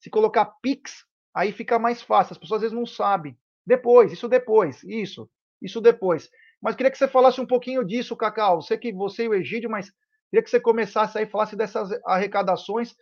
se 0.00 0.10
colocar 0.10 0.44
Pix, 0.62 1.04
aí 1.34 1.52
fica 1.52 1.78
mais 1.78 2.02
fácil. 2.02 2.32
As 2.32 2.38
pessoas 2.38 2.58
às 2.58 2.62
vezes 2.62 2.76
não 2.76 2.86
sabem. 2.86 3.36
Depois, 3.66 4.12
isso 4.12 4.28
depois, 4.28 4.82
isso, 4.84 5.28
isso 5.60 5.80
depois. 5.80 6.30
Mas 6.60 6.74
queria 6.74 6.90
que 6.90 6.98
você 6.98 7.08
falasse 7.08 7.40
um 7.40 7.46
pouquinho 7.46 7.84
disso, 7.84 8.16
Cacau. 8.16 8.62
Sei 8.62 8.78
que 8.78 8.92
você 8.92 9.24
e 9.24 9.28
o 9.28 9.34
Egídio, 9.34 9.70
mas 9.70 9.92
queria 10.30 10.42
que 10.42 10.50
você 10.50 10.60
começasse 10.60 11.18
aí 11.18 11.26
falasse 11.26 11.56
dessas 11.56 11.90
arrecadações 12.04 12.94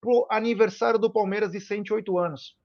para 0.00 0.12
o 0.12 0.26
aniversário 0.30 0.98
do 0.98 1.10
Palmeiras 1.10 1.50
de 1.50 1.60
108 1.60 2.18
anos. 2.18 2.56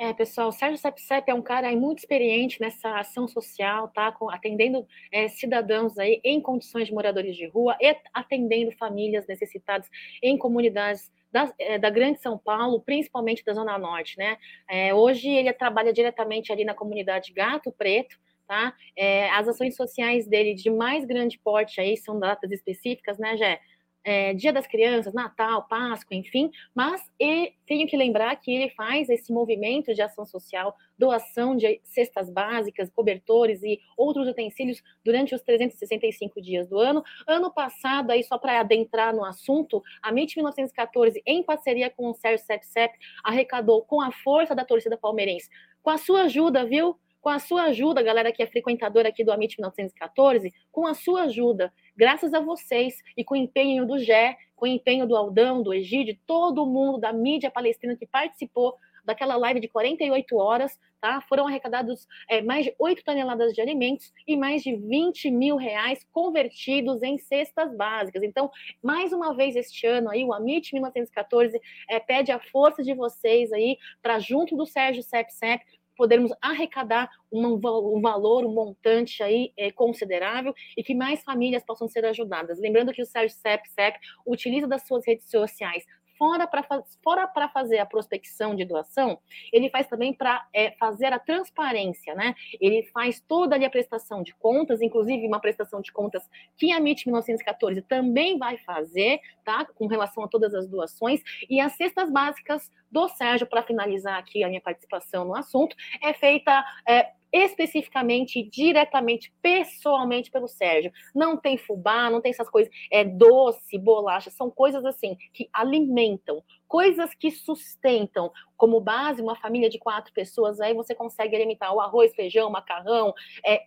É, 0.00 0.12
pessoal, 0.12 0.48
o 0.48 0.52
Sérgio 0.52 0.78
Sepsep 0.78 1.28
é 1.28 1.34
um 1.34 1.42
cara 1.42 1.72
muito 1.72 1.98
experiente 1.98 2.60
nessa 2.60 3.00
ação 3.00 3.26
social, 3.26 3.88
tá? 3.88 4.16
Atendendo 4.30 4.86
é, 5.10 5.26
cidadãos 5.26 5.98
aí 5.98 6.20
em 6.22 6.40
condições 6.40 6.86
de 6.86 6.94
moradores 6.94 7.34
de 7.34 7.48
rua 7.48 7.76
e 7.80 7.96
atendendo 8.14 8.70
famílias 8.70 9.26
necessitadas 9.26 9.90
em 10.22 10.38
comunidades 10.38 11.10
da, 11.32 11.52
é, 11.58 11.78
da, 11.80 11.90
Grande 11.90 12.20
São 12.20 12.38
Paulo, 12.38 12.80
principalmente 12.80 13.44
da 13.44 13.52
Zona 13.52 13.76
Norte, 13.76 14.16
né? 14.16 14.38
É, 14.70 14.94
hoje 14.94 15.28
ele 15.28 15.52
trabalha 15.52 15.92
diretamente 15.92 16.52
ali 16.52 16.64
na 16.64 16.74
comunidade 16.74 17.32
Gato 17.32 17.72
Preto, 17.72 18.16
tá? 18.48 18.74
É, 18.96 19.30
as 19.30 19.46
ações 19.46 19.76
sociais 19.76 20.26
dele 20.26 20.54
de 20.54 20.70
mais 20.70 21.04
grande 21.04 21.38
porte 21.38 21.80
aí 21.80 21.96
são 21.96 22.18
datas 22.18 22.50
específicas, 22.50 23.18
né, 23.18 23.36
Jé? 23.36 23.60
é, 24.08 24.32
Dia 24.32 24.52
das 24.54 24.66
Crianças, 24.66 25.12
Natal, 25.12 25.66
Páscoa, 25.68 26.16
enfim, 26.16 26.50
mas 26.74 27.02
e 27.20 27.52
tenho 27.66 27.86
que 27.86 27.94
lembrar 27.94 28.34
que 28.36 28.50
ele 28.50 28.70
faz 28.70 29.10
esse 29.10 29.30
movimento 29.30 29.94
de 29.94 30.00
ação 30.00 30.24
social, 30.24 30.74
doação 30.96 31.54
de 31.54 31.78
cestas 31.84 32.30
básicas, 32.30 32.90
cobertores 32.90 33.62
e 33.62 33.78
outros 33.98 34.26
utensílios 34.26 34.82
durante 35.04 35.34
os 35.34 35.42
365 35.42 36.40
dias 36.40 36.66
do 36.68 36.78
ano. 36.78 37.02
Ano 37.26 37.52
passado, 37.52 38.10
aí 38.10 38.22
só 38.22 38.38
para 38.38 38.60
adentrar 38.60 39.14
no 39.14 39.24
assunto, 39.24 39.82
a 40.02 40.08
MIT 40.08 40.36
1914, 40.36 41.22
em 41.26 41.42
parceria 41.42 41.90
com 41.90 42.08
o 42.08 42.14
Sérgio 42.14 42.46
Sepsep, 42.46 42.94
arrecadou 43.22 43.82
com 43.82 44.00
a 44.00 44.10
força 44.10 44.54
da 44.54 44.64
torcida 44.64 44.96
palmeirense, 44.96 45.50
com 45.82 45.90
a 45.90 45.98
sua 45.98 46.22
ajuda, 46.22 46.64
viu? 46.64 46.98
Com 47.28 47.32
a 47.32 47.38
sua 47.38 47.64
ajuda, 47.64 48.00
galera 48.00 48.32
que 48.32 48.42
é 48.42 48.46
frequentadora 48.46 49.10
aqui 49.10 49.22
do 49.22 49.30
Amit 49.30 49.54
1914, 49.58 50.50
com 50.72 50.86
a 50.86 50.94
sua 50.94 51.24
ajuda, 51.24 51.70
graças 51.94 52.32
a 52.32 52.40
vocês 52.40 53.02
e 53.14 53.22
com 53.22 53.34
o 53.34 53.36
empenho 53.36 53.84
do 53.84 53.98
Gé, 53.98 54.34
com 54.56 54.64
o 54.64 54.66
empenho 54.66 55.06
do 55.06 55.14
Aldão, 55.14 55.62
do 55.62 55.74
Egídio, 55.74 56.18
todo 56.26 56.64
mundo 56.64 56.96
da 56.96 57.12
mídia 57.12 57.50
palestina 57.50 57.94
que 57.94 58.06
participou 58.06 58.76
daquela 59.04 59.36
live 59.36 59.60
de 59.60 59.68
48 59.68 60.36
horas, 60.36 60.78
tá? 61.00 61.20
Foram 61.22 61.46
arrecadados 61.46 62.06
é, 62.28 62.42
mais 62.42 62.64
de 62.64 62.74
8 62.78 63.04
toneladas 63.04 63.52
de 63.52 63.60
alimentos 63.60 64.12
e 64.26 64.36
mais 64.36 64.62
de 64.62 64.76
20 64.76 65.30
mil 65.30 65.56
reais 65.56 66.06
convertidos 66.12 67.02
em 67.02 67.18
cestas 67.18 67.74
básicas. 67.74 68.22
Então, 68.22 68.50
mais 68.82 69.12
uma 69.12 69.34
vez 69.34 69.56
este 69.56 69.86
ano 69.86 70.10
aí, 70.10 70.24
o 70.24 70.32
Amit 70.32 70.74
1914 70.74 71.58
é, 71.88 71.98
pede 71.98 72.32
a 72.32 72.38
força 72.38 72.82
de 72.82 72.94
vocês 72.94 73.52
aí 73.52 73.78
para 74.02 74.18
junto 74.18 74.56
do 74.56 74.66
Sérgio 74.66 75.02
Sep 75.02 75.30
Sep 75.32 75.62
podermos 75.98 76.30
arrecadar 76.40 77.10
um, 77.30 77.58
valor, 78.00 78.46
um 78.46 78.54
montante 78.54 79.20
aí 79.20 79.52
é, 79.56 79.72
considerável 79.72 80.54
e 80.76 80.82
que 80.82 80.94
mais 80.94 81.22
famílias 81.24 81.64
possam 81.64 81.88
ser 81.88 82.04
ajudadas. 82.04 82.60
Lembrando 82.60 82.92
que 82.92 83.02
o 83.02 83.06
Sérgio 83.06 83.36
CEP 83.36 83.98
utiliza 84.24 84.68
das 84.68 84.86
suas 84.86 85.04
redes 85.04 85.28
sociais 85.28 85.84
fora 86.18 86.46
para 86.46 86.62
fora 87.02 87.26
para 87.26 87.48
fazer 87.48 87.78
a 87.78 87.86
prospecção 87.86 88.54
de 88.54 88.64
doação, 88.64 89.18
ele 89.52 89.70
faz 89.70 89.86
também 89.86 90.12
para 90.12 90.46
é, 90.52 90.72
fazer 90.72 91.12
a 91.12 91.18
transparência, 91.18 92.14
né? 92.14 92.34
Ele 92.60 92.82
faz 92.92 93.20
toda 93.20 93.54
ali 93.54 93.64
a 93.64 93.70
prestação 93.70 94.22
de 94.22 94.34
contas, 94.34 94.82
inclusive 94.82 95.26
uma 95.26 95.40
prestação 95.40 95.80
de 95.80 95.92
contas 95.92 96.28
que 96.56 96.72
a 96.72 96.78
MIT 96.78 97.06
1914 97.06 97.82
também 97.82 98.36
vai 98.36 98.58
fazer, 98.58 99.20
tá? 99.44 99.64
Com 99.64 99.86
relação 99.86 100.24
a 100.24 100.28
todas 100.28 100.54
as 100.54 100.68
doações 100.68 101.22
e 101.48 101.60
as 101.60 101.72
cestas 101.72 102.10
básicas 102.10 102.70
do 102.90 103.08
Sérgio 103.08 103.46
para 103.46 103.62
finalizar 103.62 104.18
aqui 104.18 104.42
a 104.42 104.48
minha 104.48 104.60
participação 104.60 105.24
no 105.24 105.36
assunto 105.36 105.76
é 106.02 106.12
feita 106.12 106.64
é, 106.86 107.12
especificamente, 107.32 108.42
diretamente, 108.42 109.32
pessoalmente 109.42 110.30
pelo 110.30 110.48
Sérgio. 110.48 110.92
Não 111.14 111.36
tem 111.36 111.56
fubá, 111.56 112.10
não 112.10 112.20
tem 112.20 112.30
essas 112.30 112.48
coisas, 112.48 112.72
é 112.90 113.04
doce, 113.04 113.78
bolacha, 113.78 114.30
são 114.30 114.50
coisas 114.50 114.84
assim 114.84 115.16
que 115.32 115.48
alimentam, 115.52 116.42
coisas 116.66 117.14
que 117.14 117.30
sustentam. 117.30 118.32
Como 118.56 118.80
base, 118.80 119.22
uma 119.22 119.36
família 119.36 119.68
de 119.68 119.78
quatro 119.78 120.12
pessoas, 120.12 120.60
aí 120.60 120.74
você 120.74 120.94
consegue 120.94 121.36
limitar 121.36 121.72
o 121.72 121.80
arroz, 121.80 122.14
feijão, 122.14 122.50
macarrão, 122.50 123.14
é, 123.44 123.62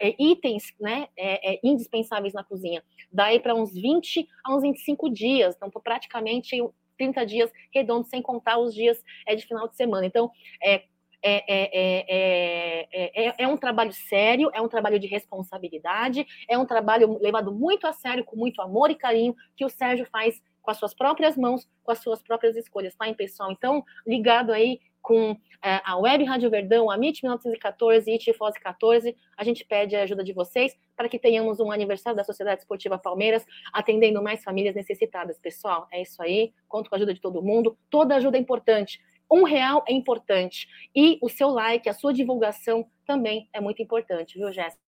é, 0.00 0.14
itens 0.18 0.72
né, 0.80 1.08
é, 1.16 1.54
é 1.54 1.60
indispensáveis 1.62 2.32
na 2.32 2.42
cozinha. 2.42 2.82
Daí 3.12 3.38
para 3.38 3.54
uns 3.54 3.72
20 3.72 4.26
a 4.44 4.54
uns 4.54 4.62
25 4.62 5.10
dias, 5.10 5.54
então 5.56 5.70
praticamente 5.70 6.56
30 6.96 7.26
dias 7.26 7.52
redondos, 7.72 8.08
sem 8.08 8.22
contar 8.22 8.58
os 8.58 8.74
dias 8.74 9.02
é, 9.26 9.34
de 9.34 9.44
final 9.44 9.68
de 9.68 9.76
semana. 9.76 10.06
Então, 10.06 10.30
é, 10.62 10.84
é, 11.22 12.84
é, 13.22 13.34
é, 13.38 13.48
um 13.48 13.56
trabalho 13.56 13.92
sério, 13.92 14.50
é 14.52 14.60
um 14.60 14.68
trabalho 14.68 14.98
de 14.98 15.06
responsabilidade, 15.06 16.26
é 16.48 16.58
um 16.58 16.66
trabalho 16.66 17.18
levado 17.20 17.52
muito 17.52 17.86
a 17.86 17.92
sério, 17.92 18.24
com 18.24 18.36
muito 18.36 18.60
amor 18.60 18.90
e 18.90 18.94
carinho, 18.94 19.34
que 19.56 19.64
o 19.64 19.68
Sérgio 19.68 20.06
faz 20.06 20.42
com 20.60 20.70
as 20.70 20.78
suas 20.78 20.94
próprias 20.94 21.36
mãos, 21.36 21.68
com 21.82 21.92
as 21.92 21.98
suas 21.98 22.22
próprias 22.22 22.56
escolhas, 22.56 22.94
tá, 22.94 23.06
hein, 23.06 23.14
pessoal? 23.14 23.50
Então, 23.50 23.84
ligado 24.06 24.52
aí, 24.52 24.80
com 25.02 25.36
é, 25.62 25.80
a 25.84 25.96
Web 25.96 26.24
Rádio 26.24 26.48
Verdão, 26.48 26.88
a 26.90 26.96
MIT 26.96 27.24
1914 27.24 28.10
e 28.10 28.18
Tifose 28.18 28.58
14. 28.60 29.14
A 29.36 29.44
gente 29.44 29.64
pede 29.64 29.96
a 29.96 30.02
ajuda 30.02 30.22
de 30.22 30.32
vocês 30.32 30.76
para 30.96 31.08
que 31.08 31.18
tenhamos 31.18 31.58
um 31.60 31.72
aniversário 31.72 32.16
da 32.16 32.24
Sociedade 32.24 32.60
Esportiva 32.60 32.96
Palmeiras, 32.96 33.44
atendendo 33.72 34.22
mais 34.22 34.42
famílias 34.44 34.74
necessitadas. 34.74 35.38
Pessoal, 35.38 35.88
é 35.90 36.00
isso 36.00 36.22
aí. 36.22 36.52
Conto 36.68 36.88
com 36.88 36.94
a 36.94 36.98
ajuda 36.98 37.12
de 37.12 37.20
todo 37.20 37.42
mundo. 37.42 37.76
Toda 37.90 38.14
ajuda 38.14 38.38
é 38.38 38.40
importante. 38.40 39.00
Um 39.32 39.44
real 39.44 39.82
é 39.88 39.92
importante. 39.94 40.68
E 40.94 41.18
o 41.22 41.28
seu 41.28 41.48
like, 41.48 41.88
a 41.88 41.94
sua 41.94 42.12
divulgação 42.12 42.86
também 43.06 43.48
é 43.52 43.60
muito 43.62 43.82
importante, 43.82 44.38
viu, 44.38 44.52
Jéssica? 44.52 44.82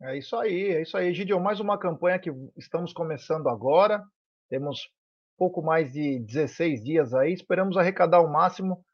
É 0.00 0.16
isso 0.16 0.36
aí, 0.36 0.68
é 0.70 0.82
isso 0.82 0.96
aí. 0.96 1.12
Gideon, 1.12 1.40
mais 1.40 1.58
uma 1.58 1.76
campanha 1.76 2.20
que 2.20 2.30
estamos 2.56 2.92
começando 2.92 3.48
agora. 3.48 4.04
Temos 4.48 4.88
pouco 5.36 5.60
mais 5.60 5.92
de 5.92 6.20
16 6.20 6.84
dias 6.84 7.12
aí. 7.12 7.32
Esperamos 7.32 7.76
arrecadar 7.76 8.20
o 8.20 8.32
máximo 8.32 8.84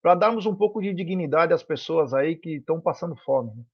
para 0.00 0.14
darmos 0.14 0.46
um 0.46 0.54
pouco 0.54 0.80
de 0.80 0.94
dignidade 0.94 1.52
às 1.52 1.64
pessoas 1.64 2.14
aí 2.14 2.36
que 2.36 2.56
estão 2.56 2.80
passando 2.80 3.16
fome. 3.16 3.50
Né? 3.56 3.64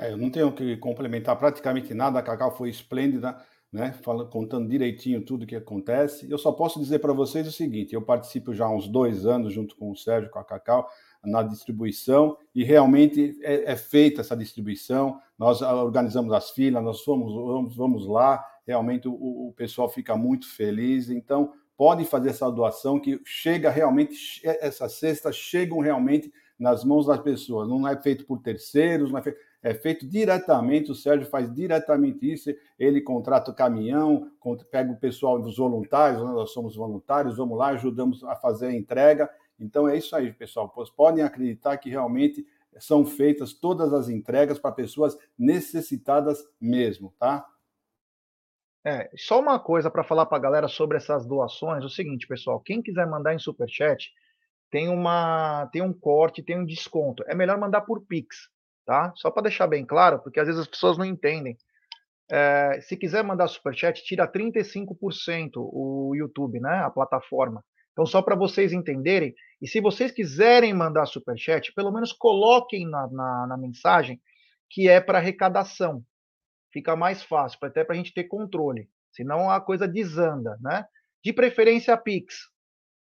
É, 0.00 0.12
eu 0.12 0.18
não 0.18 0.30
tenho 0.30 0.52
que 0.52 0.76
complementar 0.76 1.38
praticamente 1.38 1.94
nada. 1.94 2.18
A 2.18 2.22
Cacau 2.22 2.54
foi 2.54 2.68
esplêndida, 2.68 3.42
né? 3.72 3.94
Contando 4.30 4.68
direitinho 4.68 5.24
tudo 5.24 5.42
o 5.42 5.46
que 5.46 5.56
acontece. 5.56 6.30
Eu 6.30 6.38
só 6.38 6.52
posso 6.52 6.80
dizer 6.80 6.98
para 7.00 7.12
vocês 7.12 7.46
o 7.46 7.52
seguinte: 7.52 7.94
eu 7.94 8.02
participo 8.02 8.54
já 8.54 8.66
há 8.66 8.74
uns 8.74 8.88
dois 8.88 9.26
anos 9.26 9.52
junto 9.52 9.76
com 9.76 9.90
o 9.90 9.96
Sérgio, 9.96 10.30
com 10.30 10.38
a 10.38 10.44
Cacau 10.44 10.88
na 11.24 11.42
distribuição 11.42 12.36
e 12.54 12.62
realmente 12.62 13.36
é, 13.42 13.72
é, 13.72 13.76
feita 13.76 14.20
essa 14.20 14.36
distribuição. 14.36 15.20
Nós 15.38 15.60
organizamos 15.62 16.32
as 16.32 16.50
filas, 16.50 16.82
nós 16.82 17.02
fomos, 17.02 17.34
vamos, 17.34 17.76
vamos 17.76 18.06
lá, 18.06 18.44
realmente 18.66 19.08
o, 19.08 19.48
o 19.48 19.52
pessoal 19.56 19.88
fica 19.88 20.16
muito 20.16 20.48
feliz. 20.48 21.10
Então, 21.10 21.52
podem 21.76 22.04
fazer 22.04 22.30
essa 22.30 22.50
doação 22.50 22.98
que 22.98 23.20
chega 23.24 23.70
realmente, 23.70 24.40
essas 24.44 24.94
cestas 24.94 25.36
chegam 25.36 25.78
realmente 25.80 26.32
nas 26.58 26.84
mãos 26.84 27.06
das 27.06 27.20
pessoas. 27.20 27.68
Não 27.68 27.86
é 27.86 27.96
feito 28.00 28.24
por 28.26 28.40
terceiros, 28.40 29.10
não 29.10 29.18
é 29.18 29.22
feito, 29.22 29.38
é 29.62 29.74
feito 29.74 30.06
diretamente. 30.06 30.90
O 30.90 30.94
Sérgio 30.94 31.28
faz 31.28 31.52
diretamente 31.52 32.32
isso. 32.32 32.50
Ele 32.78 33.00
contrata 33.00 33.50
o 33.50 33.54
caminhão, 33.54 34.30
pega 34.70 34.92
o 34.92 34.98
pessoal 34.98 35.40
dos 35.40 35.56
voluntários, 35.56 36.22
nós 36.22 36.52
somos 36.52 36.76
voluntários, 36.76 37.36
vamos 37.36 37.58
lá, 37.58 37.68
ajudamos 37.68 38.22
a 38.24 38.36
fazer 38.36 38.66
a 38.66 38.74
entrega 38.74 39.28
então 39.58 39.88
é 39.88 39.96
isso 39.96 40.14
aí, 40.14 40.32
pessoal. 40.32 40.68
Pois 40.68 40.88
podem 40.88 41.24
acreditar 41.24 41.76
que 41.78 41.90
realmente 41.90 42.46
são 42.78 43.04
feitas 43.04 43.52
todas 43.52 43.92
as 43.92 44.08
entregas 44.08 44.58
para 44.58 44.72
pessoas 44.72 45.18
necessitadas 45.36 46.44
mesmo, 46.60 47.12
tá? 47.18 47.44
É, 48.84 49.10
só 49.16 49.40
uma 49.40 49.58
coisa 49.58 49.90
para 49.90 50.04
falar 50.04 50.26
para 50.26 50.38
a 50.38 50.40
galera 50.40 50.68
sobre 50.68 50.96
essas 50.96 51.26
doações, 51.26 51.84
o 51.84 51.90
seguinte, 51.90 52.28
pessoal, 52.28 52.60
quem 52.60 52.80
quiser 52.80 53.06
mandar 53.06 53.34
em 53.34 53.38
superchat, 53.38 54.12
tem 54.70 54.88
uma 54.88 55.66
tem 55.72 55.82
um 55.82 55.92
corte, 55.92 56.42
tem 56.42 56.58
um 56.58 56.64
desconto. 56.64 57.24
É 57.26 57.34
melhor 57.34 57.58
mandar 57.58 57.80
por 57.80 58.06
Pix, 58.06 58.48
tá? 58.88 59.12
Só 59.16 59.30
para 59.30 59.42
deixar 59.42 59.66
bem 59.66 59.84
claro, 59.84 60.18
porque 60.20 60.40
às 60.40 60.46
vezes 60.46 60.62
as 60.62 60.66
pessoas 60.66 60.96
não 60.96 61.04
entendem. 61.04 61.58
É, 62.30 62.80
se 62.80 62.96
quiser 62.96 63.22
mandar 63.22 63.46
superchat, 63.46 64.02
tira 64.02 64.26
35% 64.26 65.50
o 65.56 66.14
YouTube, 66.16 66.58
né? 66.58 66.78
A 66.78 66.88
plataforma. 66.88 67.62
Então, 67.92 68.06
só 68.06 68.22
para 68.22 68.34
vocês 68.34 68.72
entenderem, 68.72 69.34
e 69.60 69.68
se 69.68 69.78
vocês 69.78 70.10
quiserem 70.10 70.72
mandar 70.72 71.04
superchat, 71.04 71.70
pelo 71.74 71.92
menos 71.92 72.14
coloquem 72.14 72.88
na, 72.88 73.06
na, 73.08 73.46
na 73.48 73.58
mensagem 73.58 74.18
que 74.70 74.88
é 74.88 75.02
para 75.02 75.18
arrecadação. 75.18 76.02
Fica 76.72 76.96
mais 76.96 77.22
fácil, 77.22 77.58
até 77.62 77.84
para 77.84 77.92
a 77.94 77.96
gente 77.98 78.14
ter 78.14 78.24
controle. 78.24 78.88
Senão 79.12 79.50
a 79.50 79.60
coisa 79.60 79.86
desanda, 79.86 80.56
né? 80.62 80.86
De 81.22 81.30
preferência 81.34 81.92
a 81.92 81.96
Pix. 81.98 82.36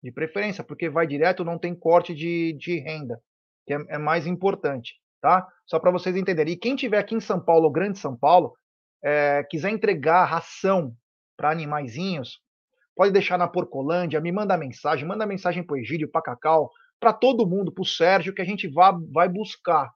De 0.04 0.12
preferência, 0.12 0.64
porque 0.64 0.90
vai 0.90 1.08
direto, 1.08 1.44
não 1.44 1.58
tem 1.58 1.74
corte 1.74 2.14
de, 2.14 2.54
de 2.54 2.80
renda, 2.80 3.20
que 3.66 3.74
é, 3.74 3.78
é 3.90 3.98
mais 3.98 4.28
importante, 4.28 5.02
tá? 5.22 5.48
Só 5.66 5.80
para 5.80 5.92
vocês 5.92 6.16
entenderem. 6.16 6.54
E 6.54 6.58
quem 6.58 6.76
tiver 6.76 6.98
aqui 6.98 7.16
em 7.16 7.20
São 7.20 7.40
Paulo, 7.40 7.72
Grande 7.72 8.00
São 8.00 8.18
Paulo, 8.18 8.54
é, 9.04 9.44
quiser 9.50 9.70
entregar 9.70 10.26
ração 10.26 10.94
para 11.38 11.52
animaizinhos, 11.52 12.40
pode 12.96 13.12
deixar 13.12 13.38
na 13.38 13.48
Porcolândia, 13.48 14.20
me 14.20 14.32
manda 14.32 14.58
mensagem, 14.58 15.08
manda 15.08 15.26
mensagem 15.26 15.64
para 15.64 15.76
o 15.76 15.78
Egídio, 15.78 16.10
para 16.10 16.22
Cacau, 16.22 16.72
para 17.00 17.14
todo 17.14 17.48
mundo, 17.48 17.72
para 17.72 17.82
o 17.82 17.86
Sérgio, 17.86 18.34
que 18.34 18.42
a 18.42 18.46
gente 18.46 18.68
vá, 18.68 18.92
vai 19.12 19.30
buscar, 19.30 19.92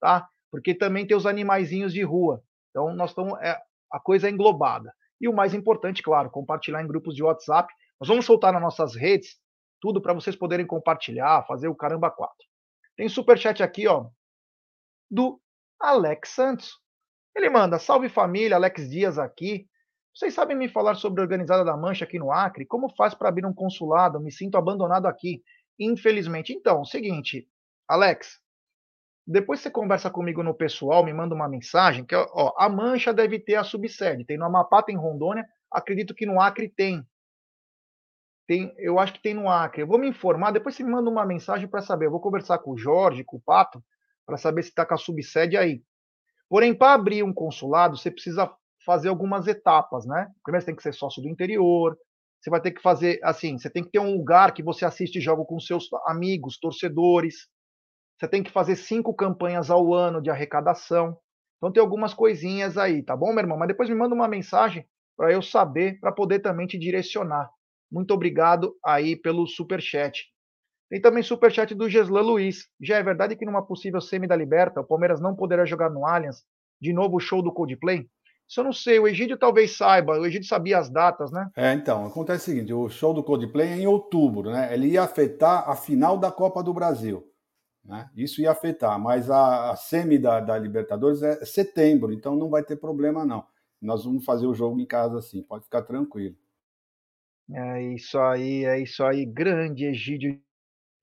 tá? 0.00 0.28
Porque 0.50 0.74
também 0.74 1.06
tem 1.06 1.16
os 1.16 1.26
animaizinhos 1.26 1.92
de 1.92 2.02
rua. 2.02 2.42
Então, 2.70 2.94
nós 2.94 3.10
estamos. 3.10 3.40
É, 3.40 3.58
a 3.90 4.00
coisa 4.00 4.28
é 4.28 4.30
englobada. 4.30 4.92
E 5.20 5.28
o 5.28 5.32
mais 5.32 5.54
importante, 5.54 6.02
claro, 6.02 6.30
compartilhar 6.30 6.82
em 6.82 6.86
grupos 6.86 7.14
de 7.14 7.22
WhatsApp. 7.22 7.72
Nós 8.00 8.08
vamos 8.08 8.24
soltar 8.24 8.52
nas 8.52 8.62
nossas 8.62 8.94
redes 8.94 9.36
tudo 9.80 10.00
para 10.00 10.12
vocês 10.12 10.34
poderem 10.34 10.66
compartilhar, 10.66 11.44
fazer 11.46 11.68
o 11.68 11.74
caramba 11.74 12.10
4. 12.10 12.34
Tem 12.96 13.08
superchat 13.08 13.62
aqui, 13.62 13.86
ó, 13.86 14.06
do 15.14 15.40
Alex 15.80 16.30
Santos. 16.30 16.72
Ele 17.36 17.48
manda: 17.48 17.78
Salve 17.78 18.08
família, 18.08 18.56
Alex 18.56 18.90
Dias 18.90 19.18
aqui. 19.18 19.66
Vocês 20.12 20.34
sabem 20.34 20.56
me 20.56 20.68
falar 20.68 20.94
sobre 20.96 21.20
a 21.20 21.24
Organizada 21.24 21.64
da 21.64 21.76
Mancha 21.76 22.04
aqui 22.04 22.18
no 22.18 22.30
Acre? 22.30 22.66
Como 22.66 22.94
faz 22.94 23.14
para 23.14 23.28
abrir 23.28 23.46
um 23.46 23.54
consulado? 23.54 24.20
Me 24.20 24.30
sinto 24.30 24.56
abandonado 24.56 25.06
aqui. 25.06 25.42
Infelizmente. 25.78 26.52
Então, 26.52 26.84
seguinte, 26.84 27.48
Alex, 27.88 28.40
depois 29.26 29.60
você 29.60 29.70
conversa 29.70 30.10
comigo 30.10 30.42
no 30.42 30.54
pessoal, 30.54 31.04
me 31.04 31.12
manda 31.12 31.34
uma 31.34 31.48
mensagem, 31.48 32.04
que 32.04 32.14
ó, 32.14 32.54
a 32.56 32.68
Mancha 32.68 33.12
deve 33.12 33.38
ter 33.40 33.56
a 33.56 33.64
subsede. 33.64 34.24
Tem 34.24 34.36
no 34.36 34.44
Amapá, 34.44 34.82
tem 34.82 34.94
em 34.94 34.98
Rondônia, 34.98 35.44
acredito 35.70 36.14
que 36.14 36.26
no 36.26 36.40
Acre 36.40 36.68
tem. 36.68 37.04
Tem, 38.46 38.72
eu 38.76 38.98
acho 38.98 39.14
que 39.14 39.22
tem 39.22 39.34
no 39.34 39.48
Acre. 39.48 39.82
Eu 39.82 39.86
vou 39.86 39.98
me 39.98 40.08
informar, 40.08 40.52
depois 40.52 40.74
você 40.74 40.84
me 40.84 40.90
manda 40.90 41.10
uma 41.10 41.24
mensagem 41.24 41.66
para 41.66 41.82
saber. 41.82 42.06
Eu 42.06 42.10
vou 42.10 42.20
conversar 42.20 42.58
com 42.58 42.72
o 42.72 42.78
Jorge, 42.78 43.24
com 43.24 43.38
o 43.38 43.40
Pato, 43.40 43.82
para 44.26 44.36
saber 44.36 44.62
se 44.62 44.70
está 44.70 44.86
com 44.86 44.94
a 44.94 44.98
subsede 44.98 45.56
aí. 45.56 45.82
Porém, 46.48 46.74
para 46.74 46.94
abrir 46.94 47.22
um 47.22 47.32
consulado, 47.32 47.96
você 47.96 48.10
precisa 48.10 48.50
fazer 48.84 49.08
algumas 49.08 49.46
etapas, 49.46 50.06
né? 50.06 50.30
Primeiro 50.42 50.62
você 50.62 50.66
tem 50.66 50.76
que 50.76 50.82
ser 50.82 50.92
sócio 50.92 51.22
do 51.22 51.28
interior, 51.28 51.96
você 52.40 52.50
vai 52.50 52.60
ter 52.60 52.72
que 52.72 52.82
fazer, 52.82 53.18
assim, 53.22 53.58
você 53.58 53.70
tem 53.70 53.82
que 53.82 53.90
ter 53.90 53.98
um 53.98 54.14
lugar 54.14 54.52
que 54.52 54.62
você 54.62 54.84
assiste 54.84 55.20
jogo 55.20 55.46
com 55.46 55.58
seus 55.58 55.88
amigos, 56.06 56.58
torcedores, 56.58 57.48
você 58.18 58.28
tem 58.28 58.42
que 58.42 58.52
fazer 58.52 58.76
cinco 58.76 59.14
campanhas 59.14 59.70
ao 59.70 59.92
ano 59.94 60.20
de 60.20 60.30
arrecadação. 60.30 61.16
Então 61.56 61.72
tem 61.72 61.80
algumas 61.80 62.12
coisinhas 62.12 62.76
aí, 62.76 63.02
tá 63.02 63.16
bom, 63.16 63.32
meu 63.32 63.40
irmão? 63.40 63.56
Mas 63.56 63.68
depois 63.68 63.88
me 63.88 63.94
manda 63.94 64.14
uma 64.14 64.28
mensagem 64.28 64.86
para 65.16 65.32
eu 65.32 65.40
saber, 65.40 65.98
para 66.00 66.12
poder 66.12 66.40
também 66.40 66.66
te 66.66 66.78
direcionar. 66.78 67.50
Muito 67.90 68.12
obrigado 68.12 68.76
aí 68.84 69.16
pelo 69.16 69.46
super 69.46 69.80
chat. 69.80 70.26
Tem 70.88 71.00
também 71.00 71.22
super 71.22 71.50
chat 71.50 71.74
do 71.74 71.88
Geslan 71.88 72.22
Luiz. 72.22 72.68
Já 72.80 72.96
é 72.96 73.02
verdade 73.02 73.36
que 73.36 73.44
numa 73.44 73.66
possível 73.66 74.00
semi 74.00 74.26
da 74.26 74.36
Liberta, 74.36 74.80
o 74.80 74.86
Palmeiras 74.86 75.20
não 75.20 75.34
poderá 75.34 75.64
jogar 75.64 75.90
no 75.90 76.06
Allianz 76.06 76.44
de 76.80 76.92
novo 76.92 77.16
o 77.16 77.20
show 77.20 77.42
do 77.42 77.52
Coldplay? 77.52 78.06
Isso 78.46 78.60
eu 78.60 78.64
não 78.64 78.72
sei, 78.72 78.98
o 78.98 79.08
Egídio 79.08 79.38
talvez 79.38 79.76
saiba, 79.76 80.18
o 80.18 80.26
Egídio 80.26 80.46
sabia 80.46 80.78
as 80.78 80.90
datas, 80.90 81.32
né? 81.32 81.48
É, 81.56 81.72
então, 81.72 82.04
acontece 82.04 82.42
o 82.42 82.54
seguinte, 82.54 82.72
o 82.74 82.88
show 82.90 83.14
do 83.14 83.24
Coldplay 83.24 83.68
é 83.68 83.78
em 83.78 83.86
outubro, 83.86 84.50
né? 84.50 84.72
Ele 84.72 84.88
ia 84.88 85.02
afetar 85.02 85.68
a 85.68 85.74
final 85.74 86.18
da 86.18 86.30
Copa 86.30 86.62
do 86.62 86.74
Brasil, 86.74 87.26
né? 87.82 88.10
Isso 88.14 88.42
ia 88.42 88.50
afetar, 88.50 89.00
mas 89.00 89.30
a, 89.30 89.70
a 89.70 89.76
semi 89.76 90.18
da, 90.18 90.40
da 90.40 90.58
Libertadores 90.58 91.22
é 91.22 91.42
setembro, 91.46 92.12
então 92.12 92.36
não 92.36 92.50
vai 92.50 92.62
ter 92.62 92.76
problema 92.76 93.24
não. 93.24 93.46
Nós 93.80 94.04
vamos 94.04 94.24
fazer 94.24 94.46
o 94.46 94.54
jogo 94.54 94.78
em 94.78 94.86
casa 94.86 95.18
assim, 95.18 95.42
pode 95.42 95.64
ficar 95.64 95.82
tranquilo. 95.82 96.36
É 97.50 97.82
isso 97.94 98.18
aí, 98.18 98.64
é 98.66 98.78
isso 98.78 99.02
aí, 99.02 99.24
grande 99.24 99.86
Egídio 99.86 100.38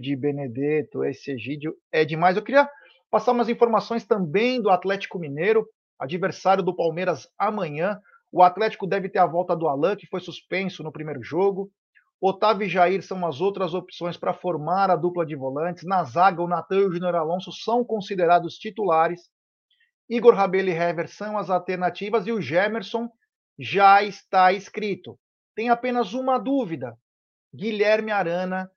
de 0.01 0.15
Benedetto, 0.15 1.05
esse 1.05 1.31
Egídio 1.31 1.75
é 1.91 2.03
demais. 2.03 2.35
Eu 2.35 2.43
queria 2.43 2.69
passar 3.09 3.31
umas 3.31 3.47
informações 3.47 4.03
também 4.03 4.61
do 4.61 4.69
Atlético 4.69 5.19
Mineiro, 5.19 5.67
adversário 5.99 6.63
do 6.63 6.75
Palmeiras 6.75 7.29
amanhã. 7.37 7.99
O 8.31 8.41
Atlético 8.41 8.87
deve 8.87 9.07
ter 9.07 9.19
a 9.19 9.25
volta 9.25 9.55
do 9.55 9.67
Alan, 9.67 9.95
que 9.95 10.07
foi 10.07 10.19
suspenso 10.19 10.81
no 10.81 10.91
primeiro 10.91 11.21
jogo. 11.21 11.71
Otávio 12.19 12.65
e 12.65 12.69
Jair 12.69 13.01
são 13.01 13.25
as 13.25 13.41
outras 13.41 13.73
opções 13.73 14.15
para 14.15 14.33
formar 14.33 14.89
a 14.89 14.95
dupla 14.95 15.25
de 15.25 15.35
volantes. 15.35 15.83
Na 15.83 16.03
zaga, 16.03 16.41
o 16.41 16.47
Natan 16.47 16.77
e 16.77 16.85
o 16.85 16.91
Júnior 16.91 17.15
Alonso 17.15 17.51
são 17.51 17.83
considerados 17.83 18.55
titulares. 18.57 19.21
Igor 20.09 20.35
Rabelo 20.35 20.69
e 20.69 20.73
Hever 20.73 21.07
são 21.07 21.37
as 21.37 21.49
alternativas 21.49 22.27
e 22.27 22.31
o 22.31 22.41
Gemerson 22.41 23.09
já 23.57 24.03
está 24.03 24.51
escrito. 24.51 25.17
Tem 25.55 25.69
apenas 25.69 26.13
uma 26.13 26.37
dúvida. 26.37 26.95
Guilherme 27.53 28.11
Arana 28.11 28.69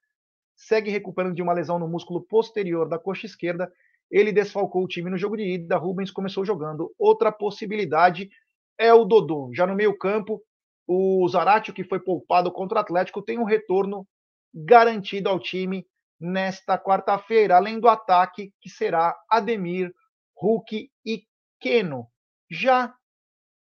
segue 0.56 0.90
recuperando 0.90 1.34
de 1.34 1.42
uma 1.42 1.52
lesão 1.52 1.78
no 1.78 1.88
músculo 1.88 2.22
posterior 2.22 2.88
da 2.88 2.98
coxa 2.98 3.26
esquerda 3.26 3.70
ele 4.10 4.32
desfalcou 4.32 4.84
o 4.84 4.88
time 4.88 5.10
no 5.10 5.18
jogo 5.18 5.36
de 5.36 5.42
ida. 5.42 5.76
Rubens 5.76 6.10
começou 6.10 6.44
jogando. 6.44 6.94
Outra 6.98 7.32
possibilidade 7.32 8.30
é 8.78 8.92
o 8.92 9.04
Dodô. 9.04 9.50
Já 9.52 9.66
no 9.66 9.74
meio-campo, 9.74 10.42
o 10.86 11.26
Zaratio, 11.28 11.74
que 11.74 11.84
foi 11.84 11.98
poupado 11.98 12.52
contra 12.52 12.78
o 12.78 12.80
Atlético, 12.80 13.22
tem 13.22 13.38
um 13.38 13.44
retorno 13.44 14.06
garantido 14.54 15.28
ao 15.28 15.40
time 15.40 15.86
nesta 16.20 16.78
quarta-feira, 16.78 17.56
além 17.56 17.80
do 17.80 17.88
ataque, 17.88 18.52
que 18.60 18.70
será 18.70 19.16
Ademir, 19.28 19.92
Hulk 20.36 20.88
e 21.04 21.24
Keno. 21.60 22.06
Já 22.48 22.94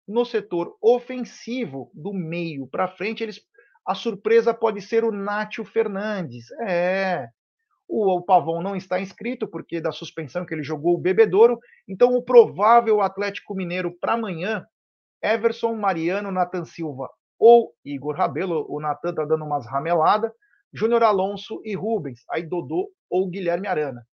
no 0.06 0.24
setor 0.24 0.76
ofensivo, 0.80 1.90
do 1.92 2.14
meio 2.14 2.66
para 2.66 2.88
frente, 2.88 3.22
eles, 3.22 3.42
a 3.88 3.94
surpresa 3.94 4.52
pode 4.52 4.82
ser 4.82 5.02
o 5.02 5.10
Nátio 5.10 5.64
Fernandes. 5.64 6.50
É, 6.60 7.28
O, 7.88 8.18
o 8.18 8.22
Pavão 8.22 8.62
não 8.62 8.76
está 8.76 9.00
inscrito, 9.00 9.48
porque 9.48 9.80
da 9.80 9.90
suspensão 9.90 10.44
que 10.44 10.52
ele 10.54 10.62
jogou 10.62 10.94
o 10.94 10.98
Bebedouro. 10.98 11.58
Então, 11.88 12.14
o 12.14 12.22
provável 12.22 13.00
Atlético 13.00 13.54
Mineiro 13.54 13.96
para 13.98 14.12
amanhã, 14.12 14.66
Everson, 15.22 15.74
Mariano, 15.74 16.30
Nathan 16.30 16.66
Silva 16.66 17.08
ou 17.38 17.74
Igor 17.82 18.14
Rabelo. 18.14 18.66
O 18.68 18.78
Nathan 18.78 19.10
está 19.10 19.24
dando 19.24 19.44
umas 19.44 19.66
rameladas. 19.66 20.30
Júnior 20.70 21.02
Alonso 21.02 21.62
e 21.64 21.74
Rubens. 21.74 22.24
Aí 22.30 22.42
Dodô 22.42 22.90
ou 23.08 23.26
Guilherme 23.30 23.66
Arana. 23.66 24.06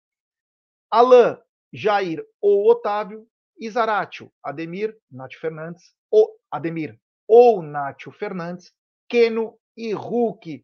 Alain, 0.91 1.39
Jair 1.73 2.23
ou 2.43 2.71
Otávio. 2.71 3.27
Isaratio, 3.59 4.33
Ademir, 4.43 4.97
Nath 5.09 5.35
Fernandes, 5.35 5.95
ou 6.11 6.29
Ademir 6.51 6.99
ou 7.29 7.63
Nátio 7.63 8.11
Fernandes, 8.11 8.73
Keno 9.09 9.57
e 9.77 9.93
Hulk. 9.93 10.63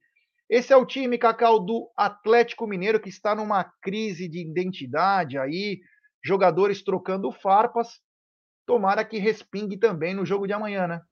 Esse 0.48 0.72
é 0.72 0.76
o 0.76 0.86
time, 0.86 1.18
Cacau, 1.18 1.60
do 1.60 1.90
Atlético 1.96 2.66
Mineiro, 2.66 3.00
que 3.00 3.08
está 3.08 3.34
numa 3.34 3.64
crise 3.82 4.28
de 4.28 4.40
identidade 4.40 5.36
aí, 5.36 5.80
jogadores 6.24 6.82
trocando 6.82 7.30
farpas. 7.30 8.00
Tomara 8.66 9.04
que 9.04 9.18
respingue 9.18 9.76
também 9.76 10.14
no 10.14 10.24
jogo 10.24 10.46
de 10.46 10.52
amanhã, 10.52 10.86
né? 10.86 11.02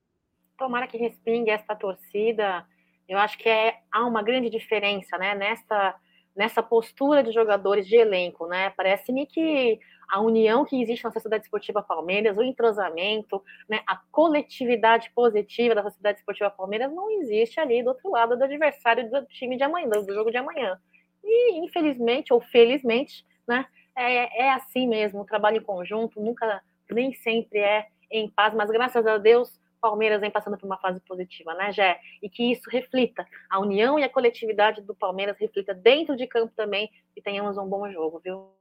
Tomara 0.57 0.87
que 0.87 0.97
respingue 0.97 1.51
esta 1.51 1.75
torcida. 1.75 2.65
Eu 3.07 3.17
acho 3.19 3.37
que 3.37 3.47
é, 3.47 3.79
há 3.91 4.05
uma 4.05 4.23
grande 4.23 4.49
diferença, 4.49 5.17
né? 5.17 5.35
Nessa, 5.35 5.95
nessa 6.37 6.61
postura 6.61 7.23
de 7.23 7.31
jogadores 7.31 7.87
de 7.87 7.95
elenco, 7.95 8.45
né? 8.45 8.69
Parece-me 8.77 9.25
que 9.25 9.79
a 10.07 10.21
união 10.21 10.63
que 10.63 10.79
existe 10.79 11.03
na 11.03 11.11
Sociedade 11.11 11.43
Esportiva 11.43 11.81
Palmeiras, 11.81 12.37
o 12.37 12.43
entrosamento, 12.43 13.43
né, 13.67 13.81
a 13.85 13.97
coletividade 14.11 15.11
positiva 15.13 15.75
da 15.75 15.83
Sociedade 15.83 16.19
Esportiva 16.19 16.49
Palmeiras 16.49 16.93
não 16.93 17.09
existe 17.09 17.59
ali 17.59 17.83
do 17.83 17.89
outro 17.89 18.11
lado 18.11 18.37
do 18.37 18.43
adversário 18.43 19.09
do 19.09 19.25
time 19.25 19.57
de 19.57 19.63
amanhã, 19.63 19.89
do 19.89 20.13
jogo 20.13 20.31
de 20.31 20.37
amanhã. 20.37 20.79
E, 21.23 21.57
infelizmente, 21.57 22.31
ou 22.31 22.39
felizmente, 22.39 23.25
né, 23.45 23.65
é, 23.97 24.43
é 24.43 24.53
assim 24.53 24.87
mesmo, 24.87 25.21
o 25.21 25.25
trabalho 25.25 25.57
em 25.57 25.63
conjunto 25.63 26.21
nunca, 26.21 26.61
nem 26.89 27.11
sempre 27.13 27.59
é 27.59 27.87
em 28.09 28.29
paz, 28.29 28.53
mas 28.53 28.69
graças 28.69 29.05
a 29.05 29.17
Deus, 29.17 29.59
Palmeiras 29.79 30.21
vem 30.21 30.31
passando 30.31 30.57
por 30.57 30.65
uma 30.65 30.77
fase 30.77 30.99
positiva, 31.01 31.53
né, 31.53 31.71
Jé? 31.71 31.99
E 32.21 32.29
que 32.29 32.51
isso 32.51 32.69
reflita, 32.69 33.25
a 33.49 33.59
união 33.59 33.97
e 33.97 34.03
a 34.03 34.09
coletividade 34.09 34.81
do 34.81 34.95
Palmeiras 34.95 35.37
reflita 35.39 35.73
dentro 35.73 36.15
de 36.15 36.27
campo 36.27 36.53
também 36.55 36.91
e 37.15 37.21
tenhamos 37.21 37.57
um 37.57 37.67
bom 37.67 37.89
jogo, 37.91 38.19
viu? 38.19 38.51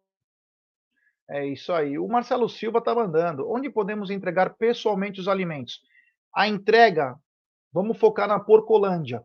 É 1.29 1.45
isso 1.45 1.73
aí. 1.73 1.99
O 1.99 2.07
Marcelo 2.07 2.49
Silva 2.49 2.79
está 2.79 2.95
mandando. 2.95 3.51
Onde 3.51 3.69
podemos 3.69 4.11
entregar 4.11 4.55
pessoalmente 4.55 5.21
os 5.21 5.27
alimentos? 5.27 5.83
A 6.33 6.47
entrega, 6.47 7.19
vamos 7.73 7.99
focar 7.99 8.29
na 8.29 8.39
Porcolândia. 8.39 9.25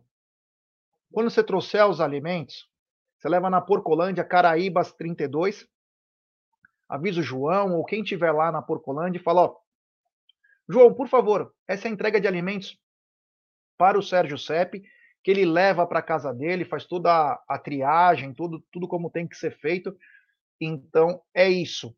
Quando 1.12 1.30
você 1.30 1.44
trouxer 1.44 1.88
os 1.88 2.02
alimentos, 2.02 2.68
você 3.18 3.30
leva 3.30 3.50
na 3.50 3.62
Porcolândia, 3.62 4.24
Caraíbas 4.24 4.94
32. 4.94 5.68
Avisa 6.90 7.20
o 7.20 7.24
João 7.24 7.76
ou 7.76 7.86
quem 7.86 8.02
estiver 8.02 8.32
lá 8.32 8.52
na 8.52 8.62
Porcolândia 8.62 9.20
e 9.20 9.24
fala: 9.24 9.44
ó, 9.44 9.56
João, 10.70 10.94
por 10.94 11.08
favor, 11.08 11.54
essa 11.68 11.88
é 11.88 11.92
entrega 11.92 12.20
de 12.20 12.28
alimentos 12.28 12.78
para 13.78 13.98
o 13.98 14.04
Sérgio 14.04 14.38
Sepp, 14.38 14.76
que 15.24 15.32
ele 15.32 15.46
leva 15.46 15.86
para 15.86 16.02
casa 16.02 16.34
dele, 16.34 16.66
faz 16.66 16.86
toda 16.86 17.12
a, 17.12 17.44
a 17.48 17.60
triagem, 17.60 18.34
tudo, 18.34 18.64
tudo 18.72 18.88
como 18.88 19.10
tem 19.10 19.28
que 19.28 19.36
ser 19.36 19.58
feito 19.60 19.96
então, 20.62 21.24
é 21.34 21.50
isso. 21.50 21.96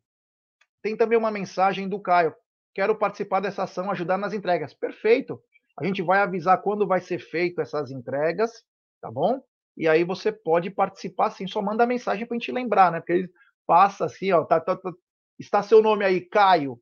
Tem 0.82 0.96
também 0.96 1.18
uma 1.18 1.30
mensagem 1.30 1.86
do 1.86 2.00
Caio. 2.00 2.34
Quero 2.74 2.96
participar 2.96 3.40
dessa 3.40 3.64
ação, 3.64 3.90
ajudar 3.90 4.16
nas 4.16 4.32
entregas. 4.32 4.72
Perfeito. 4.72 5.40
A 5.78 5.84
gente 5.84 6.02
vai 6.02 6.20
avisar 6.20 6.60
quando 6.62 6.86
vai 6.86 7.00
ser 7.00 7.18
feito 7.18 7.60
essas 7.60 7.90
entregas, 7.90 8.64
tá 9.02 9.10
bom? 9.10 9.42
E 9.76 9.86
aí 9.86 10.02
você 10.02 10.32
pode 10.32 10.70
participar 10.70 11.30
sim, 11.30 11.46
só 11.46 11.60
manda 11.60 11.86
mensagem 11.86 12.26
para 12.26 12.36
a 12.36 12.38
gente 12.38 12.52
lembrar, 12.52 12.90
né? 12.90 13.00
Porque 13.00 13.12
ele 13.12 13.30
passa 13.66 14.06
assim, 14.06 14.32
ó, 14.32 14.44
tá, 14.44 14.60
tá, 14.60 14.76
tá, 14.76 14.92
está 15.38 15.62
seu 15.62 15.82
nome 15.82 16.04
aí, 16.04 16.20
Caio. 16.20 16.80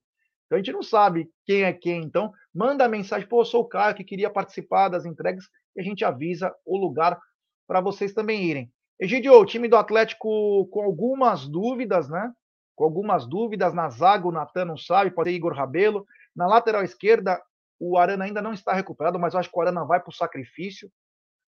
Então 0.53 0.59
a 0.59 0.63
gente 0.63 0.73
não 0.75 0.83
sabe 0.83 1.31
quem 1.47 1.63
é 1.63 1.73
quem. 1.73 2.03
Então, 2.03 2.31
manda 2.55 2.87
mensagem, 2.87 3.27
pô, 3.27 3.41
eu 3.41 3.45
sou 3.47 3.63
o 3.63 3.69
Caio 3.69 3.95
que 3.95 4.05
queria 4.05 4.29
participar 4.29 4.91
das 4.91 5.07
entregas 5.07 5.47
e 5.75 5.81
a 5.81 5.83
gente 5.83 6.05
avisa 6.05 6.55
o 6.67 6.77
lugar 6.77 7.19
para 7.67 7.81
vocês 7.81 8.13
também 8.13 8.45
irem. 8.45 8.71
Egidio, 9.01 9.33
o 9.33 9.47
time 9.47 9.67
do 9.67 9.77
Atlético 9.77 10.67
com 10.67 10.83
algumas 10.83 11.49
dúvidas, 11.49 12.07
né? 12.11 12.31
Com 12.77 12.85
algumas 12.85 13.27
dúvidas. 13.27 13.73
Na 13.73 13.89
zaga, 13.89 14.29
o 14.29 14.31
Natan 14.31 14.67
não 14.67 14.77
sabe, 14.77 15.11
pode 15.11 15.31
ser 15.31 15.37
Igor 15.37 15.55
Rabelo. 15.55 16.07
Na 16.37 16.47
lateral 16.47 16.85
esquerda, 16.85 17.41
o 17.81 17.97
Arana 17.97 18.27
ainda 18.27 18.43
não 18.43 18.53
está 18.53 18.75
recuperado, 18.75 19.19
mas 19.19 19.33
eu 19.33 19.41
acho 19.41 19.51
que 19.51 19.59
o 19.59 19.63
Arana 19.63 19.87
vai 19.87 20.01
para 20.01 20.11
o 20.11 20.15
sacrifício, 20.15 20.93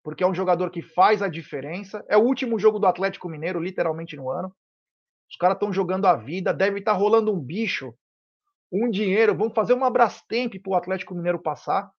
porque 0.05 0.23
é 0.23 0.27
um 0.27 0.33
jogador 0.33 0.69
que 0.69 0.81
faz 0.81 1.21
a 1.21 1.27
diferença. 1.27 2.01
É 2.07 2.15
o 2.15 2.23
último 2.23 2.57
jogo 2.57 2.79
do 2.79 2.87
Atlético 2.87 3.27
Mineiro, 3.27 3.59
literalmente, 3.59 4.15
no 4.15 4.29
ano. 4.29 4.55
Os 5.29 5.35
caras 5.35 5.57
estão 5.57 5.73
jogando 5.73 6.05
a 6.05 6.15
vida, 6.15 6.53
deve 6.53 6.79
estar 6.79 6.93
tá 6.93 6.97
rolando 6.97 7.33
um 7.33 7.39
bicho, 7.41 7.93
um 8.71 8.89
dinheiro. 8.89 9.35
Vamos 9.35 9.53
fazer 9.53 9.73
uma 9.73 9.89
Brastemp 9.89 10.53
para 10.61 10.71
o 10.71 10.75
Atlético 10.75 11.15
Mineiro 11.15 11.39
passar. 11.39 11.91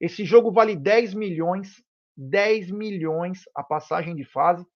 Esse 0.00 0.24
jogo 0.24 0.50
vale 0.50 0.76
10 0.76 1.14
milhões, 1.14 1.82
10 2.16 2.70
milhões 2.70 3.42
a 3.54 3.62
passagem 3.62 4.14
de 4.14 4.24
fase. 4.24 4.66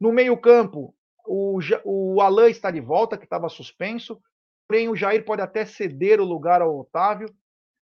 No 0.00 0.12
meio-campo, 0.12 0.94
o, 1.26 1.58
o 1.84 2.20
Alain 2.20 2.50
está 2.50 2.70
de 2.70 2.80
volta, 2.80 3.16
que 3.16 3.24
estava 3.24 3.48
suspenso, 3.48 4.20
porém 4.68 4.88
o 4.88 4.96
Jair 4.96 5.24
pode 5.24 5.40
até 5.40 5.64
ceder 5.64 6.20
o 6.20 6.24
lugar 6.24 6.60
ao 6.60 6.78
Otávio. 6.78 7.34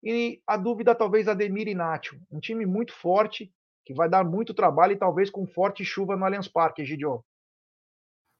E 0.02 0.40
a 0.46 0.56
dúvida 0.56 0.94
talvez 0.94 1.26
Ademir 1.26 1.66
e 1.66 1.74
Nacho. 1.74 2.20
Um 2.30 2.38
time 2.38 2.64
muito 2.64 2.92
forte, 2.92 3.52
que 3.84 3.92
vai 3.92 4.08
dar 4.08 4.24
muito 4.24 4.54
trabalho 4.54 4.92
e 4.92 4.98
talvez 4.98 5.30
com 5.30 5.46
forte 5.46 5.84
chuva 5.84 6.16
no 6.16 6.24
Allianz 6.24 6.46
Parque, 6.46 6.84
Gidio. 6.84 7.24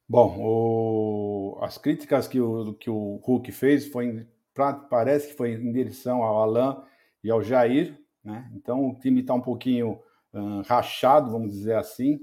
Bom, 0.09 0.37
o... 0.39 1.36
as 1.61 1.79
críticas 1.79 2.27
que 2.29 2.41
o, 2.41 2.75
que 2.75 2.91
o 2.91 3.21
Hulk 3.23 3.51
fez 3.53 3.87
foi, 3.87 4.27
parece 4.89 5.29
que 5.29 5.35
foi 5.35 5.53
em 5.53 5.73
direção 5.73 6.23
ao 6.23 6.43
Alain 6.43 6.77
e 7.23 7.31
ao 7.31 7.43
Jair, 7.43 7.99
né? 8.25 8.51
Então 8.55 8.89
o 8.89 8.99
time 8.99 9.21
está 9.21 9.35
um 9.35 9.41
pouquinho 9.41 10.01
uh, 10.33 10.63
rachado, 10.67 11.31
vamos 11.31 11.53
dizer 11.53 11.77
assim. 11.77 12.19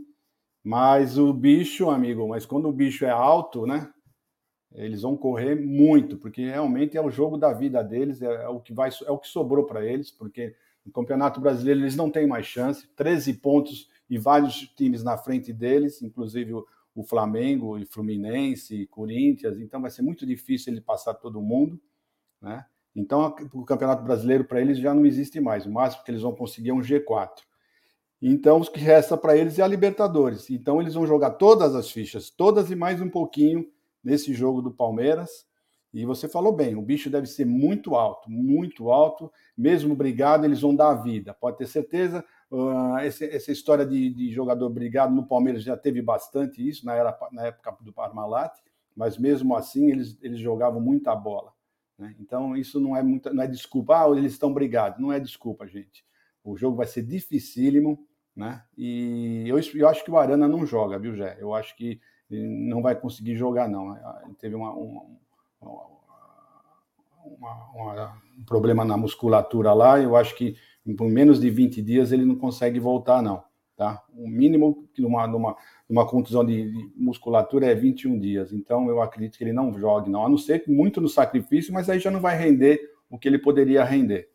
Mas 0.63 1.17
o 1.17 1.33
bicho, 1.33 1.89
amigo, 1.89 2.27
mas 2.27 2.45
quando 2.45 2.67
o 2.67 2.73
bicho 2.73 3.05
é 3.05 3.09
alto, 3.09 3.65
né? 3.65 3.91
Eles 4.73 5.01
vão 5.03 5.15
correr 5.15 5.55
muito, 5.55 6.17
porque 6.17 6.49
realmente 6.49 6.97
é 6.97 7.01
o 7.01 7.11
jogo 7.11 7.37
da 7.37 7.53
vida 7.53 7.83
deles, 7.83 8.21
é, 8.21 8.25
é 8.25 8.47
o 8.47 8.59
que 8.59 8.73
vai, 8.73 8.89
é 9.05 9.11
o 9.11 9.19
que 9.19 9.27
sobrou 9.27 9.65
para 9.65 9.85
eles, 9.85 10.09
porque 10.09 10.55
no 10.85 10.91
Campeonato 10.91 11.39
Brasileiro 11.39 11.81
eles 11.81 11.95
não 11.95 12.09
têm 12.09 12.27
mais 12.27 12.45
chance, 12.45 12.87
13 12.95 13.35
pontos 13.35 13.87
e 14.09 14.17
vários 14.17 14.67
times 14.75 15.03
na 15.03 15.17
frente 15.17 15.53
deles, 15.53 16.01
inclusive 16.01 16.53
o, 16.53 16.65
o 16.95 17.03
Flamengo 17.03 17.77
e 17.77 17.85
Fluminense, 17.85 18.87
Corinthians, 18.87 19.59
então 19.59 19.81
vai 19.81 19.91
ser 19.91 20.01
muito 20.01 20.25
difícil 20.25 20.73
ele 20.73 20.81
passar 20.81 21.13
todo 21.15 21.41
mundo, 21.41 21.79
né? 22.41 22.65
Então 22.95 23.35
o 23.53 23.65
Campeonato 23.65 24.03
Brasileiro 24.03 24.45
para 24.45 24.61
eles 24.61 24.77
já 24.77 24.93
não 24.93 25.05
existe 25.05 25.39
mais, 25.39 25.65
o 25.65 25.71
máximo 25.71 26.03
que 26.03 26.11
eles 26.11 26.21
vão 26.21 26.35
conseguir 26.35 26.69
é 26.69 26.73
um 26.73 26.81
G4. 26.81 27.43
Então, 28.25 28.61
o 28.61 28.71
que 28.71 28.79
resta 28.79 29.17
para 29.17 29.35
eles 29.35 29.59
é 29.59 29.63
a 29.63 29.67
Libertadores. 29.67 30.49
Então, 30.49 30.79
eles 30.79 30.93
vão 30.93 31.05
jogar 31.05 31.31
todas 31.31 31.75
as 31.75 31.91
fichas, 31.91 32.29
todas 32.29 32.71
e 32.71 32.75
mais 32.75 33.01
um 33.01 33.09
pouquinho 33.09 33.69
nesse 34.01 34.33
jogo 34.33 34.61
do 34.61 34.71
Palmeiras. 34.71 35.45
E 35.93 36.05
você 36.05 36.29
falou 36.29 36.53
bem, 36.53 36.73
o 36.73 36.81
bicho 36.81 37.09
deve 37.09 37.27
ser 37.27 37.45
muito 37.45 37.95
alto, 37.95 38.31
muito 38.31 38.89
alto. 38.89 39.29
Mesmo 39.57 39.93
brigado, 39.93 40.45
eles 40.45 40.61
vão 40.61 40.73
dar 40.73 40.91
a 40.91 40.95
vida. 40.95 41.33
Pode 41.33 41.57
ter 41.57 41.67
certeza. 41.67 42.23
Uh, 42.55 42.97
essa, 42.99 43.51
história 43.51 43.83
de, 43.83 44.13
de, 44.13 44.31
jogador 44.31 44.69
brigado 44.69 45.13
no 45.13 45.25
Palmeiras 45.25 45.63
já 45.63 45.75
teve 45.75 46.03
bastante 46.03 46.67
isso 46.67 46.85
na, 46.85 46.93
era, 46.93 47.17
na 47.31 47.47
época 47.47 47.75
do 47.81 47.91
Parmalat, 47.91 48.53
mas 48.95 49.17
mesmo 49.17 49.55
assim 49.55 49.89
eles, 49.89 50.19
eles 50.21 50.39
jogavam 50.39 50.79
muita 50.79 51.15
bola. 51.15 51.51
Né? 51.97 52.15
Então, 52.19 52.55
isso 52.55 52.79
não 52.79 52.95
é, 52.95 53.01
muita, 53.01 53.33
não 53.33 53.41
é 53.41 53.47
desculpa. 53.47 54.03
Ah, 54.03 54.09
eles 54.15 54.33
estão 54.33 54.53
brigados. 54.53 54.99
Não 54.99 55.11
é 55.11 55.19
desculpa, 55.19 55.65
gente. 55.65 56.05
O 56.43 56.55
jogo 56.55 56.77
vai 56.77 56.85
ser 56.85 57.01
dificílimo 57.01 58.07
né? 58.35 58.63
E 58.77 59.45
eu, 59.47 59.59
eu 59.75 59.87
acho 59.87 60.03
que 60.03 60.11
o 60.11 60.17
Arana 60.17 60.47
não 60.47 60.65
joga, 60.65 60.97
viu, 60.97 61.15
Jé? 61.15 61.37
Eu 61.39 61.53
acho 61.53 61.75
que 61.75 62.01
não 62.29 62.81
vai 62.81 62.95
conseguir 62.95 63.35
jogar, 63.35 63.67
não. 63.69 63.95
Ele 64.25 64.33
teve 64.39 64.55
uma, 64.55 64.71
uma, 64.71 65.05
uma, 67.23 68.21
um 68.37 68.43
problema 68.43 68.83
na 68.83 68.97
musculatura 68.97 69.71
lá, 69.73 69.99
eu 69.99 70.15
acho 70.15 70.35
que 70.35 70.55
por 70.97 71.09
menos 71.09 71.39
de 71.39 71.49
20 71.49 71.81
dias 71.81 72.11
ele 72.11 72.25
não 72.25 72.35
consegue 72.35 72.79
voltar, 72.79 73.21
não. 73.21 73.43
Tá? 73.75 74.03
O 74.13 74.27
mínimo 74.27 74.87
numa, 74.99 75.25
numa, 75.27 75.57
numa 75.89 76.07
contusão 76.07 76.45
de, 76.45 76.71
de, 76.71 76.91
musculatura 76.95 77.65
é 77.65 77.73
21 77.73 78.19
dias. 78.19 78.53
Então 78.53 78.87
eu 78.87 79.01
acredito 79.01 79.37
que 79.37 79.43
ele 79.43 79.53
não 79.53 79.73
jogue, 79.77 80.09
não. 80.09 80.25
A 80.25 80.29
não 80.29 80.37
ser 80.37 80.63
muito 80.67 81.01
no 81.01 81.07
sacrifício, 81.07 81.73
mas 81.73 81.89
aí 81.89 81.99
já 81.99 82.11
não 82.11 82.19
vai 82.19 82.37
render 82.37 82.79
o 83.09 83.17
que 83.17 83.27
ele 83.27 83.39
poderia 83.39 83.83
render. 83.83 84.29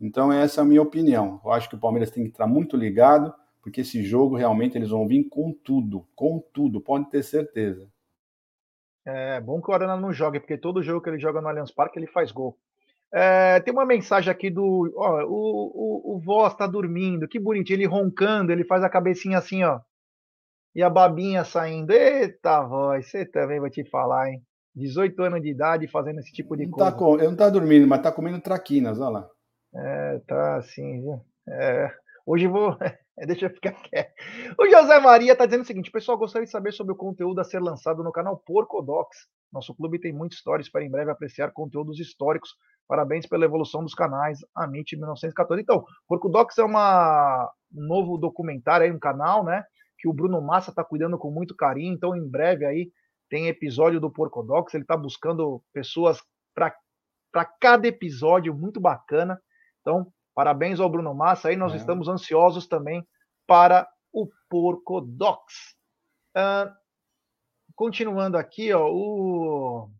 Então 0.00 0.32
essa 0.32 0.60
é 0.60 0.62
a 0.62 0.66
minha 0.66 0.82
opinião. 0.82 1.40
Eu 1.44 1.52
acho 1.52 1.68
que 1.68 1.74
o 1.74 1.80
Palmeiras 1.80 2.10
tem 2.10 2.24
que 2.24 2.30
estar 2.30 2.46
muito 2.46 2.76
ligado 2.76 3.32
porque 3.62 3.80
esse 3.82 4.02
jogo 4.02 4.36
realmente 4.36 4.76
eles 4.76 4.90
vão 4.90 5.06
vir 5.06 5.28
com 5.28 5.52
tudo, 5.52 6.06
com 6.16 6.40
tudo, 6.52 6.80
pode 6.80 7.08
ter 7.08 7.22
certeza. 7.22 7.88
É 9.04 9.40
bom 9.40 9.62
que 9.62 9.70
o 9.70 9.74
Arana 9.74 9.96
não 9.96 10.12
jogue, 10.12 10.40
porque 10.40 10.58
todo 10.58 10.82
jogo 10.82 11.00
que 11.00 11.08
ele 11.08 11.18
joga 11.18 11.40
no 11.40 11.48
Allianz 11.48 11.70
Parque 11.70 11.98
ele 11.98 12.06
faz 12.06 12.32
gol. 12.32 12.58
É, 13.14 13.60
tem 13.60 13.72
uma 13.72 13.84
mensagem 13.84 14.30
aqui 14.30 14.48
do. 14.48 14.90
Ó, 14.96 15.24
o, 15.24 16.14
o, 16.14 16.16
o 16.16 16.20
Voz 16.20 16.54
tá 16.54 16.66
dormindo, 16.66 17.28
que 17.28 17.38
bonitinho, 17.38 17.76
ele 17.76 17.86
roncando, 17.86 18.50
ele 18.50 18.64
faz 18.64 18.82
a 18.82 18.88
cabecinha 18.88 19.38
assim, 19.38 19.62
ó. 19.62 19.80
E 20.74 20.82
a 20.82 20.88
babinha 20.88 21.44
saindo. 21.44 21.92
Eita, 21.92 22.62
voz, 22.62 23.10
você 23.10 23.26
também 23.26 23.60
vou 23.60 23.68
te 23.68 23.84
falar, 23.84 24.30
hein? 24.30 24.42
18 24.74 25.22
anos 25.22 25.42
de 25.42 25.50
idade 25.50 25.86
fazendo 25.86 26.20
esse 26.20 26.32
tipo 26.32 26.56
de 26.56 26.64
não 26.64 26.70
coisa. 26.72 26.90
Tá 26.90 26.96
com... 26.96 27.18
Eu 27.18 27.30
não 27.30 27.36
tá 27.36 27.50
dormindo, 27.50 27.86
mas 27.86 28.00
tá 28.00 28.10
comendo 28.10 28.40
traquinas, 28.40 28.98
olha 28.98 29.10
lá. 29.10 29.28
É, 29.74 30.18
tá 30.26 30.56
assim, 30.56 31.02
viu? 31.02 31.20
É, 31.48 31.90
hoje 32.26 32.46
vou. 32.46 32.76
Deixa 33.26 33.46
eu 33.46 33.50
ficar 33.50 33.72
quieto. 33.72 34.14
O 34.58 34.66
José 34.66 34.98
Maria 34.98 35.36
tá 35.36 35.44
dizendo 35.44 35.62
o 35.62 35.66
seguinte: 35.66 35.90
pessoal, 35.90 36.16
gostaria 36.16 36.46
de 36.46 36.50
saber 36.50 36.72
sobre 36.72 36.94
o 36.94 36.96
conteúdo 36.96 37.40
a 37.40 37.44
ser 37.44 37.60
lançado 37.60 38.02
no 38.02 38.10
canal 38.10 38.38
Porcodox. 38.38 39.28
Nosso 39.52 39.74
clube 39.74 40.00
tem 40.00 40.14
muitos 40.14 40.38
stories 40.38 40.70
para 40.70 40.82
em 40.82 40.90
breve 40.90 41.10
apreciar 41.10 41.52
conteúdos 41.52 42.00
históricos. 42.00 42.54
Parabéns 42.88 43.26
pela 43.26 43.44
evolução 43.44 43.82
dos 43.82 43.94
canais 43.94 44.40
Amit 44.54 44.96
1914. 44.96 45.62
Então, 45.62 45.84
Porcodox 46.06 46.58
é 46.58 46.64
uma, 46.64 47.50
um 47.74 47.86
novo 47.86 48.18
documentário 48.18 48.84
aí, 48.84 48.92
um 48.92 48.98
canal, 48.98 49.44
né? 49.44 49.64
Que 49.98 50.08
o 50.08 50.12
Bruno 50.12 50.40
Massa 50.42 50.70
está 50.70 50.84
cuidando 50.84 51.16
com 51.16 51.30
muito 51.30 51.54
carinho. 51.54 51.94
Então, 51.94 52.14
em 52.16 52.28
breve 52.28 52.66
aí 52.66 52.90
tem 53.30 53.48
episódio 53.48 53.98
do 53.98 54.10
Porcodox. 54.10 54.74
Ele 54.74 54.84
está 54.84 54.96
buscando 54.96 55.62
pessoas 55.72 56.20
para 56.54 57.44
cada 57.60 57.88
episódio, 57.88 58.54
muito 58.54 58.78
bacana. 58.78 59.40
Então, 59.80 60.12
parabéns 60.34 60.80
ao 60.80 60.90
Bruno 60.90 61.14
Massa. 61.14 61.48
Aí 61.48 61.56
nós 61.56 61.72
é. 61.72 61.76
estamos 61.76 62.08
ansiosos 62.08 62.66
também 62.66 63.06
para 63.46 63.88
o 64.12 64.28
Porcodox. 64.50 65.74
Uh, 66.36 66.70
continuando 67.74 68.36
aqui, 68.36 68.72
ó, 68.72 68.86
o 68.90 69.90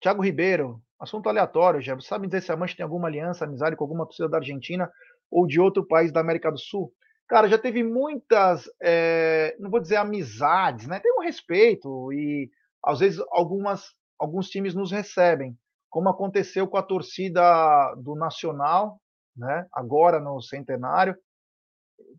Thiago 0.00 0.22
Ribeiro, 0.22 0.82
assunto 1.04 1.28
aleatório, 1.28 1.80
já 1.80 1.98
sabe 2.00 2.26
dizer 2.26 2.42
se 2.42 2.52
a 2.52 2.56
Mancha 2.56 2.76
tem 2.76 2.84
alguma 2.84 3.08
aliança, 3.08 3.44
amizade 3.44 3.76
com 3.76 3.84
alguma 3.84 4.04
torcida 4.04 4.28
da 4.28 4.38
Argentina 4.38 4.90
ou 5.30 5.46
de 5.46 5.60
outro 5.60 5.86
país 5.86 6.12
da 6.12 6.20
América 6.20 6.50
do 6.50 6.58
Sul? 6.58 6.92
Cara, 7.28 7.48
já 7.48 7.56
teve 7.56 7.82
muitas, 7.82 8.68
é, 8.82 9.56
não 9.58 9.70
vou 9.70 9.80
dizer 9.80 9.96
amizades, 9.96 10.86
né? 10.86 11.00
Tem 11.00 11.12
um 11.16 11.22
respeito 11.22 12.12
e 12.12 12.50
às 12.84 12.98
vezes 12.98 13.22
algumas, 13.30 13.94
alguns 14.18 14.48
times 14.50 14.74
nos 14.74 14.90
recebem, 14.92 15.56
como 15.88 16.08
aconteceu 16.08 16.66
com 16.68 16.76
a 16.76 16.82
torcida 16.82 17.94
do 17.94 18.14
Nacional, 18.14 19.00
né? 19.36 19.66
Agora 19.72 20.20
no 20.20 20.40
centenário, 20.42 21.16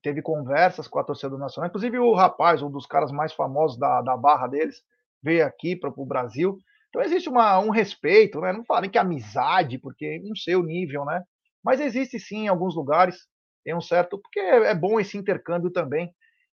teve 0.01 0.21
conversas 0.21 0.87
com 0.87 0.99
a 0.99 1.03
torcida 1.03 1.29
do 1.29 1.37
Nacional. 1.37 1.69
Inclusive 1.69 1.99
o 1.99 2.13
rapaz, 2.13 2.61
um 2.61 2.71
dos 2.71 2.85
caras 2.85 3.11
mais 3.11 3.33
famosos 3.33 3.77
da, 3.77 4.01
da 4.01 4.17
barra 4.17 4.47
deles, 4.47 4.81
veio 5.21 5.45
aqui 5.45 5.75
para 5.75 5.91
o 5.95 6.05
Brasil. 6.05 6.57
Então 6.95 7.03
existe 7.03 7.27
uma, 7.27 7.59
um 7.59 7.71
respeito, 7.71 8.39
né? 8.39 8.53
Não 8.53 8.63
falo 8.63 8.79
nem 8.79 8.89
que 8.89 8.97
amizade, 8.97 9.77
porque 9.77 10.17
não 10.23 10.33
sei 10.33 10.55
o 10.55 10.63
nível, 10.63 11.03
né? 11.03 11.21
Mas 11.61 11.81
existe 11.81 12.17
sim 12.17 12.45
em 12.45 12.47
alguns 12.47 12.73
lugares, 12.73 13.17
tem 13.65 13.75
um 13.75 13.81
certo. 13.81 14.17
Porque 14.17 14.39
é, 14.39 14.67
é 14.67 14.73
bom 14.73 14.97
esse 14.97 15.17
intercâmbio 15.17 15.69
também 15.69 16.09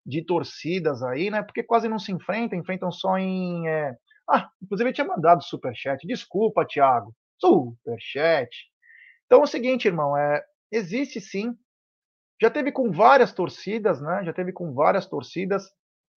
de 0.04 0.22
torcidas 0.22 1.02
aí, 1.02 1.30
né? 1.30 1.42
Porque 1.42 1.62
quase 1.62 1.88
não 1.88 1.98
se 1.98 2.12
enfrentam, 2.12 2.58
enfrentam 2.58 2.92
só 2.92 3.16
em. 3.16 3.66
É... 3.66 3.96
Ah, 4.28 4.50
inclusive 4.62 4.90
eu 4.90 4.92
tinha 4.92 5.06
mandado 5.06 5.42
superchat. 5.42 6.06
Desculpa, 6.06 6.66
Thiago. 6.66 7.14
Superchat. 7.40 8.50
Então 9.24 9.40
é 9.40 9.44
o 9.44 9.46
seguinte, 9.46 9.88
irmão, 9.88 10.14
é, 10.18 10.44
existe 10.70 11.18
sim. 11.18 11.56
Já 12.42 12.50
teve 12.50 12.70
com 12.72 12.92
várias 12.92 13.32
torcidas, 13.32 14.02
né? 14.02 14.22
Já 14.22 14.34
teve 14.34 14.52
com 14.52 14.74
várias 14.74 15.06
torcidas. 15.06 15.64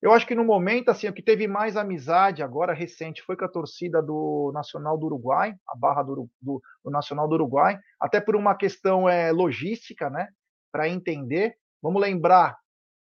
Eu 0.01 0.13
acho 0.13 0.27
que 0.27 0.35
no 0.35 0.45
momento, 0.45 0.91
assim, 0.91 1.09
o 1.09 1.13
que 1.13 1.23
teve 1.23 1.49
mais 1.49 1.77
amizade 1.77 2.43
agora 2.43 2.73
recente 2.73 3.21
foi 3.23 3.37
com 3.37 3.45
a 3.45 3.49
torcida 3.49 4.01
do 4.01 4.53
Nacional 4.55 4.97
do 4.97 5.07
Uruguai, 5.07 5.55
a 5.69 5.77
barra 5.77 6.05
do, 6.05 6.31
do, 6.41 6.63
do 6.85 6.91
Nacional 6.91 7.27
do 7.27 7.35
Uruguai, 7.35 7.79
até 8.01 8.21
por 8.21 8.37
uma 8.37 8.55
questão 8.55 9.09
é, 9.09 9.33
logística, 9.33 10.09
né? 10.09 10.29
Para 10.71 10.89
entender. 10.89 11.57
Vamos 11.83 12.01
lembrar 12.01 12.57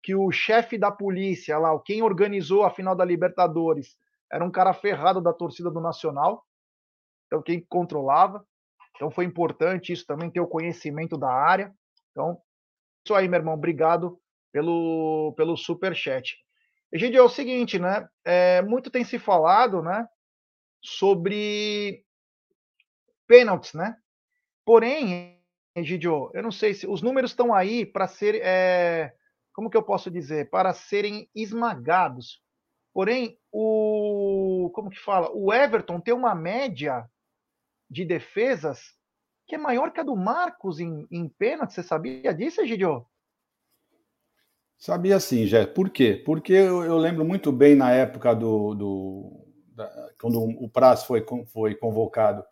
que 0.03 0.17
o 0.17 0.33
chefe 0.33 0.77
da 0.77 0.91
polícia 0.91 1.59
lá, 1.59 1.79
quem 1.85 2.03
organizou 2.03 2.65
a 2.65 2.71
final 2.71 2.97
da 2.97 3.05
Libertadores, 3.05 3.97
era 4.33 4.45
um 4.45 4.51
cara 4.51 4.73
ferrado 4.73 5.21
da 5.21 5.33
torcida 5.33 5.71
do 5.71 5.81
Nacional, 5.81 6.45
então 7.27 7.41
quem 7.43 7.65
controlava. 7.69 8.45
Então 8.97 9.11
foi 9.11 9.25
importante 9.25 9.93
isso 9.93 10.05
também, 10.07 10.31
ter 10.31 10.41
o 10.41 10.47
conhecimento 10.47 11.17
da 11.17 11.31
área. 11.31 11.73
Então, 12.11 12.37
isso 13.05 13.15
aí, 13.15 13.29
meu 13.29 13.39
irmão, 13.39 13.55
obrigado 13.55 14.21
pelo, 14.53 15.33
pelo 15.37 15.57
super 15.57 15.95
chat. 16.91 16.97
Egidio, 17.03 17.21
é 17.21 17.23
o 17.23 17.29
seguinte, 17.29 17.79
né? 17.79 18.09
É, 18.25 18.63
muito 18.63 18.91
tem 18.91 19.05
se 19.05 19.19
falado, 19.19 19.83
né? 19.83 20.07
Sobre 20.83 22.05
pênaltis, 23.27 23.75
né? 23.75 23.97
Porém, 24.65 25.41
Egidio, 25.75 26.31
eu 26.35 26.43
não 26.43 26.51
sei 26.51 26.75
se 26.75 26.87
os 26.87 27.03
números 27.03 27.31
estão 27.31 27.55
aí 27.55 27.87
para 27.87 28.09
ser, 28.09 28.41
é, 28.43 29.15
como 29.53 29.71
que 29.71 29.77
eu 29.77 29.83
posso 29.83 30.11
dizer, 30.11 30.51
para 30.51 30.73
serem 30.75 31.29
esmagados. 31.35 32.43
Porém, 32.93 33.39
o 33.53 34.71
como 34.75 34.91
que 34.91 34.99
fala? 34.99 35.31
O 35.33 35.53
Everton 35.53 36.01
tem 36.01 36.13
uma 36.13 36.35
média 36.35 37.09
de 37.89 38.05
defesas 38.05 38.99
que 39.47 39.55
é 39.55 39.59
maior 39.59 39.93
que 39.93 40.01
a 40.01 40.05
do 40.05 40.17
Marcos 40.17 40.81
em, 40.81 41.07
em 41.11 41.29
pênalti. 41.29 41.73
Você 41.73 41.83
sabia 41.83 42.33
disso, 42.35 42.61
Egidio? 42.61 43.07
Sabia 44.81 45.21
sim, 45.21 45.47
Jé. 45.47 45.67
Por 45.67 45.91
quê? 45.91 46.23
Porque 46.25 46.55
eu, 46.55 46.83
eu, 46.83 46.97
lembro 46.97 47.23
muito 47.23 47.53
bem 47.53 47.77
na 47.77 47.93
época 47.93 48.35
do. 48.35 48.75
do 48.75 49.47
da, 49.75 50.11
quando 50.19 50.41
o 50.43 50.71
Praz 50.71 51.05
foi, 51.05 51.23
foi 51.53 51.75
convocado 51.75 52.43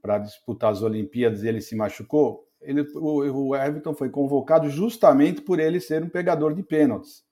para 0.00 0.18
disputar 0.18 0.70
as 0.70 0.80
Olimpíadas 0.80 1.42
e 1.42 1.48
ele 1.48 1.60
se 1.60 1.74
machucou, 1.74 2.48
ele, 2.60 2.82
o, 2.94 3.48
o 3.48 3.56
Everton 3.56 3.94
foi 3.94 4.08
convocado 4.08 4.70
justamente 4.70 5.40
por 5.40 5.58
ele 5.58 5.80
ser 5.80 6.04
um 6.04 6.08
pegador 6.08 6.54
de 6.54 6.62
pênaltis. 6.62 7.24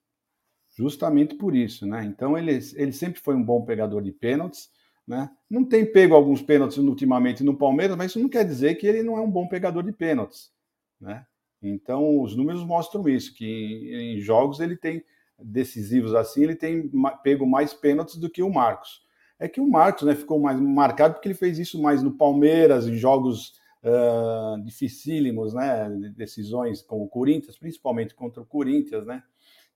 Justamente 0.77 1.35
por 1.35 1.55
isso, 1.55 1.85
né? 1.85 2.03
Então 2.03 2.37
ele, 2.37 2.59
ele 2.75 2.91
sempre 2.91 3.21
foi 3.21 3.35
um 3.35 3.43
bom 3.43 3.63
pegador 3.63 4.01
de 4.01 4.11
pênaltis, 4.11 4.69
né? 5.07 5.29
Não 5.49 5.63
tem 5.63 5.89
pego 5.89 6.13
alguns 6.13 6.41
pênaltis 6.41 6.77
ultimamente 6.77 7.41
no 7.41 7.57
Palmeiras, 7.57 7.95
mas 7.95 8.11
isso 8.11 8.19
não 8.19 8.27
quer 8.27 8.43
dizer 8.43 8.75
que 8.75 8.85
ele 8.85 9.01
não 9.01 9.17
é 9.17 9.21
um 9.21 9.31
bom 9.31 9.47
pegador 9.47 9.81
de 9.81 9.93
pênaltis, 9.93 10.51
né? 10.99 11.25
Então, 11.69 12.21
os 12.21 12.35
números 12.35 12.63
mostram 12.63 13.07
isso, 13.07 13.33
que 13.33 14.15
em 14.15 14.19
jogos 14.19 14.59
ele 14.59 14.75
tem 14.75 15.03
decisivos 15.39 16.13
assim, 16.13 16.43
ele 16.43 16.55
tem 16.55 16.91
pego 17.23 17.45
mais 17.45 17.73
pênaltis 17.73 18.17
do 18.17 18.29
que 18.29 18.41
o 18.41 18.53
Marcos. 18.53 19.03
É 19.37 19.47
que 19.47 19.59
o 19.59 19.69
Marcos 19.69 20.03
né, 20.03 20.15
ficou 20.15 20.39
mais 20.39 20.59
marcado 20.59 21.15
porque 21.15 21.27
ele 21.27 21.35
fez 21.35 21.59
isso 21.59 21.81
mais 21.81 22.01
no 22.01 22.11
Palmeiras, 22.11 22.87
em 22.87 22.95
jogos 22.95 23.53
uh, 23.83 24.61
dificílimos, 24.63 25.53
né, 25.53 25.89
decisões 26.15 26.81
com 26.81 27.03
o 27.03 27.09
Corinthians, 27.09 27.57
principalmente 27.57 28.15
contra 28.15 28.41
o 28.41 28.45
Corinthians, 28.45 29.05
né? 29.05 29.21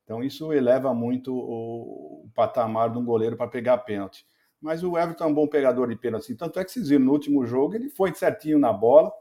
Então 0.03 0.23
isso 0.23 0.51
eleva 0.53 0.93
muito 0.93 1.33
o, 1.33 2.23
o 2.23 2.29
patamar 2.33 2.89
de 2.89 2.97
um 2.97 3.05
goleiro 3.05 3.35
para 3.35 3.47
pegar 3.47 3.77
pênalti. 3.79 4.25
Mas 4.61 4.83
o 4.83 4.97
Everton 4.97 5.25
é 5.25 5.27
um 5.27 5.33
bom 5.33 5.47
pegador 5.47 5.87
de 5.87 5.95
pênalti, 5.95 6.35
tanto 6.35 6.59
é 6.59 6.65
que 6.65 6.71
vocês 6.71 6.89
viram 6.89 7.05
no 7.05 7.11
último 7.11 7.45
jogo, 7.45 7.75
ele 7.75 7.89
foi 7.89 8.13
certinho 8.13 8.57
na 8.57 8.73
bola, 8.73 9.11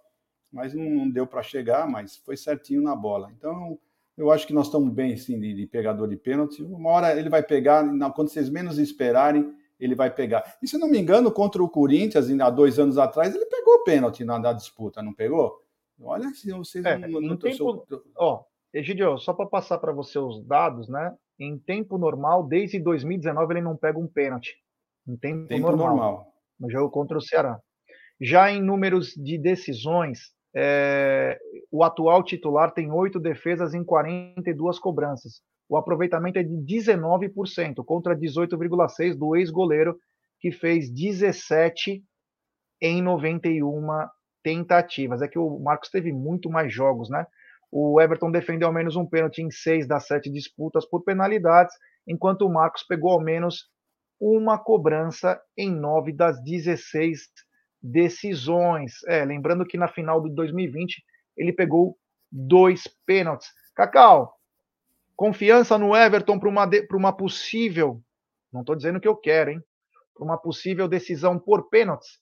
mas 0.53 0.74
não, 0.74 1.09
deu 1.09 1.26
para 1.26 1.42
chegar, 1.42 1.88
mas 1.88 2.16
foi 2.16 2.36
certinho 2.36 2.82
na 2.82 2.94
bola. 2.96 3.30
Então, 3.36 3.78
eu 4.16 4.30
acho 4.30 4.46
que 4.46 4.53
nós 4.53 4.66
estamos 4.66 4.92
bem, 4.92 5.16
sim, 5.16 5.38
de, 5.38 5.55
de 5.55 5.66
pegador 5.66 6.09
de 6.09 6.16
pênalti. 6.16 6.62
Uma 6.62 6.90
hora 6.90 7.18
ele 7.18 7.28
vai 7.28 7.42
pegar, 7.42 7.84
quando 8.12 8.28
vocês 8.28 8.49
menos 8.49 8.78
esperarem, 8.78 9.55
ele 9.78 9.94
vai 9.94 10.11
pegar. 10.12 10.57
E 10.62 10.66
se 10.66 10.76
não 10.76 10.88
me 10.88 10.99
engano, 10.99 11.30
contra 11.30 11.62
o 11.62 11.68
Corinthians, 11.68 12.28
há 12.40 12.51
dois 12.51 12.78
anos 12.78 12.99
atrás, 12.99 13.34
ele 13.34 13.46
pegou 13.46 13.84
pênalti 13.84 14.24
na, 14.24 14.38
na 14.38 14.53
disputa, 14.53 15.03
não 15.03 15.14
pegou? 15.14 15.62
Olha 16.01 16.28
se 16.30 16.51
vocês 16.51 16.84
é, 16.84 16.96
não, 16.96 17.20
não 17.20 17.36
tempo, 17.36 17.86
Ó, 18.16 18.44
Egidio, 18.72 19.18
só 19.18 19.32
para 19.32 19.46
passar 19.46 19.78
para 19.78 19.92
você 19.92 20.18
os 20.18 20.44
dados, 20.44 20.88
né? 20.88 21.16
Em 21.38 21.59
tempo 21.59 21.99
normal, 21.99 22.46
desde 22.46 22.78
2019, 22.78 23.55
ele 23.55 23.61
não 23.61 23.76
pega 23.76 23.99
um 23.99 24.07
pênalti. 24.07 24.57
Em 25.07 25.16
tempo, 25.16 25.49
tempo 25.49 25.62
normal, 25.62 25.88
normal. 25.88 26.34
No 26.59 26.70
jogo 26.70 26.90
contra 26.90 27.16
o 27.16 27.22
Ceará. 27.22 27.61
Já 28.20 28.51
em 28.51 28.61
números 28.61 29.14
de 29.16 29.38
decisões, 29.38 30.32
é, 30.55 31.38
o 31.70 31.84
atual 31.84 32.22
titular 32.22 32.72
tem 32.72 32.90
oito 32.90 33.20
defesas 33.20 33.74
em 33.74 33.84
42 33.84 34.78
cobranças. 34.78 35.42
O 35.68 35.76
aproveitamento 35.76 36.38
é 36.38 36.42
de 36.42 36.55
19% 36.55 37.84
contra 37.84 38.16
18,6% 38.16 39.16
do 39.16 39.36
ex-goleiro, 39.36 39.99
que 40.40 40.51
fez 40.51 40.90
17 40.90 42.03
em 42.80 43.03
91 43.03 43.86
tentativas. 44.42 45.20
É 45.20 45.28
que 45.28 45.38
o 45.38 45.59
Marcos 45.59 45.90
teve 45.90 46.12
muito 46.12 46.49
mais 46.49 46.72
jogos, 46.72 47.11
né? 47.11 47.26
O 47.70 48.01
Everton 48.01 48.30
defendeu 48.30 48.68
ao 48.68 48.74
menos 48.74 48.96
um 48.96 49.05
pênalti 49.05 49.42
em 49.42 49.51
seis 49.51 49.86
das 49.86 50.07
sete 50.07 50.30
disputas 50.30 50.88
por 50.88 51.05
penalidades, 51.05 51.74
enquanto 52.07 52.46
o 52.46 52.53
Marcos 52.53 52.82
pegou 52.82 53.12
ao 53.12 53.20
menos 53.20 53.68
uma 54.18 54.59
cobrança 54.59 55.38
em 55.57 55.70
nove 55.70 56.12
das 56.12 56.42
16 56.42 57.28
decisões. 57.83 59.03
É, 59.07 59.24
lembrando 59.24 59.66
que 59.66 59.76
na 59.76 59.89
final 59.89 60.22
de 60.22 60.31
2020 60.31 61.03
ele 61.37 61.53
pegou 61.53 61.97
dois 62.31 62.87
pênaltis. 63.07 63.49
Cacau, 63.74 64.39
confiança 65.16 65.79
no 65.79 65.97
Everton 65.97 66.39
para 66.39 66.49
uma, 66.49 66.68
uma 66.93 67.12
possível, 67.12 68.03
não 68.53 68.61
estou 68.61 68.74
dizendo 68.74 69.01
que 69.01 69.09
eu 69.09 69.16
quero, 69.16 69.51
hein? 69.51 69.62
Para 70.14 70.24
uma 70.24 70.39
possível 70.39 70.89
decisão 70.89 71.39
por 71.39 71.68
pênaltis. 71.68 72.20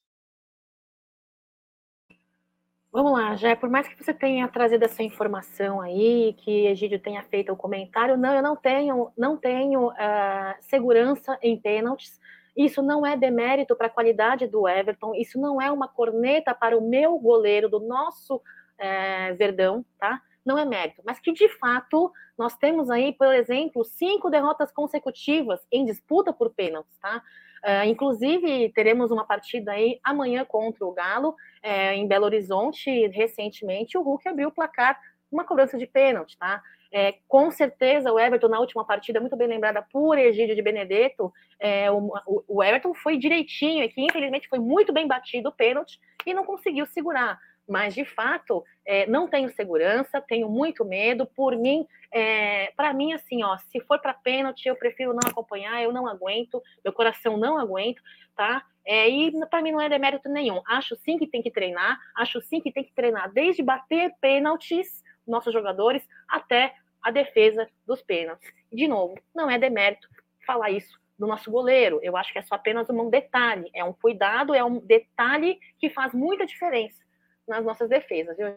Vamos 2.96 3.12
lá, 3.12 3.36
já 3.36 3.54
por 3.54 3.68
mais 3.68 3.86
que 3.86 4.02
você 4.02 4.14
tenha 4.14 4.48
trazido 4.48 4.82
essa 4.86 5.02
informação 5.02 5.82
aí, 5.82 6.34
que 6.38 6.66
Egídio 6.66 6.98
tenha 6.98 7.22
feito 7.24 7.52
o 7.52 7.56
comentário, 7.56 8.16
não, 8.16 8.34
eu 8.34 8.42
não 8.42 8.56
tenho, 8.56 9.12
não 9.14 9.36
tenho 9.36 9.88
uh, 9.88 10.54
segurança 10.60 11.38
em 11.42 11.60
pênaltis. 11.60 12.18
Isso 12.56 12.82
não 12.82 13.04
é 13.04 13.16
demérito 13.16 13.76
para 13.76 13.88
a 13.88 13.90
qualidade 13.90 14.46
do 14.46 14.66
Everton, 14.66 15.14
isso 15.14 15.38
não 15.38 15.60
é 15.60 15.70
uma 15.70 15.86
corneta 15.86 16.54
para 16.54 16.76
o 16.76 16.88
meu 16.88 17.18
goleiro, 17.18 17.68
do 17.68 17.80
nosso 17.80 18.36
uh, 18.36 19.36
Verdão, 19.36 19.84
tá? 19.98 20.20
Não 20.44 20.56
é 20.56 20.64
mérito, 20.64 21.02
mas 21.04 21.18
que 21.18 21.32
de 21.32 21.48
fato 21.48 22.10
nós 22.38 22.56
temos 22.56 22.88
aí, 22.88 23.12
por 23.12 23.34
exemplo, 23.34 23.84
cinco 23.84 24.30
derrotas 24.30 24.70
consecutivas 24.70 25.60
em 25.72 25.84
disputa 25.84 26.32
por 26.32 26.50
pênaltis, 26.50 26.96
tá? 26.98 27.22
Uh, 27.64 27.84
inclusive, 27.86 28.70
teremos 28.72 29.10
uma 29.10 29.26
partida 29.26 29.72
aí 29.72 29.98
amanhã 30.04 30.44
contra 30.44 30.86
o 30.86 30.92
Galo, 30.92 31.34
é, 31.62 31.94
em 31.94 32.06
Belo 32.06 32.26
Horizonte. 32.26 33.08
Recentemente, 33.08 33.98
o 33.98 34.02
Hulk 34.02 34.28
abriu 34.28 34.48
o 34.48 34.52
placar 34.52 35.00
uma 35.30 35.44
cobrança 35.44 35.76
de 35.76 35.86
pênalti, 35.86 36.36
tá? 36.38 36.62
É, 36.92 37.16
com 37.28 37.50
certeza, 37.50 38.12
o 38.12 38.18
Everton, 38.18 38.48
na 38.48 38.60
última 38.60 38.84
partida, 38.84 39.20
muito 39.20 39.36
bem 39.36 39.48
lembrada 39.48 39.82
por 39.82 40.16
Egídio 40.16 40.54
de 40.54 40.62
Benedetto, 40.62 41.32
é, 41.58 41.90
o, 41.90 42.12
o, 42.46 42.62
Everton 42.62 42.94
foi 42.94 43.18
direitinho 43.18 43.82
e 43.82 43.88
que, 43.88 44.00
infelizmente, 44.00 44.48
foi 44.48 44.58
muito 44.58 44.92
bem 44.92 45.06
batido 45.06 45.48
o 45.48 45.52
pênalti 45.52 45.98
e 46.24 46.32
não 46.32 46.44
conseguiu 46.44 46.86
segurar 46.86 47.38
mas 47.68 47.94
de 47.94 48.04
fato 48.04 48.64
é, 48.84 49.06
não 49.06 49.26
tenho 49.26 49.50
segurança, 49.50 50.20
tenho 50.20 50.48
muito 50.48 50.84
medo. 50.84 51.26
Por 51.26 51.56
mim, 51.56 51.86
é, 52.12 52.72
para 52.76 52.92
mim, 52.92 53.12
assim, 53.12 53.42
ó, 53.42 53.56
se 53.58 53.80
for 53.80 53.98
para 53.98 54.14
pênalti, 54.14 54.66
eu 54.66 54.76
prefiro 54.76 55.12
não 55.12 55.28
acompanhar, 55.28 55.82
eu 55.82 55.92
não 55.92 56.06
aguento, 56.06 56.62
meu 56.84 56.92
coração 56.92 57.36
não 57.36 57.58
aguento, 57.58 58.00
tá? 58.36 58.64
É, 58.84 59.08
e 59.08 59.32
para 59.48 59.62
mim 59.62 59.72
não 59.72 59.80
é 59.80 59.88
demérito 59.88 60.28
nenhum. 60.28 60.62
Acho 60.66 60.94
sim 60.96 61.18
que 61.18 61.26
tem 61.26 61.42
que 61.42 61.50
treinar, 61.50 61.98
acho 62.14 62.40
sim 62.40 62.60
que 62.60 62.70
tem 62.70 62.84
que 62.84 62.94
treinar 62.94 63.32
desde 63.32 63.62
bater 63.62 64.14
pênaltis, 64.20 65.02
nossos 65.26 65.52
jogadores, 65.52 66.06
até 66.28 66.74
a 67.02 67.10
defesa 67.10 67.68
dos 67.86 68.02
pênaltis. 68.02 68.52
De 68.72 68.88
novo, 68.88 69.14
não 69.34 69.50
é 69.50 69.58
demérito 69.58 70.08
falar 70.46 70.70
isso 70.70 71.00
do 71.18 71.26
nosso 71.26 71.50
goleiro. 71.50 71.98
Eu 72.02 72.16
acho 72.16 72.32
que 72.32 72.38
é 72.38 72.42
só 72.42 72.54
apenas 72.54 72.88
um 72.90 73.10
detalhe, 73.10 73.70
é 73.74 73.82
um 73.84 73.92
cuidado, 73.92 74.54
é 74.54 74.64
um 74.64 74.78
detalhe 74.78 75.58
que 75.78 75.88
faz 75.88 76.12
muita 76.12 76.46
diferença 76.46 77.02
nas 77.46 77.64
nossas 77.64 77.88
defesas, 77.88 78.36
viu? 78.36 78.56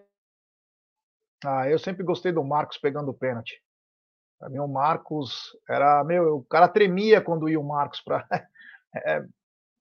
Ah, 1.45 1.69
eu 1.69 1.79
sempre 1.79 2.03
gostei 2.03 2.31
do 2.31 2.43
Marcos 2.43 2.77
pegando 2.77 3.11
o 3.11 3.13
pênalti. 3.13 3.63
Para 4.37 4.49
mim, 4.49 4.59
o 4.59 4.67
Marcos 4.67 5.57
era. 5.69 6.03
Meu, 6.03 6.37
o 6.37 6.43
cara 6.45 6.67
tremia 6.67 7.21
quando 7.21 7.49
ia 7.49 7.59
o 7.59 7.63
Marcos 7.63 8.01
para. 8.01 8.27
é, 8.95 9.23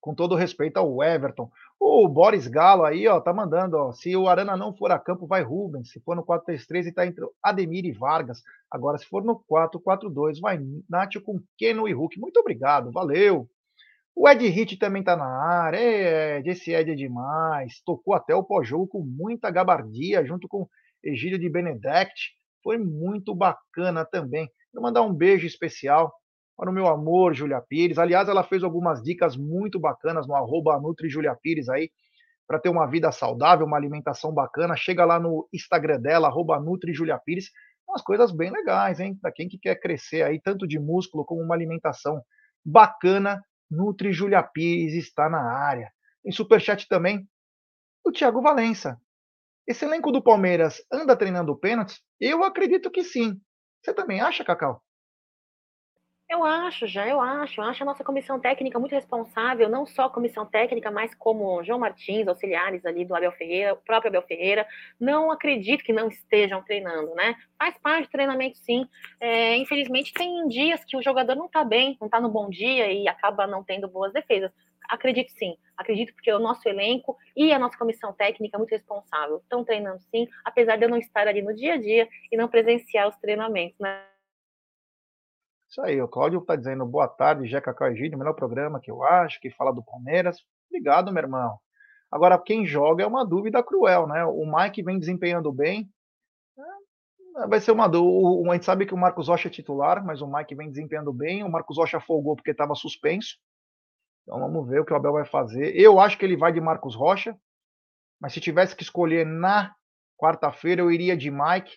com 0.01 0.14
todo 0.14 0.34
respeito 0.36 0.76
ao 0.76 1.03
Everton. 1.03 1.51
O 1.81 2.09
Boris 2.09 2.49
Galo 2.49 2.85
aí, 2.85 3.07
ó, 3.07 3.20
tá 3.20 3.33
mandando, 3.33 3.76
ó. 3.76 3.93
Se 3.93 4.16
o 4.16 4.29
Arana 4.29 4.57
não 4.57 4.74
for 4.74 4.91
a 4.91 4.99
campo, 4.99 5.26
vai 5.26 5.43
Rubens. 5.43 5.91
Se 5.91 6.01
for 6.01 6.16
no 6.16 6.24
4-3-3, 6.24 6.81
ele 6.81 6.93
tá 6.93 7.07
entre 7.07 7.24
Ademir 7.43 7.85
e 7.85 7.93
Vargas. 7.93 8.43
Agora, 8.70 8.99
se 8.99 9.07
for 9.07 9.24
no 9.24 9.39
4-4-2, 9.49 10.41
vai 10.41 10.59
Nacho 10.89 11.20
com 11.20 11.41
Keno 11.57 11.89
e 11.89 11.93
Hulk. 11.93 12.18
Muito 12.18 12.41
obrigado, 12.41 12.91
valeu. 12.91 13.49
O 14.14 14.29
Ed 14.29 14.45
Hit 14.49 14.76
também 14.76 15.05
tá 15.05 15.16
na 15.16 15.26
área. 15.26 16.39
Ed, 16.39 16.51
esse 16.51 16.72
Ed 16.72 16.91
é 16.91 16.95
demais. 16.97 17.81
Tocou 17.85 18.14
até 18.14 18.35
o 18.35 18.43
pós-jogo 18.43 18.89
com 18.89 19.01
muita 19.01 19.49
gabardia, 19.49 20.26
junto 20.26 20.49
com 20.49 20.68
Egílio 21.05 21.39
de 21.39 21.49
Benedect. 21.49 22.33
Foi 22.64 22.76
muito 22.76 23.33
bacana 23.37 24.05
também. 24.05 24.51
Vou 24.74 24.83
mandar 24.83 25.03
um 25.03 25.14
beijo 25.14 25.47
especial 25.47 26.12
para 26.59 26.71
o 26.71 26.73
meu 26.73 26.89
amor, 26.89 27.35
Julia 27.35 27.61
Pires. 27.61 27.99
Aliás, 27.99 28.29
ela 28.29 28.43
fez 28.43 28.65
algumas 28.65 29.01
dicas 29.01 29.37
muito 29.37 29.79
bacanas 29.79 30.27
no 30.27 30.35
arroba 30.35 30.77
Nutri 30.81 31.09
Julia 31.09 31.37
Pires 31.41 31.69
aí, 31.69 31.89
para 32.49 32.59
ter 32.59 32.69
uma 32.69 32.85
vida 32.85 33.13
saudável, 33.13 33.65
uma 33.65 33.77
alimentação 33.77 34.35
bacana. 34.35 34.75
Chega 34.75 35.05
lá 35.05 35.21
no 35.21 35.49
Instagram 35.55 36.01
dela, 36.01 36.27
arroba 36.27 36.59
Nutri 36.59 36.93
Julia 36.93 37.17
Pires. 37.17 37.53
Umas 37.89 38.03
coisas 38.03 38.33
bem 38.33 38.51
legais, 38.51 38.99
hein? 38.99 39.17
Para 39.23 39.31
quem 39.31 39.49
que 39.49 39.57
quer 39.57 39.77
crescer 39.77 40.23
aí, 40.23 40.41
tanto 40.41 40.67
de 40.67 40.81
músculo 40.81 41.25
como 41.25 41.41
uma 41.41 41.55
alimentação 41.55 42.21
bacana 42.65 43.41
Nutri 43.71 44.13
Julia 44.13 44.43
Pires 44.43 44.95
está 44.95 45.31
na 45.31 45.41
área. 45.41 45.93
Tem 46.25 46.33
superchat 46.33 46.89
também 46.89 47.25
o 48.05 48.11
Thiago 48.11 48.43
Valença. 48.43 49.01
Esse 49.65 49.85
elenco 49.85 50.11
do 50.11 50.21
Palmeiras 50.21 50.83
anda 50.93 51.17
treinando 51.17 51.57
pênaltis? 51.57 52.01
Eu 52.21 52.43
acredito 52.43 52.91
que 52.91 53.05
sim. 53.05 53.41
Você 53.81 53.95
também 53.95 54.21
acha, 54.21 54.45
Cacau? 54.45 54.83
Eu 56.31 56.45
acho, 56.45 56.87
já, 56.87 57.09
eu 57.09 57.20
acho. 57.22 57.59
Eu 57.61 57.64
acho 57.64 57.83
a 57.83 57.87
nossa 57.87 58.05
comissão 58.05 58.39
técnica 58.39 58.79
muito 58.79 58.93
responsável, 58.95 59.66
não 59.68 59.87
só 59.87 60.05
a 60.05 60.11
comissão 60.11 60.45
técnica, 60.45 60.91
mas 60.91 61.14
como 61.14 61.64
João 61.64 61.79
Martins, 61.79 62.29
auxiliares 62.29 62.85
ali 62.85 63.03
do 63.05 63.14
Abel 63.16 63.33
Ferreira, 63.33 63.72
o 63.72 63.76
próprio 63.79 64.11
Abel 64.11 64.22
Ferreira. 64.22 64.66
Não 65.01 65.31
acredito 65.31 65.83
que 65.83 65.93
não 65.93 66.09
estejam 66.09 66.62
treinando, 66.62 67.14
né? 67.14 67.35
Faz 67.59 67.79
parte 67.79 68.09
do 68.09 68.12
treinamento, 68.12 68.59
sim. 68.59 68.87
É, 69.18 69.57
infelizmente, 69.57 70.12
tem 70.12 70.47
dias 70.49 70.85
que 70.85 70.99
o 70.99 71.03
jogador 71.03 71.35
não 71.35 71.49
tá 71.49 71.64
bem, 71.64 71.97
não 71.99 72.11
tá 72.11 72.20
no 72.20 72.29
bom 72.29 72.51
dia 72.51 72.93
e 72.93 73.09
acaba 73.09 73.47
não 73.47 73.64
tendo 73.64 73.89
boas 73.89 74.12
defesas. 74.12 74.53
Acredito 74.87 75.31
sim, 75.33 75.57
acredito 75.76 76.14
porque 76.14 76.33
o 76.33 76.39
nosso 76.39 76.66
elenco 76.68 77.16
e 77.37 77.53
a 77.53 77.59
nossa 77.59 77.76
comissão 77.76 78.12
técnica 78.12 78.57
é 78.57 78.59
muito 78.59 78.70
responsável. 78.70 79.39
Estão 79.39 79.64
treinando 79.64 80.01
sim, 80.11 80.29
apesar 80.45 80.76
de 80.76 80.85
eu 80.85 80.89
não 80.91 80.99
estar 80.99 81.26
ali 81.26 81.41
no 81.43 81.55
dia 81.55 81.74
a 81.74 81.79
dia 81.79 82.09
e 82.31 82.37
não 82.37 82.49
presenciar 82.49 83.09
os 83.09 83.16
treinamentos, 83.16 83.79
né? 83.79 84.03
Isso 85.69 85.83
aí, 85.83 86.01
o 86.01 86.09
Cláudio 86.09 86.41
está 86.41 86.57
dizendo 86.57 86.87
boa 86.87 87.07
tarde, 87.07 87.47
Jeca 87.47 87.77
Egídio, 87.89 88.19
melhor 88.19 88.33
programa 88.33 88.81
que 88.81 88.91
eu 88.91 89.03
acho, 89.03 89.39
que 89.39 89.51
fala 89.51 89.71
do 89.71 89.83
Palmeiras. 89.83 90.39
Obrigado, 90.71 91.12
meu 91.12 91.23
irmão. 91.23 91.59
Agora, 92.11 92.39
quem 92.39 92.64
joga 92.64 93.05
é 93.05 93.07
uma 93.07 93.23
dúvida 93.23 93.62
cruel, 93.62 94.07
né? 94.07 94.25
O 94.25 94.51
Mike 94.51 94.83
vem 94.83 94.99
desempenhando 94.99 95.53
bem. 95.53 95.87
É, 97.37 97.47
vai 97.47 97.61
ser 97.61 97.73
uma 97.73 97.87
dúvida. 97.87 98.51
A 98.51 98.55
gente 98.55 98.64
sabe 98.64 98.87
que 98.87 98.95
o 98.95 98.99
Marcos 98.99 99.29
Rocha 99.29 99.49
é 99.49 99.51
titular, 99.51 100.03
mas 100.03 100.23
o 100.23 100.27
Mike 100.27 100.55
vem 100.55 100.71
desempenhando 100.71 101.12
bem. 101.12 101.45
O 101.45 101.51
Marcos 101.51 101.77
Rocha 101.77 102.01
folgou 102.01 102.35
porque 102.35 102.53
estava 102.53 102.75
suspenso. 102.75 103.37
Então 104.23 104.41
vamos 104.41 104.66
ver 104.66 104.81
o 104.81 104.87
que 104.87 104.93
o 104.95 104.97
Abel 104.97 105.12
vai 105.12 105.27
fazer. 105.27 105.77
Eu 105.77 106.01
acho 106.01 106.16
que 106.16 106.25
ele 106.25 106.37
vai 106.37 106.51
de 106.51 106.62
Marcos 106.62 106.95
Rocha, 106.95 107.39
mas 108.19 108.33
se 108.33 108.41
tivesse 108.41 108.75
que 108.75 108.83
escolher 108.83 109.27
na 109.27 109.75
quarta-feira, 110.16 110.81
eu 110.81 110.91
iria 110.91 111.14
de 111.14 111.31
Mike. 111.31 111.77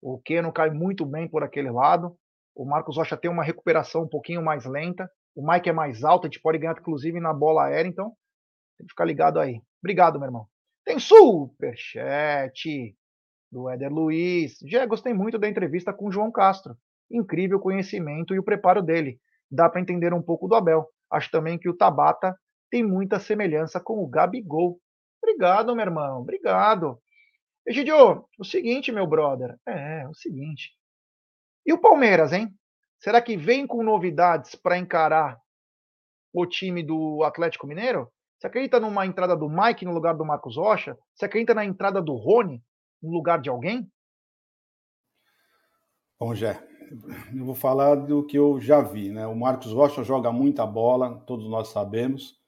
O 0.00 0.20
Keno 0.20 0.52
cai 0.52 0.70
muito 0.70 1.04
bem 1.04 1.26
por 1.26 1.42
aquele 1.42 1.72
lado. 1.72 2.16
O 2.54 2.64
Marcos 2.64 2.96
Rocha 2.96 3.16
tem 3.16 3.30
uma 3.30 3.42
recuperação 3.42 4.02
um 4.02 4.08
pouquinho 4.08 4.42
mais 4.42 4.64
lenta. 4.64 5.10
O 5.34 5.46
Mike 5.46 5.68
é 5.68 5.72
mais 5.72 6.04
alto, 6.04 6.26
a 6.26 6.30
gente 6.30 6.40
pode 6.40 6.58
ganhar, 6.58 6.78
inclusive, 6.78 7.18
na 7.18 7.32
bola 7.32 7.64
aérea, 7.64 7.88
então 7.88 8.12
tem 8.78 8.86
que 8.86 8.92
ficar 8.92 9.04
ligado 9.04 9.40
aí. 9.40 9.60
Obrigado, 9.82 10.18
meu 10.18 10.26
irmão. 10.26 10.46
Tem 10.84 10.98
superchat 10.98 12.94
do 13.50 13.68
Éder 13.68 13.92
Luiz. 13.92 14.58
Já 14.66 14.84
gostei 14.86 15.14
muito 15.14 15.38
da 15.38 15.48
entrevista 15.48 15.92
com 15.92 16.08
o 16.08 16.12
João 16.12 16.30
Castro. 16.30 16.76
Incrível 17.10 17.58
conhecimento 17.60 18.34
e 18.34 18.38
o 18.38 18.44
preparo 18.44 18.82
dele. 18.82 19.18
Dá 19.50 19.68
para 19.68 19.80
entender 19.80 20.12
um 20.12 20.22
pouco 20.22 20.48
do 20.48 20.54
Abel. 20.54 20.86
Acho 21.10 21.30
também 21.30 21.58
que 21.58 21.68
o 21.68 21.76
Tabata 21.76 22.36
tem 22.70 22.82
muita 22.82 23.18
semelhança 23.18 23.80
com 23.80 24.02
o 24.02 24.08
Gabigol. 24.08 24.78
Obrigado, 25.22 25.74
meu 25.74 25.84
irmão. 25.84 26.20
Obrigado. 26.20 26.98
Egidio, 27.66 28.26
o 28.38 28.44
seguinte, 28.44 28.92
meu 28.92 29.06
brother. 29.06 29.56
É, 29.66 30.06
o 30.08 30.14
seguinte. 30.14 30.70
E 31.66 31.72
o 31.72 31.78
Palmeiras, 31.78 32.32
hein? 32.32 32.54
Será 32.98 33.20
que 33.20 33.36
vem 33.36 33.66
com 33.66 33.82
novidades 33.82 34.54
para 34.54 34.78
encarar 34.78 35.38
o 36.32 36.46
time 36.46 36.82
do 36.82 37.22
Atlético 37.22 37.66
Mineiro? 37.66 38.10
Você 38.38 38.46
acredita 38.46 38.80
numa 38.80 39.06
entrada 39.06 39.36
do 39.36 39.48
Mike 39.48 39.84
no 39.84 39.92
lugar 39.92 40.14
do 40.14 40.24
Marcos 40.24 40.56
Rocha? 40.56 40.98
Você 41.14 41.24
acredita 41.24 41.54
na 41.54 41.64
entrada 41.64 42.02
do 42.02 42.14
Rony 42.14 42.62
no 43.02 43.10
lugar 43.10 43.40
de 43.40 43.48
alguém? 43.48 43.90
Bom, 46.20 46.34
Jé, 46.34 46.62
eu 47.34 47.44
vou 47.44 47.54
falar 47.54 47.94
do 47.94 48.24
que 48.26 48.38
eu 48.38 48.60
já 48.60 48.80
vi, 48.80 49.10
né? 49.10 49.26
O 49.26 49.34
Marcos 49.34 49.72
Rocha 49.72 50.04
joga 50.04 50.30
muita 50.30 50.66
bola, 50.66 51.22
todos 51.26 51.48
nós 51.48 51.68
sabemos, 51.68 52.38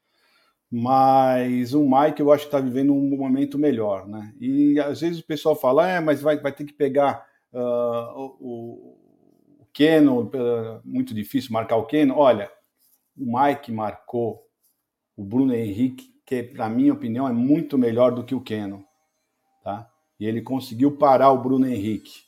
mas 0.70 1.74
o 1.74 1.82
Mike 1.82 2.20
eu 2.20 2.32
acho 2.32 2.44
que 2.44 2.48
está 2.48 2.60
vivendo 2.60 2.94
um 2.94 3.16
momento 3.16 3.58
melhor, 3.58 4.06
né? 4.06 4.34
E 4.40 4.78
às 4.80 5.00
vezes 5.00 5.20
o 5.20 5.26
pessoal 5.26 5.54
fala, 5.54 5.88
é, 5.88 6.00
mas 6.00 6.20
vai, 6.20 6.38
vai 6.38 6.52
ter 6.52 6.64
que 6.64 6.72
pegar 6.72 7.26
uh, 7.52 8.36
o, 8.40 8.95
Keno, 9.76 10.30
muito 10.82 11.12
difícil 11.12 11.52
marcar 11.52 11.76
o 11.76 11.84
Keno. 11.84 12.16
Olha, 12.16 12.50
o 13.14 13.38
Mike 13.38 13.70
marcou 13.70 14.40
o 15.14 15.22
Bruno 15.22 15.54
Henrique, 15.54 16.06
que 16.24 16.50
na 16.54 16.66
minha 16.66 16.94
opinião 16.94 17.28
é 17.28 17.32
muito 17.32 17.76
melhor 17.76 18.10
do 18.10 18.24
que 18.24 18.34
o 18.34 18.40
Keno, 18.40 18.82
tá? 19.62 19.86
E 20.18 20.24
ele 20.24 20.40
conseguiu 20.40 20.96
parar 20.96 21.30
o 21.30 21.42
Bruno 21.42 21.68
Henrique, 21.68 22.22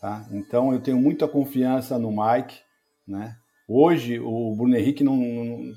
tá? 0.00 0.26
Então 0.32 0.72
eu 0.72 0.80
tenho 0.80 0.98
muita 0.98 1.28
confiança 1.28 2.00
no 2.00 2.10
Mike, 2.10 2.58
né? 3.06 3.36
Hoje 3.68 4.18
o 4.18 4.52
Bruno 4.56 4.76
Henrique 4.76 5.04
não, 5.04 5.16
não, 5.16 5.74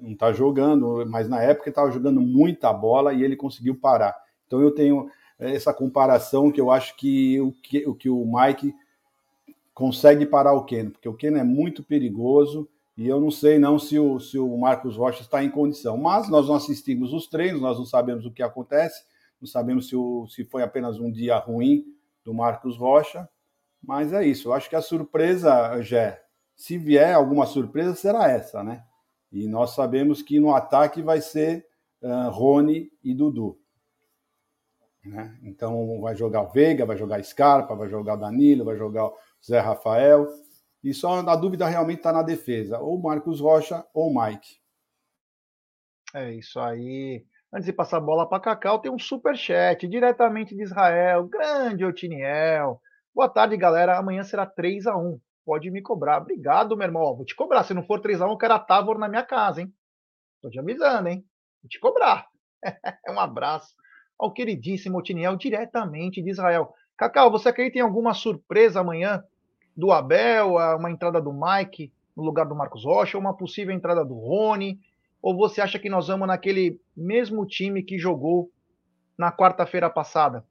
não 0.00 0.16
tá 0.16 0.32
jogando, 0.32 1.06
mas 1.08 1.28
na 1.28 1.40
época 1.40 1.68
estava 1.68 1.92
jogando 1.92 2.20
muita 2.20 2.72
bola 2.72 3.12
e 3.12 3.22
ele 3.22 3.36
conseguiu 3.36 3.76
parar. 3.76 4.12
Então 4.48 4.60
eu 4.60 4.72
tenho 4.72 5.08
essa 5.38 5.72
comparação 5.72 6.50
que 6.50 6.60
eu 6.60 6.68
acho 6.68 6.96
que 6.96 7.40
o 7.40 7.52
que 7.52 7.86
o, 7.86 7.94
que 7.94 8.10
o 8.10 8.24
Mike 8.26 8.74
consegue 9.78 10.26
parar 10.26 10.54
o 10.54 10.64
Keno, 10.64 10.90
porque 10.90 11.08
o 11.08 11.14
Keno 11.14 11.36
é 11.36 11.44
muito 11.44 11.84
perigoso 11.84 12.68
e 12.96 13.06
eu 13.06 13.20
não 13.20 13.30
sei 13.30 13.60
não 13.60 13.78
se 13.78 13.96
o, 13.96 14.18
se 14.18 14.36
o 14.36 14.58
Marcos 14.58 14.96
Rocha 14.96 15.22
está 15.22 15.44
em 15.44 15.48
condição. 15.48 15.96
Mas 15.96 16.28
nós 16.28 16.48
não 16.48 16.56
assistimos 16.56 17.12
os 17.12 17.28
treinos, 17.28 17.62
nós 17.62 17.78
não 17.78 17.84
sabemos 17.84 18.26
o 18.26 18.32
que 18.32 18.42
acontece, 18.42 19.04
Não 19.40 19.46
sabemos 19.46 19.86
se, 19.86 19.94
o, 19.94 20.26
se 20.26 20.44
foi 20.44 20.64
apenas 20.64 20.98
um 20.98 21.12
dia 21.12 21.38
ruim 21.38 21.84
do 22.24 22.34
Marcos 22.34 22.76
Rocha, 22.76 23.28
mas 23.80 24.12
é 24.12 24.26
isso. 24.26 24.48
Eu 24.48 24.52
acho 24.52 24.68
que 24.68 24.74
a 24.74 24.82
surpresa, 24.82 25.80
Jé, 25.80 26.20
se 26.56 26.76
vier 26.76 27.14
alguma 27.14 27.46
surpresa, 27.46 27.94
será 27.94 28.28
essa, 28.28 28.64
né? 28.64 28.82
E 29.30 29.46
nós 29.46 29.76
sabemos 29.76 30.22
que 30.22 30.40
no 30.40 30.52
ataque 30.52 31.02
vai 31.02 31.20
ser 31.20 31.64
uh, 32.02 32.28
Rony 32.30 32.90
e 33.04 33.14
Dudu. 33.14 33.56
Né? 35.08 35.38
Então 35.42 36.00
vai 36.00 36.14
jogar 36.14 36.42
o 36.42 36.50
Veiga, 36.50 36.84
vai 36.84 36.96
jogar 36.96 37.22
Scarpa, 37.22 37.74
vai 37.74 37.88
jogar 37.88 38.14
o 38.14 38.18
Danilo, 38.18 38.64
vai 38.64 38.76
jogar 38.76 39.06
o 39.06 39.16
Zé 39.44 39.58
Rafael. 39.58 40.26
E 40.84 40.92
só 40.92 41.20
a 41.20 41.36
dúvida 41.36 41.66
realmente 41.66 41.98
está 41.98 42.12
na 42.12 42.22
defesa, 42.22 42.78
ou 42.78 43.00
Marcos 43.00 43.40
Rocha 43.40 43.84
ou 43.92 44.14
Mike. 44.14 44.60
É 46.14 46.32
isso 46.32 46.60
aí. 46.60 47.24
Antes 47.52 47.66
de 47.66 47.72
passar 47.72 47.96
a 47.96 48.00
bola 48.00 48.28
para 48.28 48.42
Cacau, 48.42 48.78
tem 48.78 48.90
um 48.90 48.98
super 48.98 49.36
chat 49.36 49.88
diretamente 49.88 50.54
de 50.54 50.62
Israel. 50.62 51.26
Grande 51.26 51.84
Otiniel. 51.84 52.80
Boa 53.14 53.28
tarde, 53.28 53.56
galera. 53.56 53.98
Amanhã 53.98 54.22
será 54.22 54.46
3 54.46 54.86
a 54.86 54.96
1 54.96 55.18
Pode 55.44 55.70
me 55.70 55.80
cobrar. 55.80 56.18
Obrigado, 56.18 56.76
meu 56.76 56.86
irmão. 56.86 57.16
Vou 57.16 57.24
te 57.24 57.34
cobrar. 57.34 57.64
Se 57.64 57.72
não 57.72 57.82
for 57.82 58.00
3 58.00 58.20
a 58.20 58.26
1 58.26 58.30
eu 58.30 58.36
quero 58.36 58.54
a 58.54 58.58
Tavor 58.58 58.98
na 58.98 59.08
minha 59.08 59.24
casa, 59.24 59.62
hein? 59.62 59.72
Tô 60.42 60.50
te 60.50 60.58
avisando, 60.58 61.08
hein? 61.08 61.24
Vou 61.62 61.68
te 61.68 61.80
cobrar. 61.80 62.26
um 63.08 63.18
abraço 63.18 63.74
ao 64.18 64.32
queridíssimo 64.32 64.98
Otiniel, 64.98 65.36
diretamente 65.36 66.20
de 66.20 66.30
Israel. 66.30 66.74
Cacau, 66.96 67.30
você 67.30 67.48
acredita 67.48 67.78
em 67.78 67.82
alguma 67.82 68.12
surpresa 68.12 68.80
amanhã 68.80 69.22
do 69.76 69.92
Abel, 69.92 70.56
uma 70.76 70.90
entrada 70.90 71.20
do 71.22 71.32
Mike 71.32 71.92
no 72.16 72.24
lugar 72.24 72.46
do 72.46 72.56
Marcos 72.56 72.84
Rocha, 72.84 73.16
uma 73.16 73.36
possível 73.36 73.72
entrada 73.72 74.04
do 74.04 74.14
Rony? 74.14 74.80
Ou 75.22 75.36
você 75.36 75.60
acha 75.60 75.78
que 75.78 75.88
nós 75.88 76.08
vamos 76.08 76.26
naquele 76.26 76.80
mesmo 76.96 77.46
time 77.46 77.82
que 77.82 77.96
jogou 77.96 78.50
na 79.16 79.30
quarta-feira 79.30 79.88
passada? 79.88 80.44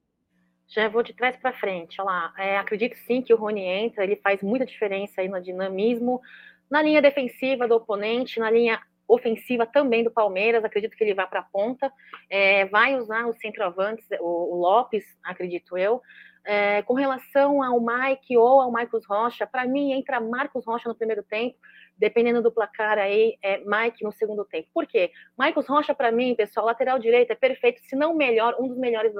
Já 0.70 0.88
vou 0.88 1.03
de 1.03 1.13
trás 1.13 1.36
para 1.36 1.53
frente. 1.53 1.99
Olha 1.99 2.09
lá. 2.09 2.34
É, 2.38 2.57
acredito 2.57 2.95
sim 3.05 3.22
que 3.22 3.34
o 3.34 3.38
Rony 3.38 3.61
entra, 3.61 4.03
ele 4.03 4.15
faz 4.18 4.41
muita 4.41 4.65
diferença 4.65 5.22
aí 5.22 5.28
no 5.28 5.41
dinamismo, 5.41 6.22
na 6.70 6.82
linha 6.82 7.01
defensiva 7.01 7.68
do 7.68 7.76
oponente, 7.76 8.39
na 8.39 8.49
linha 8.49 8.82
ofensiva 9.07 9.65
também 9.65 10.03
do 10.03 10.11
Palmeiras, 10.11 10.63
acredito 10.63 10.95
que 10.95 11.03
ele 11.03 11.13
vai 11.13 11.27
para 11.27 11.39
a 11.39 11.43
ponta, 11.43 11.91
é, 12.29 12.65
vai 12.65 12.95
usar 12.95 13.27
os 13.27 13.37
centroavantes, 13.39 14.05
o, 14.19 14.55
o 14.55 14.59
Lopes, 14.59 15.05
acredito 15.23 15.77
eu. 15.77 16.01
É, 16.49 16.81
com 16.83 16.93
relação 16.93 17.61
ao 17.61 17.77
Mike 17.81 18.37
ou 18.37 18.61
ao 18.61 18.71
Marcos 18.71 19.05
Rocha, 19.05 19.45
para 19.45 19.67
mim 19.67 19.91
entra 19.91 20.21
Marcos 20.21 20.65
Rocha 20.65 20.87
no 20.87 20.95
primeiro 20.95 21.21
tempo, 21.21 21.57
dependendo 21.97 22.41
do 22.41 22.49
placar 22.49 22.97
aí, 22.97 23.37
é 23.43 23.57
Mike 23.65 24.01
no 24.01 24.13
segundo 24.13 24.45
tempo. 24.45 24.69
Por 24.73 24.87
quê? 24.87 25.11
Marcos 25.37 25.67
Rocha, 25.67 25.93
para 25.93 26.09
mim, 26.09 26.33
pessoal, 26.35 26.65
lateral 26.65 26.99
direito 26.99 27.31
é 27.31 27.35
perfeito, 27.35 27.81
se 27.81 27.97
não 27.97 28.15
melhor, 28.15 28.55
um 28.59 28.67
dos 28.69 28.77
melhores 28.77 29.13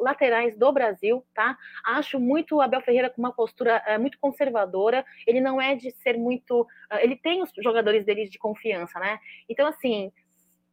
laterais 0.00 0.58
do 0.58 0.72
Brasil, 0.72 1.24
tá? 1.32 1.56
Acho 1.86 2.18
muito 2.18 2.56
o 2.56 2.60
Abel 2.60 2.80
Ferreira 2.80 3.08
com 3.08 3.22
uma 3.22 3.32
postura 3.32 3.80
é, 3.86 3.96
muito 3.96 4.18
conservadora, 4.18 5.04
ele 5.28 5.40
não 5.40 5.60
é 5.60 5.76
de 5.76 5.92
ser 6.02 6.18
muito. 6.18 6.62
Uh, 6.62 6.98
ele 7.00 7.14
tem 7.14 7.40
os 7.40 7.52
jogadores 7.62 8.04
dele 8.04 8.28
de 8.28 8.36
confiança, 8.36 8.98
né? 8.98 9.20
Então, 9.48 9.64
assim, 9.64 10.10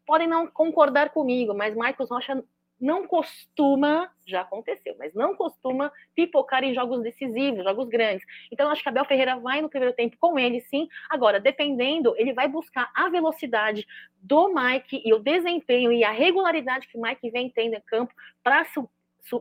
podem 0.05 0.27
não 0.27 0.47
concordar 0.47 1.09
comigo, 1.09 1.53
mas 1.53 1.75
Marcos 1.75 2.09
Rocha 2.09 2.43
não 2.79 3.07
costuma, 3.07 4.09
já 4.27 4.41
aconteceu, 4.41 4.95
mas 4.99 5.13
não 5.13 5.35
costuma 5.35 5.91
pipocar 6.15 6.63
em 6.63 6.73
jogos 6.73 7.01
decisivos, 7.01 7.63
jogos 7.63 7.87
grandes. 7.87 8.25
Então, 8.51 8.69
acho 8.69 8.83
que 8.83 8.89
Abel 8.89 9.05
Ferreira 9.05 9.37
vai 9.37 9.61
no 9.61 9.69
primeiro 9.69 9.95
tempo 9.95 10.17
com 10.19 10.37
ele, 10.37 10.61
sim. 10.61 10.87
Agora, 11.09 11.39
dependendo, 11.39 12.13
ele 12.17 12.33
vai 12.33 12.47
buscar 12.47 12.91
a 12.93 13.09
velocidade 13.09 13.85
do 14.21 14.53
Mike 14.53 15.01
e 15.05 15.13
o 15.13 15.19
desempenho 15.19 15.91
e 15.91 16.03
a 16.03 16.11
regularidade 16.11 16.87
que 16.87 16.97
o 16.97 17.01
Mike 17.01 17.29
vem 17.29 17.49
tendo 17.49 17.75
em 17.75 17.81
campo 17.81 18.13
para 18.43 18.65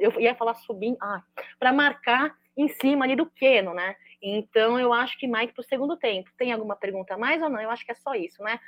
eu 0.00 0.20
ia 0.20 0.34
falar 0.34 0.54
subir, 0.54 0.96
ah, 1.00 1.22
para 1.58 1.72
marcar 1.72 2.34
em 2.56 2.68
cima 2.68 3.04
ali 3.04 3.16
do 3.16 3.26
Keno, 3.26 3.74
né? 3.74 3.96
Então, 4.26 4.80
eu 4.80 4.90
acho 4.90 5.18
que 5.18 5.26
Mike 5.26 5.52
para 5.52 5.60
o 5.60 5.64
segundo 5.64 5.98
tempo. 5.98 6.30
Tem 6.38 6.50
alguma 6.50 6.74
pergunta 6.74 7.12
a 7.12 7.18
mais 7.18 7.42
ou 7.42 7.50
não? 7.50 7.60
Eu 7.60 7.68
acho 7.68 7.84
que 7.84 7.92
é 7.92 7.94
só 7.94 8.14
isso, 8.14 8.42
né? 8.42 8.58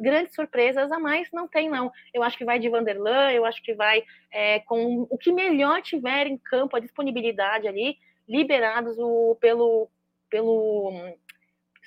Grandes 0.00 0.34
surpresas 0.34 0.90
a 0.90 0.98
mais 0.98 1.28
não 1.32 1.46
tem, 1.46 1.70
não. 1.70 1.92
Eu 2.12 2.24
acho 2.24 2.36
que 2.36 2.44
vai 2.44 2.58
de 2.58 2.68
Vanderlan, 2.68 3.30
eu 3.30 3.44
acho 3.44 3.62
que 3.62 3.72
vai 3.72 4.02
é, 4.32 4.58
com 4.60 5.06
o 5.08 5.16
que 5.16 5.32
melhor 5.32 5.80
tiver 5.80 6.26
em 6.26 6.36
campo, 6.36 6.74
a 6.74 6.80
disponibilidade 6.80 7.68
ali, 7.68 7.96
liberados 8.28 8.98
o, 8.98 9.36
pelo. 9.40 9.88
pelo 10.28 10.92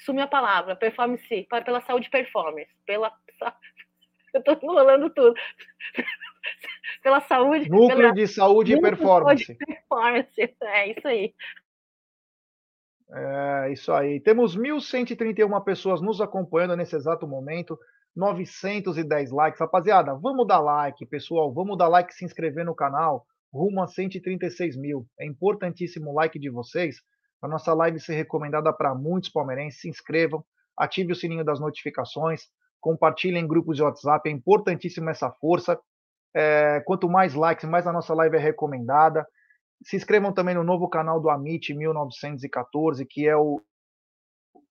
sumiu 0.06 0.24
a 0.24 0.28
palavra, 0.28 0.78
performance, 0.78 1.46
pela 1.66 1.82
saúde 1.82 2.10
performance, 2.10 2.72
pela. 2.86 3.12
Eu 4.34 4.40
estou 4.40 4.58
enrolando 4.64 5.10
tudo. 5.10 5.34
pela 7.04 7.20
saúde. 7.20 7.70
Núcleo 7.70 7.98
pela... 7.98 8.14
de 8.14 8.28
saúde 8.28 8.74
e 8.76 8.80
performance. 8.80 9.46
De 9.46 9.66
performance. 9.66 10.56
É 10.62 10.92
isso 10.92 11.06
aí. 11.06 11.34
É 13.12 13.72
isso 13.72 13.92
aí. 13.92 14.20
Temos 14.20 14.56
1.131 14.58 15.64
pessoas 15.64 16.02
nos 16.02 16.22
acompanhando 16.22 16.76
nesse 16.76 16.96
exato 16.96 17.28
momento. 17.28 17.78
910 18.16 19.32
likes. 19.32 19.60
Rapaziada, 19.60 20.14
vamos 20.16 20.46
dar 20.48 20.60
like, 20.60 21.06
pessoal. 21.08 21.54
Vamos 21.54 21.78
dar 21.78 21.88
like 21.88 22.14
se 22.14 22.26
inscrever 22.26 22.66
no 22.66 22.76
canal. 22.76 23.26
Rumo 23.52 23.82
a 23.82 23.88
136 23.88 24.78
mil. 24.78 25.08
É 25.20 25.26
importantíssimo 25.26 26.12
o 26.12 26.14
like 26.14 26.38
de 26.38 26.50
vocês 26.50 26.98
para 27.40 27.50
nossa 27.50 27.74
live 27.74 28.00
ser 28.00 28.16
recomendada 28.16 28.72
para 28.74 28.94
muitos 28.94 29.30
palmeirenses. 29.30 29.82
Se 29.82 29.90
inscrevam, 29.90 30.44
ative 30.78 31.14
o 31.14 31.16
sininho 31.16 31.44
das 31.44 31.60
notificações, 31.60 32.44
compartilhem 32.80 33.44
em 33.44 33.48
grupos 33.48 33.78
de 33.78 33.84
WhatsApp. 33.84 34.30
É 34.30 34.32
importantíssimo 34.32 35.10
essa 35.10 35.32
força. 35.32 35.80
É, 36.36 36.82
quanto 36.86 37.10
mais 37.10 37.34
likes, 37.34 37.68
mais 37.68 37.88
a 37.88 37.94
nossa 37.94 38.14
live 38.14 38.36
é 38.36 38.40
recomendada. 38.40 39.26
Se 39.84 39.96
inscrevam 39.96 40.34
também 40.34 40.56
no 40.56 40.64
novo 40.64 40.90
canal 40.90 41.22
do 41.22 41.30
Amit 41.30 41.74
1914, 41.74 43.06
que 43.06 43.28
é 43.28 43.36
o 43.36 43.62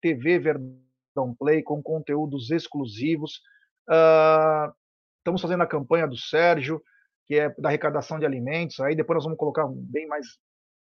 TV 0.00 0.38
Verdão 0.38 1.34
Play, 1.38 1.62
com 1.62 1.82
conteúdos 1.82 2.50
exclusivos. 2.50 3.40
Uh, 3.88 4.72
estamos 5.18 5.40
fazendo 5.40 5.62
a 5.62 5.66
campanha 5.66 6.06
do 6.06 6.16
Sérgio, 6.16 6.82
que 7.26 7.36
é 7.36 7.48
da 7.58 7.70
arrecadação 7.70 8.18
de 8.18 8.26
alimentos. 8.26 8.80
Aí 8.80 8.94
depois 8.94 9.16
nós 9.16 9.24
vamos 9.24 9.38
colocar 9.38 9.66
bem 9.68 10.06
mais 10.06 10.26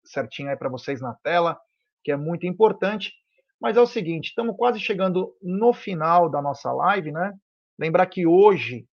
certinho 0.04 0.50
aí 0.50 0.56
para 0.56 0.68
vocês 0.68 1.00
na 1.00 1.14
tela, 1.22 1.58
que 2.04 2.12
é 2.12 2.16
muito 2.16 2.46
importante. 2.46 3.12
Mas 3.60 3.76
é 3.76 3.80
o 3.80 3.86
seguinte, 3.86 4.28
estamos 4.28 4.56
quase 4.56 4.78
chegando 4.78 5.34
no 5.42 5.72
final 5.72 6.28
da 6.28 6.40
nossa 6.40 6.70
live, 6.70 7.10
né? 7.10 7.32
Lembrar 7.78 8.06
que 8.06 8.26
hoje 8.26 8.86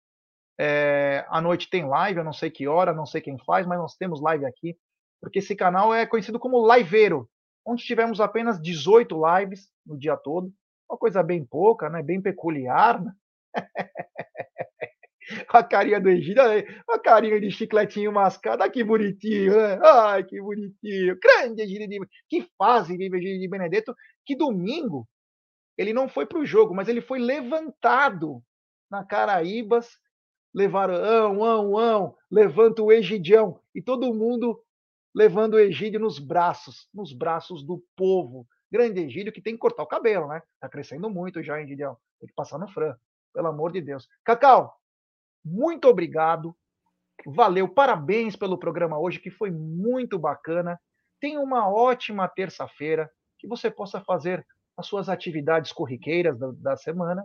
é, 0.57 1.25
à 1.29 1.41
noite 1.41 1.69
tem 1.69 1.85
live, 1.85 2.19
eu 2.19 2.23
não 2.23 2.33
sei 2.33 2.49
que 2.49 2.67
hora, 2.67 2.93
não 2.93 3.05
sei 3.05 3.21
quem 3.21 3.37
faz, 3.45 3.67
mas 3.67 3.77
nós 3.77 3.95
temos 3.95 4.21
live 4.21 4.45
aqui 4.45 4.75
porque 5.25 5.39
esse 5.39 5.55
canal 5.55 5.91
é 5.91 6.05
conhecido 6.05 6.39
como 6.39 6.71
Liveiro, 6.71 7.27
onde 7.65 7.83
tivemos 7.83 8.21
apenas 8.21 8.61
18 8.61 9.19
lives 9.25 9.71
no 9.83 9.97
dia 9.97 10.15
todo, 10.15 10.53
uma 10.87 10.99
coisa 10.99 11.23
bem 11.23 11.43
pouca, 11.43 11.89
né? 11.89 12.03
bem 12.03 12.21
peculiar. 12.21 13.03
Né? 13.03 13.11
a 15.49 15.63
carinha 15.63 15.99
do 15.99 16.09
Egídio, 16.09 16.43
a 16.87 16.99
carinha 16.99 17.41
de 17.41 17.49
chicletinho 17.49 18.11
mascado, 18.11 18.61
ah, 18.61 18.69
que 18.69 18.83
bonitinho, 18.83 19.57
né? 19.57 19.79
Ai, 19.83 20.23
que 20.23 20.39
bonitinho, 20.39 21.17
grande 21.19 21.63
Egídio 21.63 21.87
de... 21.87 21.99
Que 22.29 22.47
fase 22.55 22.95
vive 22.95 23.17
Egídio 23.17 23.39
de 23.39 23.47
Benedetto, 23.47 23.95
que 24.23 24.35
domingo 24.35 25.07
ele 25.75 25.91
não 25.91 26.07
foi 26.07 26.27
para 26.27 26.37
o 26.37 26.45
jogo, 26.45 26.75
mas 26.75 26.87
ele 26.87 27.01
foi 27.01 27.17
levantado 27.17 28.43
na 28.91 29.03
Caraíbas, 29.03 29.97
levaram, 30.53 30.93
ão, 30.93 31.43
ão, 31.43 31.77
ão, 31.79 32.15
levanta 32.29 32.83
o 32.83 32.91
Egidião, 32.91 33.59
e 33.73 33.81
todo 33.81 34.13
mundo 34.13 34.63
levando 35.15 35.53
o 35.53 35.59
Egídio 35.59 35.99
nos 35.99 36.19
braços, 36.19 36.89
nos 36.93 37.13
braços 37.13 37.63
do 37.63 37.81
povo. 37.95 38.45
Grande 38.69 38.99
Egídio 38.99 39.31
que 39.31 39.41
tem 39.41 39.53
que 39.53 39.59
cortar 39.59 39.83
o 39.83 39.87
cabelo, 39.87 40.27
né? 40.27 40.41
Tá 40.59 40.67
crescendo 40.67 41.09
muito 41.09 41.41
já, 41.41 41.61
Egidião. 41.61 41.97
Tem 42.19 42.27
que 42.27 42.35
passar 42.35 42.59
no 42.59 42.67
Fran, 42.67 42.93
pelo 43.33 43.47
amor 43.47 43.71
de 43.71 43.79
Deus. 43.79 44.09
Cacau, 44.25 44.75
muito 45.43 45.87
obrigado. 45.87 46.53
Valeu, 47.25 47.69
parabéns 47.69 48.35
pelo 48.35 48.57
programa 48.57 48.99
hoje, 48.99 49.19
que 49.19 49.31
foi 49.31 49.49
muito 49.49 50.19
bacana. 50.19 50.77
Tenha 51.21 51.39
uma 51.39 51.69
ótima 51.69 52.27
terça-feira, 52.27 53.09
que 53.39 53.47
você 53.47 53.71
possa 53.71 54.01
fazer 54.01 54.45
as 54.75 54.85
suas 54.85 55.07
atividades 55.07 55.71
corriqueiras 55.71 56.37
da, 56.37 56.51
da 56.51 56.75
semana 56.75 57.23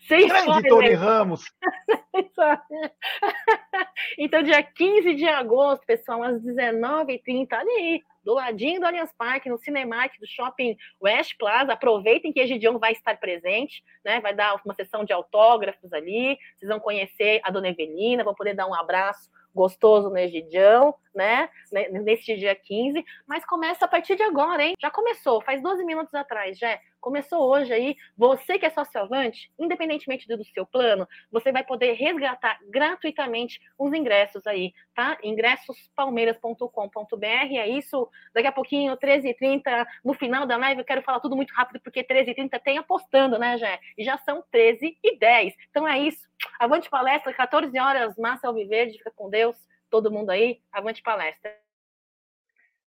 Sem 0.08 0.28
Grande 0.28 0.68
Tony 0.68 0.94
Ramos. 0.94 1.46
então, 4.18 4.44
dia 4.44 4.62
15 4.62 5.16
de 5.16 5.26
agosto, 5.26 5.86
pessoal, 5.86 6.24
às 6.24 6.42
19h30, 6.42 7.54
ali, 7.54 8.04
do 8.24 8.34
ladinho 8.34 8.80
do 8.80 8.86
Allianz 8.86 9.12
Parque, 9.18 9.50
no 9.50 9.58
Cinemark 9.58 10.20
do 10.20 10.28
Shopping 10.28 10.78
West 11.02 11.38
Plaza. 11.38 11.74
Aproveitem 11.74 12.32
que 12.32 12.40
Egidião 12.40 12.78
vai 12.80 12.92
estar 12.92 13.18
presente, 13.18 13.84
né? 14.04 14.20
Vai 14.22 14.34
dar 14.34 14.60
uma 14.64 14.74
sessão 14.74 15.04
de 15.04 15.14
autógrafos 15.14 15.92
ali. 15.94 16.38
Vocês 16.56 16.70
vão 16.70 16.80
conhecer 16.80 17.42
a 17.44 17.52
Dona 17.52 17.70
Evelina, 17.70 18.24
vão 18.24 18.36
poder 18.36 18.54
dar 18.54 18.68
um 18.68 18.74
abraço 18.74 19.30
gostoso 19.54 20.10
no 20.10 20.18
Egidião, 20.18 20.94
né? 21.14 21.50
Neste 21.72 22.38
dia 22.38 22.56
15, 22.56 23.04
mas 23.28 23.44
começa 23.46 23.86
a 23.86 23.88
partir 23.88 24.16
de 24.16 24.24
agora, 24.24 24.64
hein? 24.64 24.76
Já 24.80 24.92
começou, 24.92 25.42
faz 25.42 25.62
12 25.62 25.84
minutos 25.84 26.14
atrás, 26.14 26.58
já. 26.58 26.80
Começou 27.00 27.50
hoje 27.50 27.72
aí. 27.72 27.96
Você 28.18 28.60
que 28.60 28.66
é 28.66 28.70
sócio-avante, 28.70 29.50
independentemente 29.58 30.28
do 30.28 30.44
seu 30.44 30.66
plano, 30.66 31.08
você 31.32 31.50
vai 31.52 31.64
poder 31.64 31.94
resgatar 31.94 32.60
gratuitamente 32.70 33.62
os 33.78 33.94
ingressos 33.94 34.46
aí, 34.46 34.74
tá? 34.94 35.18
ingressospalmeiras.com.br. 35.24 37.26
É 37.26 37.70
isso. 37.70 38.10
Daqui 38.34 38.48
a 38.48 38.52
pouquinho, 38.52 38.98
13h30, 38.98 39.88
no 40.04 40.14
final 40.14 40.46
da 40.46 40.58
live, 40.58 40.82
eu 40.82 40.86
quero 40.86 41.02
falar 41.02 41.22
tudo 41.22 41.36
muito 41.36 41.54
rápido, 41.54 41.80
porque 41.82 42.04
13h30 42.04 42.60
tem 42.62 42.78
apostando, 42.78 43.40
né, 43.40 43.58
Jé? 43.58 43.80
E 43.98 44.04
já 44.04 44.18
são 44.18 44.44
13h10. 44.54 45.54
Então 45.70 45.88
é 45.88 46.00
isso. 46.00 46.28
Avante 46.60 46.90
palestra, 46.90 47.34
14 47.34 47.80
horas, 47.80 48.18
Massa 48.18 48.48
Alviverde, 48.48 48.98
fica 48.98 49.12
com 49.12 49.30
Deus. 49.30 49.56
Todo 49.90 50.12
mundo 50.12 50.30
aí, 50.30 50.62
avante 50.72 51.02
palestra. 51.02 51.58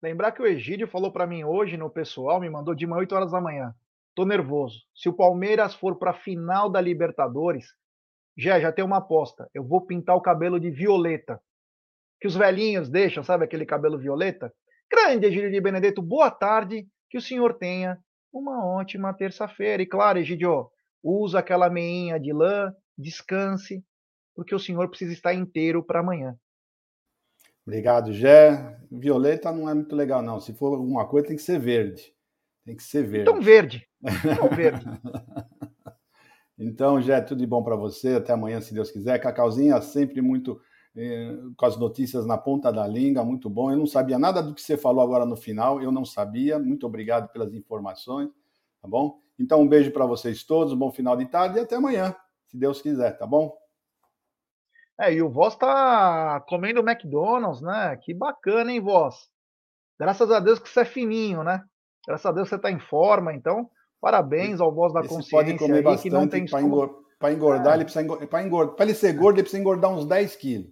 Lembrar 0.02 0.32
que 0.32 0.42
o 0.42 0.46
Egídio 0.46 0.88
falou 0.88 1.12
para 1.12 1.26
mim 1.26 1.44
hoje 1.44 1.76
no 1.76 1.90
pessoal, 1.90 2.40
me 2.40 2.48
mandou 2.48 2.74
de 2.74 2.86
manhã 2.86 3.00
8 3.00 3.14
horas 3.14 3.32
da 3.32 3.40
manhã. 3.40 3.74
Tô 4.20 4.26
nervoso. 4.26 4.82
Se 4.94 5.08
o 5.08 5.14
Palmeiras 5.14 5.74
for 5.74 5.96
para 5.96 6.10
a 6.10 6.12
final 6.12 6.68
da 6.68 6.78
Libertadores, 6.78 7.68
já 8.36 8.60
já 8.60 8.70
tem 8.70 8.84
uma 8.84 8.98
aposta. 8.98 9.48
Eu 9.54 9.64
vou 9.64 9.86
pintar 9.86 10.14
o 10.14 10.20
cabelo 10.20 10.60
de 10.60 10.70
violeta. 10.70 11.40
Que 12.20 12.28
os 12.28 12.36
velhinhos 12.36 12.90
deixam, 12.90 13.24
sabe 13.24 13.46
aquele 13.46 13.64
cabelo 13.64 13.98
violeta? 13.98 14.52
Grande 14.92 15.26
Egídio 15.26 15.50
de 15.50 15.58
Benedetto, 15.58 16.02
boa 16.02 16.30
tarde. 16.30 16.86
Que 17.08 17.16
o 17.16 17.20
senhor 17.22 17.54
tenha 17.54 17.98
uma 18.30 18.62
ótima 18.62 19.14
terça-feira. 19.14 19.82
E 19.82 19.86
claro, 19.86 20.18
Egídio, 20.18 20.70
usa 21.02 21.38
aquela 21.38 21.70
meinha 21.70 22.20
de 22.20 22.30
lã, 22.30 22.74
descanse, 22.98 23.82
porque 24.34 24.54
o 24.54 24.58
senhor 24.58 24.86
precisa 24.90 25.14
estar 25.14 25.32
inteiro 25.32 25.82
para 25.82 26.00
amanhã. 26.00 26.36
Obrigado, 27.66 28.12
Gé. 28.12 28.76
Violeta 28.92 29.50
não 29.50 29.66
é 29.66 29.72
muito 29.72 29.96
legal, 29.96 30.20
não. 30.20 30.38
Se 30.38 30.52
for 30.52 30.74
alguma 30.74 31.08
coisa, 31.08 31.28
tem 31.28 31.36
que 31.36 31.42
ser 31.42 31.58
verde. 31.58 32.14
Tem 32.70 32.76
que 32.76 32.84
ser 32.84 33.02
verde. 33.02 33.28
Então, 33.28 33.40
verde. 33.40 33.88
Então, 34.00 34.48
verde. 34.48 34.86
então, 36.56 37.02
Jé, 37.02 37.20
tudo 37.20 37.38
de 37.38 37.46
bom 37.48 37.64
para 37.64 37.74
você. 37.74 38.14
Até 38.14 38.32
amanhã, 38.32 38.60
se 38.60 38.72
Deus 38.72 38.92
quiser. 38.92 39.18
Cacauzinha, 39.18 39.80
sempre 39.82 40.22
muito 40.22 40.60
eh, 40.94 41.36
com 41.56 41.66
as 41.66 41.76
notícias 41.76 42.24
na 42.24 42.38
ponta 42.38 42.72
da 42.72 42.86
língua, 42.86 43.24
muito 43.24 43.50
bom. 43.50 43.72
Eu 43.72 43.76
não 43.76 43.88
sabia 43.88 44.20
nada 44.20 44.40
do 44.40 44.54
que 44.54 44.62
você 44.62 44.76
falou 44.76 45.02
agora 45.02 45.26
no 45.26 45.34
final, 45.34 45.82
eu 45.82 45.90
não 45.90 46.04
sabia. 46.04 46.60
Muito 46.60 46.86
obrigado 46.86 47.28
pelas 47.32 47.52
informações, 47.52 48.30
tá 48.80 48.86
bom? 48.86 49.18
Então, 49.36 49.62
um 49.62 49.68
beijo 49.68 49.90
para 49.90 50.06
vocês 50.06 50.44
todos, 50.44 50.72
um 50.72 50.78
bom 50.78 50.92
final 50.92 51.16
de 51.16 51.26
tarde 51.26 51.58
e 51.58 51.62
até 51.62 51.74
amanhã, 51.74 52.14
se 52.46 52.56
Deus 52.56 52.80
quiser, 52.80 53.18
tá 53.18 53.26
bom? 53.26 53.52
É, 54.96 55.12
e 55.12 55.20
o 55.20 55.28
Voz 55.28 55.56
tá 55.56 56.40
comendo 56.46 56.88
McDonald's, 56.88 57.62
né? 57.62 57.96
Que 57.96 58.14
bacana, 58.14 58.70
hein, 58.70 58.80
Voz? 58.80 59.28
Graças 59.98 60.30
a 60.30 60.38
Deus 60.38 60.60
que 60.60 60.68
você 60.68 60.82
é 60.82 60.84
fininho, 60.84 61.42
né? 61.42 61.64
Graças 62.06 62.26
a 62.26 62.32
Deus 62.32 62.48
você 62.48 62.56
está 62.56 62.70
em 62.70 62.78
forma, 62.78 63.34
então 63.34 63.68
parabéns 64.00 64.60
ao 64.60 64.74
Voz 64.74 64.92
da 64.92 65.00
Esse 65.00 65.08
Consciência. 65.08 65.38
Pode 65.38 65.58
comer 65.58 65.82
bastante 65.82 66.02
que 66.02 66.10
não 66.10 66.28
tem 66.28 66.46
para 66.46 66.60
engordar, 66.60 67.32
engordar, 67.32 67.72
é. 67.72 67.76
ele 67.76 67.84
precisa 67.84 68.02
engordar, 68.02 68.28
para 68.28 68.42
engordar, 68.42 68.76
para 68.76 68.84
ele 68.86 68.94
ser 68.94 69.12
gordo, 69.12 69.36
ele 69.36 69.42
precisa 69.42 69.60
engordar 69.60 69.90
uns 69.90 70.06
10 70.06 70.36
quilos. 70.36 70.70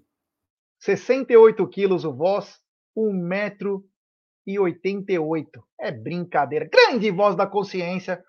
68 0.80 1.68
quilos 1.68 2.04
o 2.04 2.12
Voz, 2.12 2.60
1 2.96 3.12
metro 3.12 3.84
e 4.46 4.58
88. 4.58 5.62
É 5.78 5.92
brincadeira. 5.92 6.68
Grande 6.70 7.10
Voz 7.10 7.36
da 7.36 7.46
Consciência, 7.46 8.24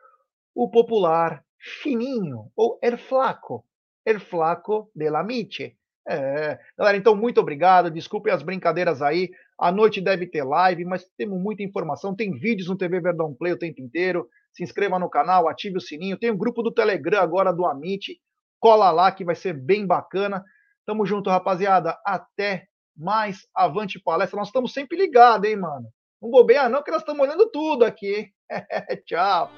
o 0.53 0.69
popular 0.69 1.43
fininho, 1.57 2.51
ou 2.55 2.77
er 2.81 2.97
flaco, 2.97 3.65
er 4.05 4.19
flaco 4.19 4.91
de 4.93 5.09
la 5.09 5.23
Miche. 5.23 5.77
É. 6.07 6.57
Galera, 6.77 6.97
então 6.97 7.15
muito 7.15 7.39
obrigado. 7.39 7.91
Desculpem 7.91 8.34
as 8.34 8.43
brincadeiras 8.43 9.01
aí. 9.01 9.30
À 9.59 9.71
noite 9.71 10.01
deve 10.01 10.26
ter 10.26 10.43
live, 10.43 10.85
mas 10.85 11.05
temos 11.17 11.39
muita 11.41 11.63
informação. 11.63 12.15
Tem 12.15 12.31
vídeos 12.31 12.69
no 12.69 12.77
TV 12.77 12.99
Verdão 12.99 13.34
Play 13.34 13.53
o 13.53 13.59
tempo 13.59 13.81
inteiro. 13.81 14.27
Se 14.53 14.63
inscreva 14.63 14.97
no 14.97 15.09
canal, 15.09 15.47
ative 15.47 15.77
o 15.77 15.81
sininho. 15.81 16.17
Tem 16.17 16.31
um 16.31 16.38
grupo 16.38 16.63
do 16.63 16.71
Telegram 16.71 17.21
agora 17.21 17.53
do 17.53 17.65
Amit. 17.65 18.19
Cola 18.59 18.91
lá 18.91 19.11
que 19.11 19.23
vai 19.23 19.35
ser 19.35 19.53
bem 19.53 19.85
bacana. 19.85 20.43
Tamo 20.85 21.05
junto, 21.05 21.30
rapaziada. 21.30 21.97
Até 22.05 22.65
mais. 22.97 23.47
Avante 23.55 23.99
palestra. 23.99 24.38
Nós 24.38 24.47
estamos 24.47 24.73
sempre 24.73 24.97
ligados, 24.97 25.49
hein, 25.49 25.57
mano? 25.57 25.88
Não 26.21 26.30
bobeia 26.30 26.67
não, 26.67 26.84
que 26.84 26.91
nós 26.91 27.01
estamos 27.01 27.26
olhando 27.26 27.49
tudo 27.49 27.85
aqui. 27.85 28.30
Tchau. 29.05 29.49